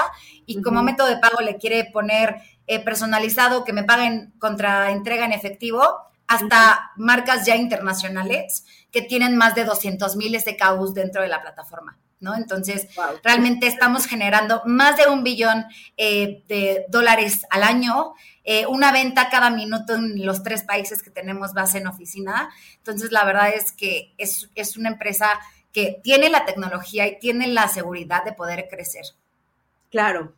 y 0.46 0.62
como 0.62 0.82
método 0.82 1.08
de 1.08 1.18
pago 1.18 1.40
le 1.40 1.56
quiere 1.56 1.84
poner 1.92 2.36
eh, 2.66 2.80
personalizado 2.80 3.64
que 3.64 3.72
me 3.72 3.84
paguen 3.84 4.32
contra 4.38 4.92
entrega 4.92 5.26
en 5.26 5.32
efectivo, 5.32 5.82
hasta 6.34 6.92
marcas 6.96 7.46
ya 7.46 7.56
internacionales 7.56 8.64
que 8.90 9.02
tienen 9.02 9.36
más 9.36 9.54
de 9.54 9.64
200 9.64 10.16
mil 10.16 10.38
SKUs 10.38 10.94
dentro 10.94 11.22
de 11.22 11.28
la 11.28 11.42
plataforma. 11.42 11.98
¿no? 12.20 12.34
Entonces, 12.34 12.88
realmente 13.22 13.66
estamos 13.66 14.06
generando 14.06 14.62
más 14.64 14.96
de 14.96 15.06
un 15.06 15.22
billón 15.22 15.66
eh, 15.96 16.42
de 16.48 16.86
dólares 16.88 17.46
al 17.50 17.62
año, 17.62 18.14
eh, 18.44 18.66
una 18.66 18.92
venta 18.92 19.28
cada 19.28 19.50
minuto 19.50 19.94
en 19.94 20.24
los 20.24 20.42
tres 20.42 20.62
países 20.62 21.02
que 21.02 21.10
tenemos 21.10 21.52
base 21.52 21.78
en 21.78 21.86
oficina. 21.86 22.50
Entonces, 22.78 23.12
la 23.12 23.24
verdad 23.24 23.50
es 23.50 23.72
que 23.72 24.14
es, 24.16 24.48
es 24.54 24.76
una 24.76 24.88
empresa 24.88 25.38
que 25.72 26.00
tiene 26.02 26.30
la 26.30 26.44
tecnología 26.44 27.06
y 27.06 27.18
tiene 27.18 27.46
la 27.48 27.68
seguridad 27.68 28.24
de 28.24 28.32
poder 28.32 28.68
crecer. 28.70 29.04
Claro. 29.90 30.32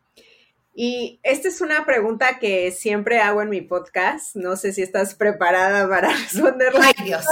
Y 0.78 1.20
esta 1.22 1.48
es 1.48 1.62
una 1.62 1.86
pregunta 1.86 2.38
que 2.38 2.70
siempre 2.70 3.18
hago 3.18 3.40
en 3.40 3.48
mi 3.48 3.62
podcast. 3.62 4.36
No 4.36 4.56
sé 4.56 4.74
si 4.74 4.82
estás 4.82 5.14
preparada 5.14 5.88
para 5.88 6.08
responderla. 6.12 6.92
Ay, 6.94 7.04
Dios. 7.06 7.24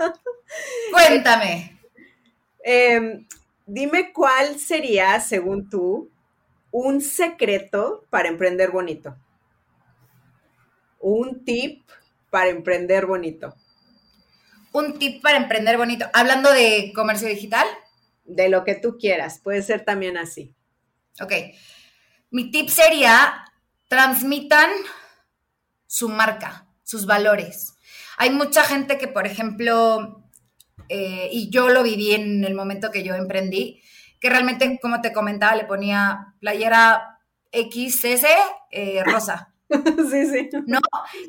Cuéntame. 0.90 1.78
Eh, 2.64 3.26
dime 3.66 4.10
cuál 4.14 4.58
sería, 4.58 5.20
según 5.20 5.68
tú, 5.68 6.10
un 6.70 7.02
secreto 7.02 8.06
para 8.08 8.30
emprender 8.30 8.70
bonito. 8.70 9.18
Un 10.98 11.44
tip 11.44 11.82
para 12.30 12.48
emprender 12.48 13.04
bonito. 13.04 13.54
Un 14.72 14.98
tip 14.98 15.20
para 15.20 15.36
emprender 15.36 15.76
bonito. 15.76 16.06
Hablando 16.14 16.50
de 16.50 16.90
comercio 16.94 17.28
digital. 17.28 17.66
De 18.24 18.48
lo 18.48 18.64
que 18.64 18.76
tú 18.76 18.96
quieras, 18.98 19.40
puede 19.40 19.60
ser 19.62 19.84
también 19.84 20.16
así. 20.16 20.54
Ok. 21.20 21.32
Mi 22.32 22.50
tip 22.50 22.70
sería, 22.70 23.44
transmitan 23.88 24.70
su 25.86 26.08
marca, 26.08 26.66
sus 26.82 27.04
valores. 27.04 27.74
Hay 28.16 28.30
mucha 28.30 28.64
gente 28.64 28.96
que, 28.96 29.06
por 29.06 29.26
ejemplo, 29.26 30.24
eh, 30.88 31.28
y 31.30 31.50
yo 31.50 31.68
lo 31.68 31.82
viví 31.82 32.14
en 32.14 32.42
el 32.44 32.54
momento 32.54 32.90
que 32.90 33.02
yo 33.02 33.14
emprendí, 33.14 33.82
que 34.18 34.30
realmente, 34.30 34.78
como 34.80 35.02
te 35.02 35.12
comentaba, 35.12 35.56
le 35.56 35.66
ponía 35.66 36.34
playera 36.40 37.18
XS 37.52 38.24
eh, 38.70 39.02
rosa. 39.04 39.51
Sí, 40.10 40.26
sí. 40.26 40.50
No, 40.66 40.80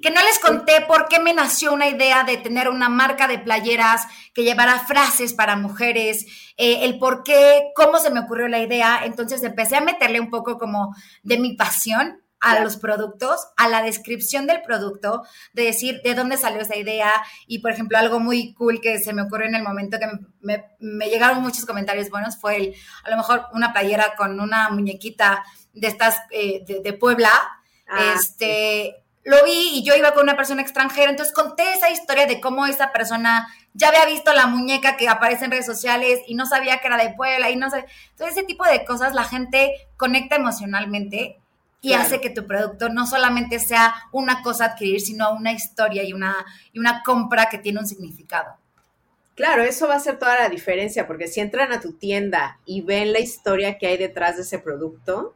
que 0.01 0.11
no 0.11 0.21
les 0.21 0.39
conté 0.39 0.81
por 0.87 1.07
qué 1.07 1.19
me 1.19 1.33
nació 1.33 1.73
una 1.73 1.87
idea 1.87 2.23
de 2.23 2.37
tener 2.37 2.67
una 2.69 2.89
marca 2.89 3.27
de 3.27 3.39
playeras 3.39 4.05
que 4.33 4.43
llevara 4.43 4.79
frases 4.79 5.33
para 5.33 5.55
mujeres, 5.55 6.25
eh, 6.57 6.79
el 6.83 6.99
por 6.99 7.23
qué, 7.23 7.71
cómo 7.75 7.99
se 7.99 8.09
me 8.09 8.21
ocurrió 8.21 8.47
la 8.47 8.59
idea. 8.59 9.01
Entonces 9.05 9.43
empecé 9.43 9.77
a 9.77 9.81
meterle 9.81 10.19
un 10.19 10.29
poco 10.29 10.57
como 10.57 10.95
de 11.23 11.37
mi 11.37 11.55
pasión 11.55 12.23
a 12.43 12.59
los 12.59 12.75
productos, 12.75 13.39
a 13.55 13.69
la 13.69 13.81
descripción 13.81 14.47
del 14.47 14.61
producto, 14.61 15.23
de 15.53 15.63
decir 15.63 16.01
de 16.03 16.13
dónde 16.13 16.35
salió 16.35 16.61
esa 16.61 16.75
idea. 16.75 17.09
Y, 17.47 17.59
por 17.59 17.71
ejemplo, 17.71 17.97
algo 17.97 18.19
muy 18.19 18.53
cool 18.53 18.81
que 18.81 18.99
se 18.99 19.13
me 19.13 19.21
ocurrió 19.21 19.47
en 19.47 19.55
el 19.55 19.63
momento 19.63 19.97
que 19.97 20.07
me, 20.41 21.09
llegaron 21.09 21.41
muchos 21.41 21.65
comentarios 21.65 22.09
buenos 22.09 22.37
fue 22.37 22.57
el, 22.57 22.75
a 23.05 23.09
lo 23.09 23.15
mejor 23.17 23.45
una 23.53 23.71
playera 23.71 24.15
con 24.17 24.41
una 24.41 24.69
muñequita 24.69 25.43
de 25.71 25.87
estas 25.87 26.17
eh, 26.31 26.65
de, 26.65 26.93
Puebla. 26.93 27.31
Ah, 27.95 28.15
este, 28.15 29.03
Lo 29.23 29.43
vi 29.45 29.77
y 29.77 29.83
yo 29.83 29.95
iba 29.95 30.13
con 30.13 30.23
una 30.23 30.35
persona 30.35 30.61
extranjera, 30.61 31.11
entonces 31.11 31.33
conté 31.33 31.73
esa 31.73 31.89
historia 31.89 32.25
de 32.25 32.41
cómo 32.41 32.65
esa 32.65 32.91
persona 32.91 33.47
ya 33.73 33.89
había 33.89 34.05
visto 34.05 34.33
la 34.33 34.47
muñeca 34.47 34.97
que 34.97 35.07
aparece 35.07 35.45
en 35.45 35.51
redes 35.51 35.65
sociales 35.65 36.19
y 36.27 36.35
no 36.35 36.45
sabía 36.45 36.79
que 36.79 36.87
era 36.87 36.97
de 36.97 37.13
Puebla 37.13 37.49
y 37.49 37.55
no 37.55 37.69
sé. 37.69 37.85
Entonces, 38.11 38.37
ese 38.37 38.45
tipo 38.45 38.65
de 38.65 38.83
cosas 38.83 39.13
la 39.13 39.23
gente 39.23 39.73
conecta 39.95 40.35
emocionalmente 40.35 41.37
y 41.81 41.93
hace 41.93 42.21
que 42.21 42.29
tu 42.29 42.47
producto 42.47 42.89
no 42.89 43.05
solamente 43.05 43.59
sea 43.59 43.93
una 44.11 44.41
cosa 44.41 44.65
a 44.65 44.67
adquirir, 44.69 45.01
sino 45.01 45.33
una 45.33 45.51
historia 45.51 46.03
y 46.03 46.13
una, 46.13 46.33
y 46.71 46.79
una 46.79 47.03
compra 47.03 47.49
que 47.49 47.57
tiene 47.57 47.79
un 47.79 47.87
significado. 47.87 48.55
Claro, 49.35 49.63
eso 49.63 49.87
va 49.87 49.95
a 49.95 49.99
ser 49.99 50.17
toda 50.17 50.39
la 50.39 50.47
diferencia, 50.47 51.07
porque 51.07 51.27
si 51.27 51.41
entran 51.41 51.73
a 51.73 51.81
tu 51.81 51.93
tienda 51.93 52.59
y 52.65 52.81
ven 52.81 53.11
la 53.11 53.19
historia 53.19 53.77
que 53.77 53.87
hay 53.87 53.97
detrás 53.97 54.37
de 54.37 54.43
ese 54.43 54.59
producto, 54.59 55.33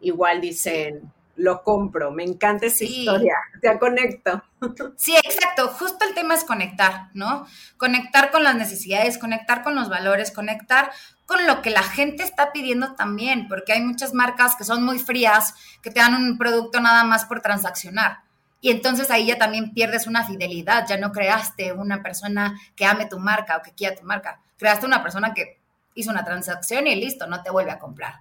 igual 0.00 0.40
dicen, 0.40 1.12
lo 1.36 1.62
compro, 1.62 2.10
me 2.10 2.24
encanta 2.24 2.66
esa 2.66 2.84
historia, 2.84 3.34
te 3.60 3.78
conecto. 3.78 4.42
Sí, 4.96 5.14
exacto, 5.14 5.68
justo 5.68 6.06
el 6.06 6.14
tema 6.14 6.32
es 6.32 6.42
conectar, 6.42 7.10
¿no? 7.12 7.46
Conectar 7.76 8.30
con 8.30 8.44
las 8.44 8.54
necesidades, 8.54 9.18
conectar 9.18 9.62
con 9.62 9.74
los 9.74 9.90
valores, 9.90 10.30
conectar 10.30 10.90
con 11.26 11.46
lo 11.46 11.60
que 11.60 11.68
la 11.68 11.82
gente 11.82 12.22
está 12.22 12.50
pidiendo 12.50 12.94
también, 12.94 13.46
porque 13.46 13.74
hay 13.74 13.82
muchas 13.82 14.14
marcas 14.14 14.56
que 14.56 14.64
son 14.64 14.82
muy 14.82 14.98
frías, 14.98 15.54
que 15.82 15.90
te 15.90 16.00
dan 16.00 16.14
un 16.14 16.38
producto 16.38 16.80
nada 16.80 17.04
más 17.04 17.26
por 17.26 17.42
transaccionar. 17.42 18.20
Y 18.62 18.70
entonces 18.70 19.10
ahí 19.10 19.26
ya 19.26 19.36
también 19.36 19.74
pierdes 19.74 20.06
una 20.06 20.26
fidelidad, 20.26 20.86
ya 20.88 20.96
no 20.96 21.12
creaste 21.12 21.74
una 21.74 22.02
persona 22.02 22.58
que 22.74 22.86
ame 22.86 23.04
tu 23.04 23.18
marca 23.18 23.58
o 23.58 23.62
que 23.62 23.72
quiera 23.72 23.94
tu 23.94 24.04
marca, 24.04 24.40
creaste 24.56 24.86
una 24.86 25.02
persona 25.02 25.34
que 25.34 25.60
hizo 25.94 26.10
una 26.10 26.24
transacción 26.24 26.86
y 26.86 26.94
listo, 26.96 27.26
no 27.26 27.42
te 27.42 27.50
vuelve 27.50 27.70
a 27.70 27.78
comprar. 27.78 28.14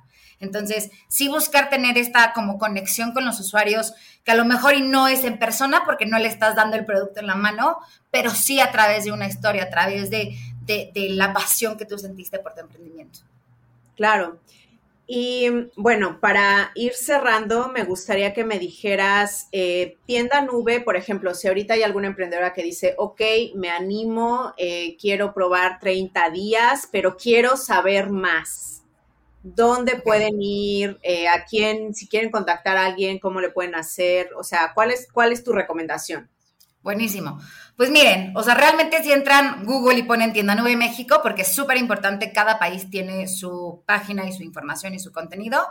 Entonces, 0.43 0.91
sí 1.07 1.29
buscar 1.29 1.69
tener 1.69 1.97
esta 1.97 2.33
como 2.33 2.57
conexión 2.57 3.13
con 3.13 3.25
los 3.25 3.39
usuarios, 3.39 3.93
que 4.23 4.31
a 4.31 4.35
lo 4.35 4.45
mejor 4.45 4.75
y 4.75 4.81
no 4.81 5.07
es 5.07 5.23
en 5.23 5.39
persona 5.39 5.83
porque 5.85 6.05
no 6.05 6.19
le 6.19 6.27
estás 6.27 6.55
dando 6.55 6.75
el 6.75 6.85
producto 6.85 7.19
en 7.19 7.27
la 7.27 7.35
mano, 7.35 7.79
pero 8.11 8.29
sí 8.29 8.59
a 8.59 8.71
través 8.71 9.05
de 9.05 9.11
una 9.11 9.27
historia, 9.27 9.63
a 9.63 9.69
través 9.69 10.09
de, 10.09 10.37
la 10.95 11.33
pasión 11.33 11.77
que 11.77 11.85
tú 11.85 11.97
sentiste 11.97 12.39
por 12.39 12.53
tu 12.53 12.61
emprendimiento. 12.61 13.19
Claro. 13.95 14.39
Y 15.05 15.49
bueno, 15.75 16.19
para 16.21 16.71
ir 16.75 16.93
cerrando, 16.93 17.67
me 17.67 17.83
gustaría 17.83 18.33
que 18.33 18.45
me 18.45 18.57
dijeras, 18.57 19.49
eh, 19.51 19.97
tienda 20.05 20.41
nube, 20.41 20.79
por 20.79 20.95
ejemplo, 20.95 21.33
si 21.35 21.49
ahorita 21.49 21.73
hay 21.73 21.83
alguna 21.83 22.07
emprendedora 22.07 22.53
que 22.53 22.63
dice, 22.63 22.95
ok, 22.97 23.21
me 23.55 23.69
animo, 23.69 24.53
eh, 24.57 24.95
quiero 24.99 25.33
probar 25.33 25.79
30 25.79 26.29
días, 26.29 26.87
pero 26.89 27.17
quiero 27.17 27.57
saber 27.57 28.09
más 28.09 28.72
dónde 29.43 29.97
pueden 29.97 30.41
ir, 30.41 30.99
eh, 31.03 31.27
a 31.27 31.45
quién, 31.45 31.93
si 31.93 32.07
quieren 32.07 32.31
contactar 32.31 32.77
a 32.77 32.85
alguien, 32.85 33.19
cómo 33.19 33.41
le 33.41 33.49
pueden 33.49 33.75
hacer, 33.75 34.29
o 34.35 34.43
sea, 34.43 34.71
¿cuál 34.73 34.91
es, 34.91 35.07
cuál 35.11 35.31
es 35.33 35.43
tu 35.43 35.51
recomendación? 35.51 36.29
Buenísimo. 36.81 37.39
Pues 37.77 37.89
miren, 37.89 38.35
o 38.35 38.43
sea, 38.43 38.55
realmente 38.55 39.01
si 39.03 39.11
entran 39.11 39.65
Google 39.65 39.99
y 39.99 40.03
ponen 40.03 40.33
Tienda 40.33 40.55
Nube 40.55 40.75
México, 40.75 41.19
porque 41.21 41.43
es 41.43 41.53
súper 41.53 41.77
importante, 41.77 42.31
cada 42.31 42.59
país 42.59 42.89
tiene 42.89 43.27
su 43.27 43.83
página 43.85 44.25
y 44.25 44.33
su 44.33 44.43
información 44.43 44.93
y 44.93 44.99
su 44.99 45.11
contenido, 45.11 45.65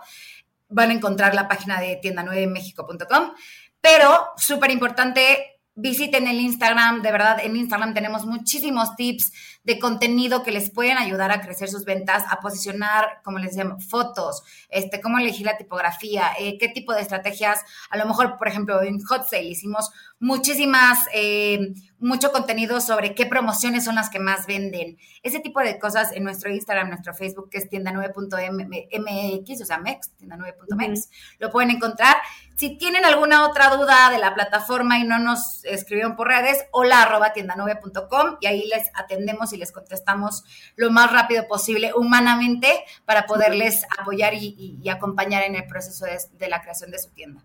van 0.68 0.91
a 0.91 0.95
encontrar 0.95 1.35
la 1.35 1.49
página 1.49 1.81
de 1.81 1.97
tiendanuevemexico.com, 1.97 3.33
pero 3.81 4.29
súper 4.37 4.70
importante, 4.70 5.61
visiten 5.75 6.27
el 6.27 6.41
Instagram, 6.41 7.03
de 7.03 7.12
verdad, 7.12 7.39
en 7.43 7.57
Instagram 7.57 7.95
tenemos 7.95 8.27
muchísimos 8.27 8.97
tips 8.97 9.33
de 9.65 9.79
contenido 9.79 10.43
que 10.43 10.51
les 10.51 10.71
pueden 10.71 10.99
ayudar 10.99 11.31
a 11.31 11.41
crecer 11.41 11.69
sus 11.69 11.85
ventas, 11.85 12.25
a 12.29 12.41
posicionar, 12.41 13.21
como 13.25 13.39
les 13.39 13.55
decía, 13.55 13.77
fotos, 13.89 14.43
este, 14.69 15.01
cómo 15.01 15.19
elegir 15.19 15.47
la 15.47 15.57
tipografía, 15.57 16.33
eh, 16.39 16.59
qué 16.59 16.69
tipo 16.69 16.93
de 16.93 17.01
estrategias, 17.01 17.61
a 17.91 17.97
lo 17.97 18.07
mejor, 18.07 18.39
por 18.39 18.49
ejemplo, 18.49 18.83
en 18.83 19.01
Hot 19.05 19.29
Sale 19.29 19.45
hicimos 19.45 19.91
muchísimas, 20.23 21.01
eh, 21.12 21.75
mucho 21.99 22.31
contenido 22.31 22.81
sobre 22.81 23.12
qué 23.12 23.27
promociones 23.27 23.85
son 23.85 23.97
las 23.97 24.09
que 24.09 24.20
más 24.20 24.47
venden. 24.47 24.97
Ese 25.25 25.41
tipo 25.41 25.59
de 25.59 25.81
cosas 25.81 26.12
en 26.12 26.23
nuestro 26.23 26.49
Instagram, 26.49 26.91
nuestro 26.91 27.12
Facebook, 27.12 27.51
que 27.51 27.59
es 27.59 27.68
tienda9.mx, 27.68 29.61
o 29.61 29.64
sea, 29.66 29.79
mex, 29.79 30.12
tienda9.mex, 30.20 31.11
lo 31.41 31.51
pueden 31.51 31.73
encontrar. 31.73 32.18
Si 32.55 32.79
tienen 32.79 33.05
alguna 33.05 33.45
otra 33.45 33.75
duda 33.75 34.11
de 34.11 34.18
la 34.18 34.33
plataforma 34.33 35.01
y 35.01 35.05
no 35.05 35.18
nos 35.18 35.64
escribieron 35.64 36.14
por 36.14 36.29
redes, 36.29 36.66
hola 36.70 37.03
arroba 37.03 37.35
tienda9.com 37.35 38.37
y 38.41 38.47
ahí 38.47 38.68
les 38.68 38.91
atendemos 38.95 39.53
y 39.53 39.57
les 39.57 39.73
contestamos 39.73 40.45
lo 40.77 40.93
más 40.93 41.11
rápido 41.11 41.49
posible 41.49 41.91
humanamente 41.97 42.85
para 43.05 43.27
poderles 43.27 43.85
apoyar 43.99 44.35
y, 44.35 44.81
acompañar 44.89 45.43
en 45.43 45.57
el 45.57 45.66
proceso 45.66 46.05
de 46.05 46.49
la 46.49 46.62
creación 46.62 46.93
de 46.93 47.01
su 47.01 47.11
tienda. 47.11 47.43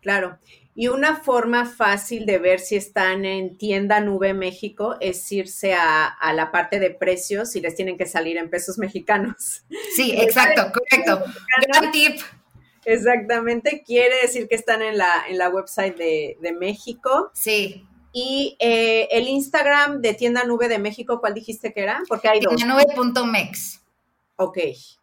Claro. 0.00 0.38
Y 0.74 0.86
una 0.86 1.16
forma 1.16 1.66
fácil 1.66 2.24
de 2.24 2.38
ver 2.38 2.60
si 2.60 2.76
están 2.76 3.24
en 3.24 3.58
tienda 3.58 3.98
Nube 3.98 4.32
México 4.32 4.96
es 5.00 5.30
irse 5.32 5.74
a, 5.74 6.16
la 6.34 6.52
parte 6.52 6.78
de 6.78 6.90
precios 6.90 7.56
y 7.56 7.60
les 7.60 7.74
tienen 7.74 7.98
que 7.98 8.06
salir 8.06 8.36
en 8.36 8.48
pesos 8.48 8.78
mexicanos. 8.78 9.64
Sí, 9.96 10.12
exacto, 10.16 10.70
correcto. 10.72 11.24
Gran 11.66 11.90
tip. 11.90 12.20
Exactamente, 12.84 13.82
quiere 13.84 14.20
decir 14.22 14.46
que 14.46 14.54
están 14.54 14.80
en 14.82 14.96
la, 14.96 15.24
en 15.28 15.36
la 15.36 15.48
website 15.48 15.96
de, 15.96 16.56
México. 16.58 17.32
Sí. 17.34 17.84
Y 18.12 18.56
eh, 18.60 19.08
el 19.10 19.26
Instagram 19.26 20.00
de 20.00 20.14
Tienda 20.14 20.44
Nube 20.44 20.68
de 20.68 20.78
México, 20.78 21.20
¿cuál 21.20 21.34
dijiste 21.34 21.72
que 21.72 21.82
era? 21.82 22.02
Porque 22.08 22.28
hay 22.28 22.38
Tiendanube.mex. 22.38 23.82
Ok, 24.36 24.58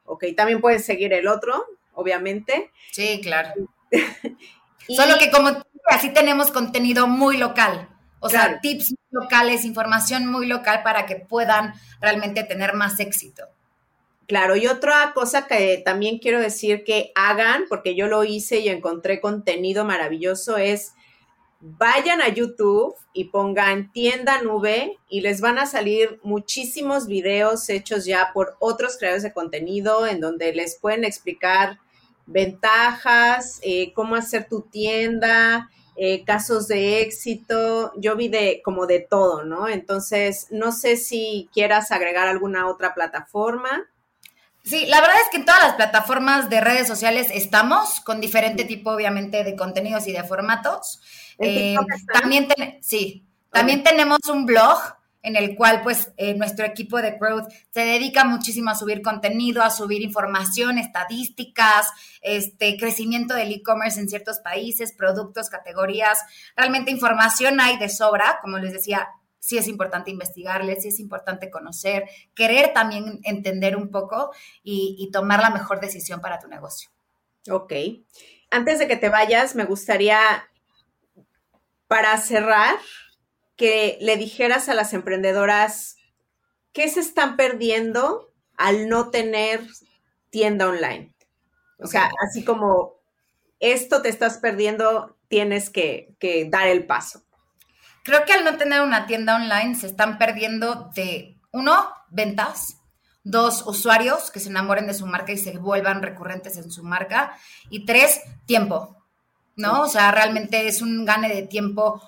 ok. 0.06 0.24
También 0.38 0.62
puedes 0.62 0.86
seguir 0.86 1.12
el 1.12 1.28
otro, 1.28 1.66
obviamente. 1.94 2.72
Sí, 2.94 3.20
claro. 3.22 3.52
Solo 4.88 5.18
que 5.18 5.32
como 5.32 5.50
así 5.90 6.10
tenemos 6.10 6.52
contenido 6.52 7.08
muy 7.08 7.38
local, 7.38 7.90
o 8.20 8.30
sea, 8.30 8.60
tips 8.60 8.96
locales, 9.12 9.66
información 9.66 10.28
muy 10.28 10.48
local 10.48 10.82
para 10.84 11.06
que 11.06 11.16
puedan 11.16 11.74
realmente 12.02 12.44
tener 12.44 12.74
más 12.74 13.00
éxito. 13.00 13.44
Claro, 14.28 14.56
y 14.56 14.66
otra 14.66 15.12
cosa 15.14 15.46
que 15.46 15.82
también 15.86 16.18
quiero 16.18 16.40
decir 16.42 16.84
que 16.84 17.12
hagan, 17.14 17.66
porque 17.70 17.96
yo 17.96 18.08
lo 18.08 18.24
hice 18.24 18.60
y 18.60 18.70
encontré 18.70 19.22
contenido 19.22 19.86
maravilloso, 19.86 20.58
es 20.58 20.94
vayan 21.60 22.22
a 22.22 22.30
YouTube 22.30 22.96
y 23.14 23.26
pongan 23.26 23.92
tienda 23.92 24.42
nube 24.42 24.98
y 25.10 25.22
les 25.22 25.42
van 25.42 25.58
a 25.58 25.66
salir 25.66 26.20
muchísimos 26.24 27.08
videos 27.08 27.70
hechos 27.70 28.06
ya 28.06 28.32
por 28.34 28.56
otros 28.60 28.98
creadores 28.98 29.24
de 29.24 29.34
contenido 29.34 30.06
en 30.06 30.20
donde 30.20 30.54
les 30.54 30.76
pueden 30.76 31.04
explicar 31.04 31.80
ventajas, 32.26 33.60
eh, 33.62 33.94
cómo 33.94 34.16
hacer 34.16 34.48
tu 34.48 34.62
tienda, 34.62 35.70
eh, 35.96 36.24
casos 36.24 36.68
de 36.68 37.02
éxito. 37.02 37.94
Yo 37.98 38.16
vi 38.16 38.28
de 38.28 38.62
como 38.64 38.86
de 38.88 39.00
todo, 39.00 39.44
¿no? 39.44 39.68
Entonces, 39.68 40.48
no 40.52 40.72
sé 40.72 40.98
si 40.98 41.50
quieras 41.54 41.92
agregar 41.92 42.28
alguna 42.28 42.68
otra 42.68 42.94
plataforma. 42.94 43.88
Sí, 44.64 44.88
la 44.88 45.00
verdad 45.00 45.18
es 45.24 45.30
que 45.30 45.38
en 45.38 45.46
todas 45.46 45.62
las 45.62 45.76
plataformas 45.76 46.50
de 46.50 46.60
redes 46.60 46.88
sociales 46.88 47.30
estamos 47.32 48.00
con 48.02 48.20
diferente 48.20 48.66
tipo, 48.66 48.92
obviamente, 48.92 49.44
de 49.44 49.56
contenidos 49.56 50.08
y 50.08 50.12
de 50.12 50.24
formatos. 50.24 51.02
Eh, 51.38 51.76
también, 52.12 52.48
sí, 52.82 53.24
también 53.52 53.84
tenemos 53.84 54.20
un 54.28 54.46
blog 54.46 54.80
en 55.26 55.36
el 55.36 55.56
cual 55.56 55.82
pues 55.82 56.14
eh, 56.18 56.36
nuestro 56.36 56.66
equipo 56.66 57.02
de 57.02 57.18
growth 57.20 57.52
se 57.72 57.82
dedica 57.82 58.24
muchísimo 58.24 58.70
a 58.70 58.76
subir 58.76 59.02
contenido, 59.02 59.64
a 59.64 59.72
subir 59.72 60.04
información, 60.04 60.78
estadísticas, 60.78 61.90
este 62.22 62.78
crecimiento 62.78 63.34
del 63.34 63.52
e-commerce 63.52 64.00
en 64.00 64.08
ciertos 64.08 64.40
países, 64.40 64.94
productos, 64.94 65.50
categorías. 65.50 66.20
Realmente 66.56 66.92
información 66.92 67.60
hay 67.60 67.78
de 67.78 67.90
sobra, 67.90 68.38
como 68.40 68.60
les 68.60 68.72
decía, 68.72 69.08
sí 69.40 69.58
es 69.58 69.68
importante 69.68 70.12
investigarles, 70.12 70.84
sí 70.84 70.90
es 70.90 71.00
importante 71.00 71.50
conocer, 71.50 72.08
querer 72.36 72.72
también 72.74 73.20
entender 73.24 73.76
un 73.76 73.90
poco 73.90 74.32
y, 74.64 74.96
y 75.00 75.10
tomar 75.10 75.42
la 75.42 75.50
mejor 75.50 75.80
decisión 75.80 76.22
para 76.22 76.38
tu 76.38 76.48
negocio. 76.48 76.92
Ok. 77.50 77.74
Antes 78.52 78.78
de 78.78 78.88
que 78.88 78.96
te 78.96 79.10
vayas, 79.10 79.56
me 79.56 79.66
gustaría, 79.66 80.20
para 81.88 82.16
cerrar, 82.20 82.76
que 83.56 83.98
le 84.02 84.18
dijeras 84.18 84.70
a 84.70 84.74
las 84.74 84.94
emprendedoras 84.94 85.98
qué 86.74 86.90
se 86.90 87.00
están 87.00 87.38
perdiendo 87.38 88.34
al 88.58 88.90
no 88.90 89.10
tener 89.10 89.62
tienda 90.30 90.68
online. 90.68 91.14
O 91.80 91.88
sea, 91.88 92.10
así 92.28 92.44
como 92.44 92.96
esto 93.60 94.02
te 94.02 94.10
estás 94.10 94.38
perdiendo, 94.38 95.18
tienes 95.28 95.70
que, 95.70 96.16
dar 96.50 96.68
el 96.68 96.86
paso. 96.86 97.24
Creo 98.04 98.26
que 98.26 98.34
al 98.34 98.44
no 98.44 98.58
tener 98.58 98.82
una 98.82 99.08
tienda 99.08 99.36
online 99.36 99.76
se 99.76 99.88
están 99.88 100.18
perdiendo 100.18 100.92
de, 100.96 101.38
uno, 101.52 101.90
ventas, 102.10 102.78
dos, 103.24 103.66
usuarios 103.66 104.30
que 104.30 104.40
se 104.40 104.50
enamoren 104.50 104.88
de 104.88 104.94
su 104.94 105.08
marca 105.08 105.32
y 105.32 105.38
se 105.38 105.58
vuelvan 105.58 106.04
recurrentes 106.04 106.58
en 106.58 106.70
su 106.70 106.84
marca, 106.84 107.38
y 107.70 107.86
tres, 107.86 108.22
tiempo, 108.46 109.04
¿no? 109.56 109.84
O 109.84 109.88
sea, 109.88 110.12
realmente 110.12 110.68
es 110.68 110.82
un 110.82 111.06
gane 111.06 111.34
de 111.34 111.44
tiempo 111.44 112.02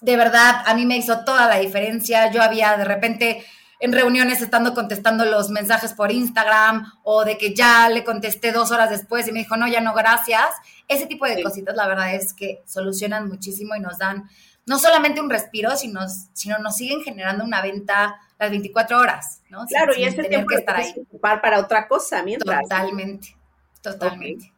de 0.00 0.16
verdad, 0.16 0.62
a 0.66 0.74
mí 0.74 0.86
me 0.86 0.96
hizo 0.96 1.24
toda 1.24 1.48
la 1.48 1.58
diferencia. 1.58 2.30
Yo 2.30 2.42
había 2.42 2.76
de 2.76 2.84
repente 2.84 3.44
en 3.78 3.92
reuniones 3.92 4.40
estando 4.40 4.74
contestando 4.74 5.24
los 5.24 5.50
mensajes 5.50 5.92
por 5.92 6.10
Instagram 6.10 6.92
o 7.02 7.24
de 7.24 7.36
que 7.36 7.54
ya 7.54 7.88
le 7.88 8.04
contesté 8.04 8.52
dos 8.52 8.70
horas 8.70 8.90
después 8.90 9.28
y 9.28 9.32
me 9.32 9.40
dijo, 9.40 9.56
no, 9.56 9.68
ya 9.68 9.80
no, 9.80 9.94
gracias. 9.94 10.48
Ese 10.88 11.06
tipo 11.06 11.26
de 11.26 11.42
cositas, 11.42 11.76
la 11.76 11.86
verdad 11.86 12.14
es 12.14 12.32
que 12.32 12.62
solucionan 12.66 13.28
muchísimo 13.28 13.74
y 13.74 13.80
nos 13.80 13.98
dan 13.98 14.28
no 14.66 14.78
solamente 14.78 15.20
un 15.20 15.30
respiro, 15.30 15.76
sino, 15.76 16.00
sino 16.32 16.58
nos 16.58 16.76
siguen 16.76 17.02
generando 17.02 17.44
una 17.44 17.62
venta 17.62 18.20
las 18.38 18.50
24 18.50 18.98
horas, 18.98 19.42
¿no? 19.48 19.64
Claro, 19.66 19.94
y 19.96 20.04
ese 20.04 20.24
tiempo 20.24 20.48
que 20.48 20.56
estar 20.56 20.76
ahí. 20.76 20.92
para 21.20 21.60
otra 21.60 21.86
cosa 21.88 22.22
mientras. 22.22 22.62
Totalmente, 22.62 23.36
totalmente. 23.80 24.52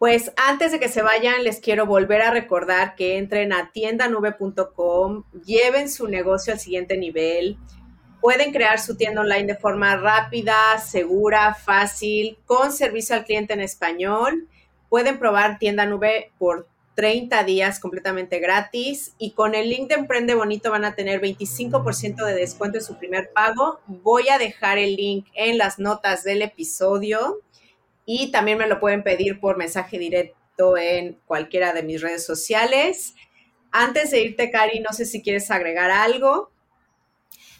Pues 0.00 0.32
antes 0.38 0.72
de 0.72 0.80
que 0.80 0.88
se 0.88 1.02
vayan, 1.02 1.44
les 1.44 1.60
quiero 1.60 1.84
volver 1.84 2.22
a 2.22 2.30
recordar 2.30 2.94
que 2.94 3.18
entren 3.18 3.52
a 3.52 3.70
tiendanube.com, 3.70 5.24
lleven 5.44 5.90
su 5.90 6.08
negocio 6.08 6.54
al 6.54 6.58
siguiente 6.58 6.96
nivel, 6.96 7.58
pueden 8.22 8.50
crear 8.50 8.80
su 8.80 8.96
tienda 8.96 9.20
online 9.20 9.44
de 9.44 9.56
forma 9.56 9.94
rápida, 9.98 10.56
segura, 10.78 11.52
fácil, 11.52 12.38
con 12.46 12.72
servicio 12.72 13.14
al 13.14 13.26
cliente 13.26 13.52
en 13.52 13.60
español. 13.60 14.48
Pueden 14.88 15.18
probar 15.18 15.58
Tienda 15.58 15.84
Nube 15.84 16.32
por 16.38 16.66
30 16.94 17.44
días 17.44 17.78
completamente 17.78 18.38
gratis 18.38 19.12
y 19.18 19.32
con 19.32 19.54
el 19.54 19.68
link 19.68 19.90
de 19.90 19.96
Emprende 19.96 20.34
Bonito 20.34 20.70
van 20.70 20.86
a 20.86 20.94
tener 20.94 21.20
25% 21.20 22.24
de 22.24 22.34
descuento 22.34 22.78
en 22.78 22.84
su 22.84 22.96
primer 22.96 23.32
pago. 23.34 23.80
Voy 23.86 24.30
a 24.30 24.38
dejar 24.38 24.78
el 24.78 24.96
link 24.96 25.26
en 25.34 25.58
las 25.58 25.78
notas 25.78 26.24
del 26.24 26.40
episodio 26.40 27.42
y 28.12 28.32
también 28.32 28.58
me 28.58 28.66
lo 28.66 28.80
pueden 28.80 29.04
pedir 29.04 29.38
por 29.38 29.56
mensaje 29.56 29.96
directo 29.96 30.76
en 30.76 31.20
cualquiera 31.26 31.72
de 31.72 31.84
mis 31.84 32.02
redes 32.02 32.26
sociales. 32.26 33.14
Antes 33.70 34.10
de 34.10 34.20
irte, 34.20 34.50
Cari, 34.50 34.80
no 34.80 34.92
sé 34.92 35.04
si 35.04 35.22
quieres 35.22 35.48
agregar 35.52 35.92
algo. 35.92 36.50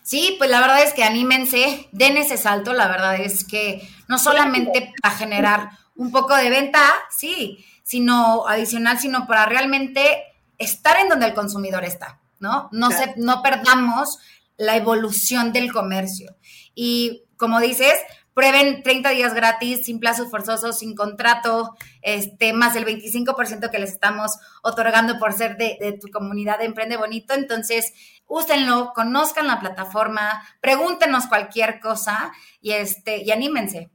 Sí, 0.02 0.34
pues 0.38 0.50
la 0.50 0.60
verdad 0.60 0.82
es 0.82 0.92
que 0.92 1.04
anímense, 1.04 1.88
den 1.92 2.16
ese 2.16 2.36
salto, 2.36 2.72
la 2.72 2.88
verdad 2.88 3.20
es 3.20 3.44
que 3.44 3.80
no 4.08 4.18
solamente 4.18 4.92
para 5.00 5.14
generar 5.14 5.68
un 5.94 6.10
poco 6.10 6.34
de 6.34 6.50
venta, 6.50 6.82
sí, 7.16 7.64
sino 7.84 8.48
adicional, 8.48 8.98
sino 8.98 9.28
para 9.28 9.46
realmente 9.46 10.24
estar 10.58 10.98
en 10.98 11.08
donde 11.08 11.26
el 11.26 11.34
consumidor 11.34 11.84
está, 11.84 12.18
¿no? 12.40 12.68
No, 12.72 12.90
se, 12.90 13.14
no 13.18 13.40
perdamos 13.40 14.18
la 14.56 14.76
evolución 14.76 15.52
del 15.52 15.72
comercio. 15.72 16.34
Y 16.74 17.22
como 17.36 17.60
dices, 17.60 17.94
Prueben 18.40 18.82
30 18.82 19.10
días 19.10 19.34
gratis, 19.34 19.84
sin 19.84 20.00
plazos 20.00 20.30
forzosos, 20.30 20.78
sin 20.78 20.94
contrato, 20.94 21.76
este, 22.00 22.54
más 22.54 22.74
el 22.74 22.86
25% 22.86 23.70
que 23.70 23.78
les 23.78 23.90
estamos 23.90 24.38
otorgando 24.62 25.18
por 25.18 25.34
ser 25.34 25.58
de, 25.58 25.98
tu 26.00 26.08
comunidad 26.08 26.58
de 26.58 26.64
Emprende 26.64 26.96
Bonito. 26.96 27.34
Entonces, 27.34 27.92
úsenlo, 28.26 28.92
conozcan 28.94 29.46
la 29.46 29.60
plataforma, 29.60 30.42
pregúntenos 30.62 31.26
cualquier 31.26 31.80
cosa 31.80 32.32
y, 32.62 32.72
este, 32.72 33.22
y 33.22 33.30
anímense. 33.30 33.90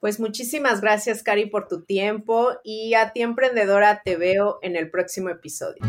Pues 0.00 0.18
muchísimas 0.18 0.80
gracias, 0.80 1.22
Cari, 1.22 1.46
por 1.46 1.68
tu 1.68 1.84
tiempo 1.84 2.50
y 2.64 2.94
a 2.94 3.12
ti, 3.12 3.22
emprendedora, 3.22 4.02
te 4.04 4.16
veo 4.16 4.58
en 4.62 4.74
el 4.74 4.90
próximo 4.90 5.28
episodio. 5.28 5.84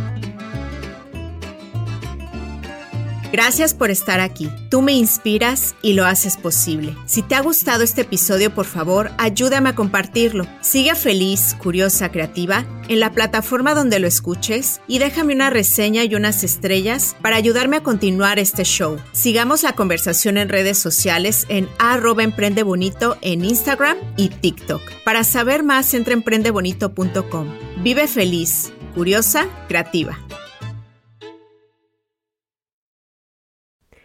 Gracias 3.36 3.73
por 3.73 3.91
estar 3.91 4.21
aquí. 4.21 4.49
Tú 4.69 4.81
me 4.81 4.93
inspiras 4.93 5.75
y 5.81 5.91
lo 5.91 6.05
haces 6.05 6.38
posible. 6.38 6.95
Si 7.05 7.21
te 7.21 7.36
ha 7.36 7.41
gustado 7.41 7.83
este 7.83 8.03
episodio, 8.03 8.55
por 8.55 8.65
favor, 8.65 9.11
ayúdame 9.17 9.67
a 9.67 9.75
compartirlo. 9.75 10.47
Sigue 10.61 10.95
feliz, 10.95 11.53
curiosa, 11.61 12.13
creativa 12.13 12.63
en 12.88 13.01
la 13.01 13.11
plataforma 13.11 13.73
donde 13.73 13.99
lo 13.99 14.07
escuches 14.07 14.79
y 14.88 14.99
déjame 14.99 15.36
una 15.36 15.49
reseña 15.49 16.05
y 16.05 16.15
unas 16.15 16.45
estrellas 16.45 17.17
para 17.21 17.36
ayudarme 17.36 17.75
a 17.75 17.83
continuar 17.83 18.39
este 18.39 18.63
show. 18.63 19.01
Sigamos 19.11 19.63
la 19.63 19.73
conversación 19.73 20.38
en 20.38 20.47
redes 20.47 20.77
sociales 20.77 21.45
en 21.49 21.67
arroba 21.77 22.23
emprende 22.23 22.63
bonito 22.63 23.17
en 23.19 23.43
Instagram 23.43 23.97
y 24.15 24.29
TikTok. 24.29 24.81
Para 25.03 25.25
saber 25.25 25.61
más, 25.61 25.93
entra 25.93 26.13
emprendebonito.com. 26.13 27.47
Vive 27.83 28.07
feliz, 28.07 28.71
curiosa, 28.93 29.49
creativa. 29.67 30.17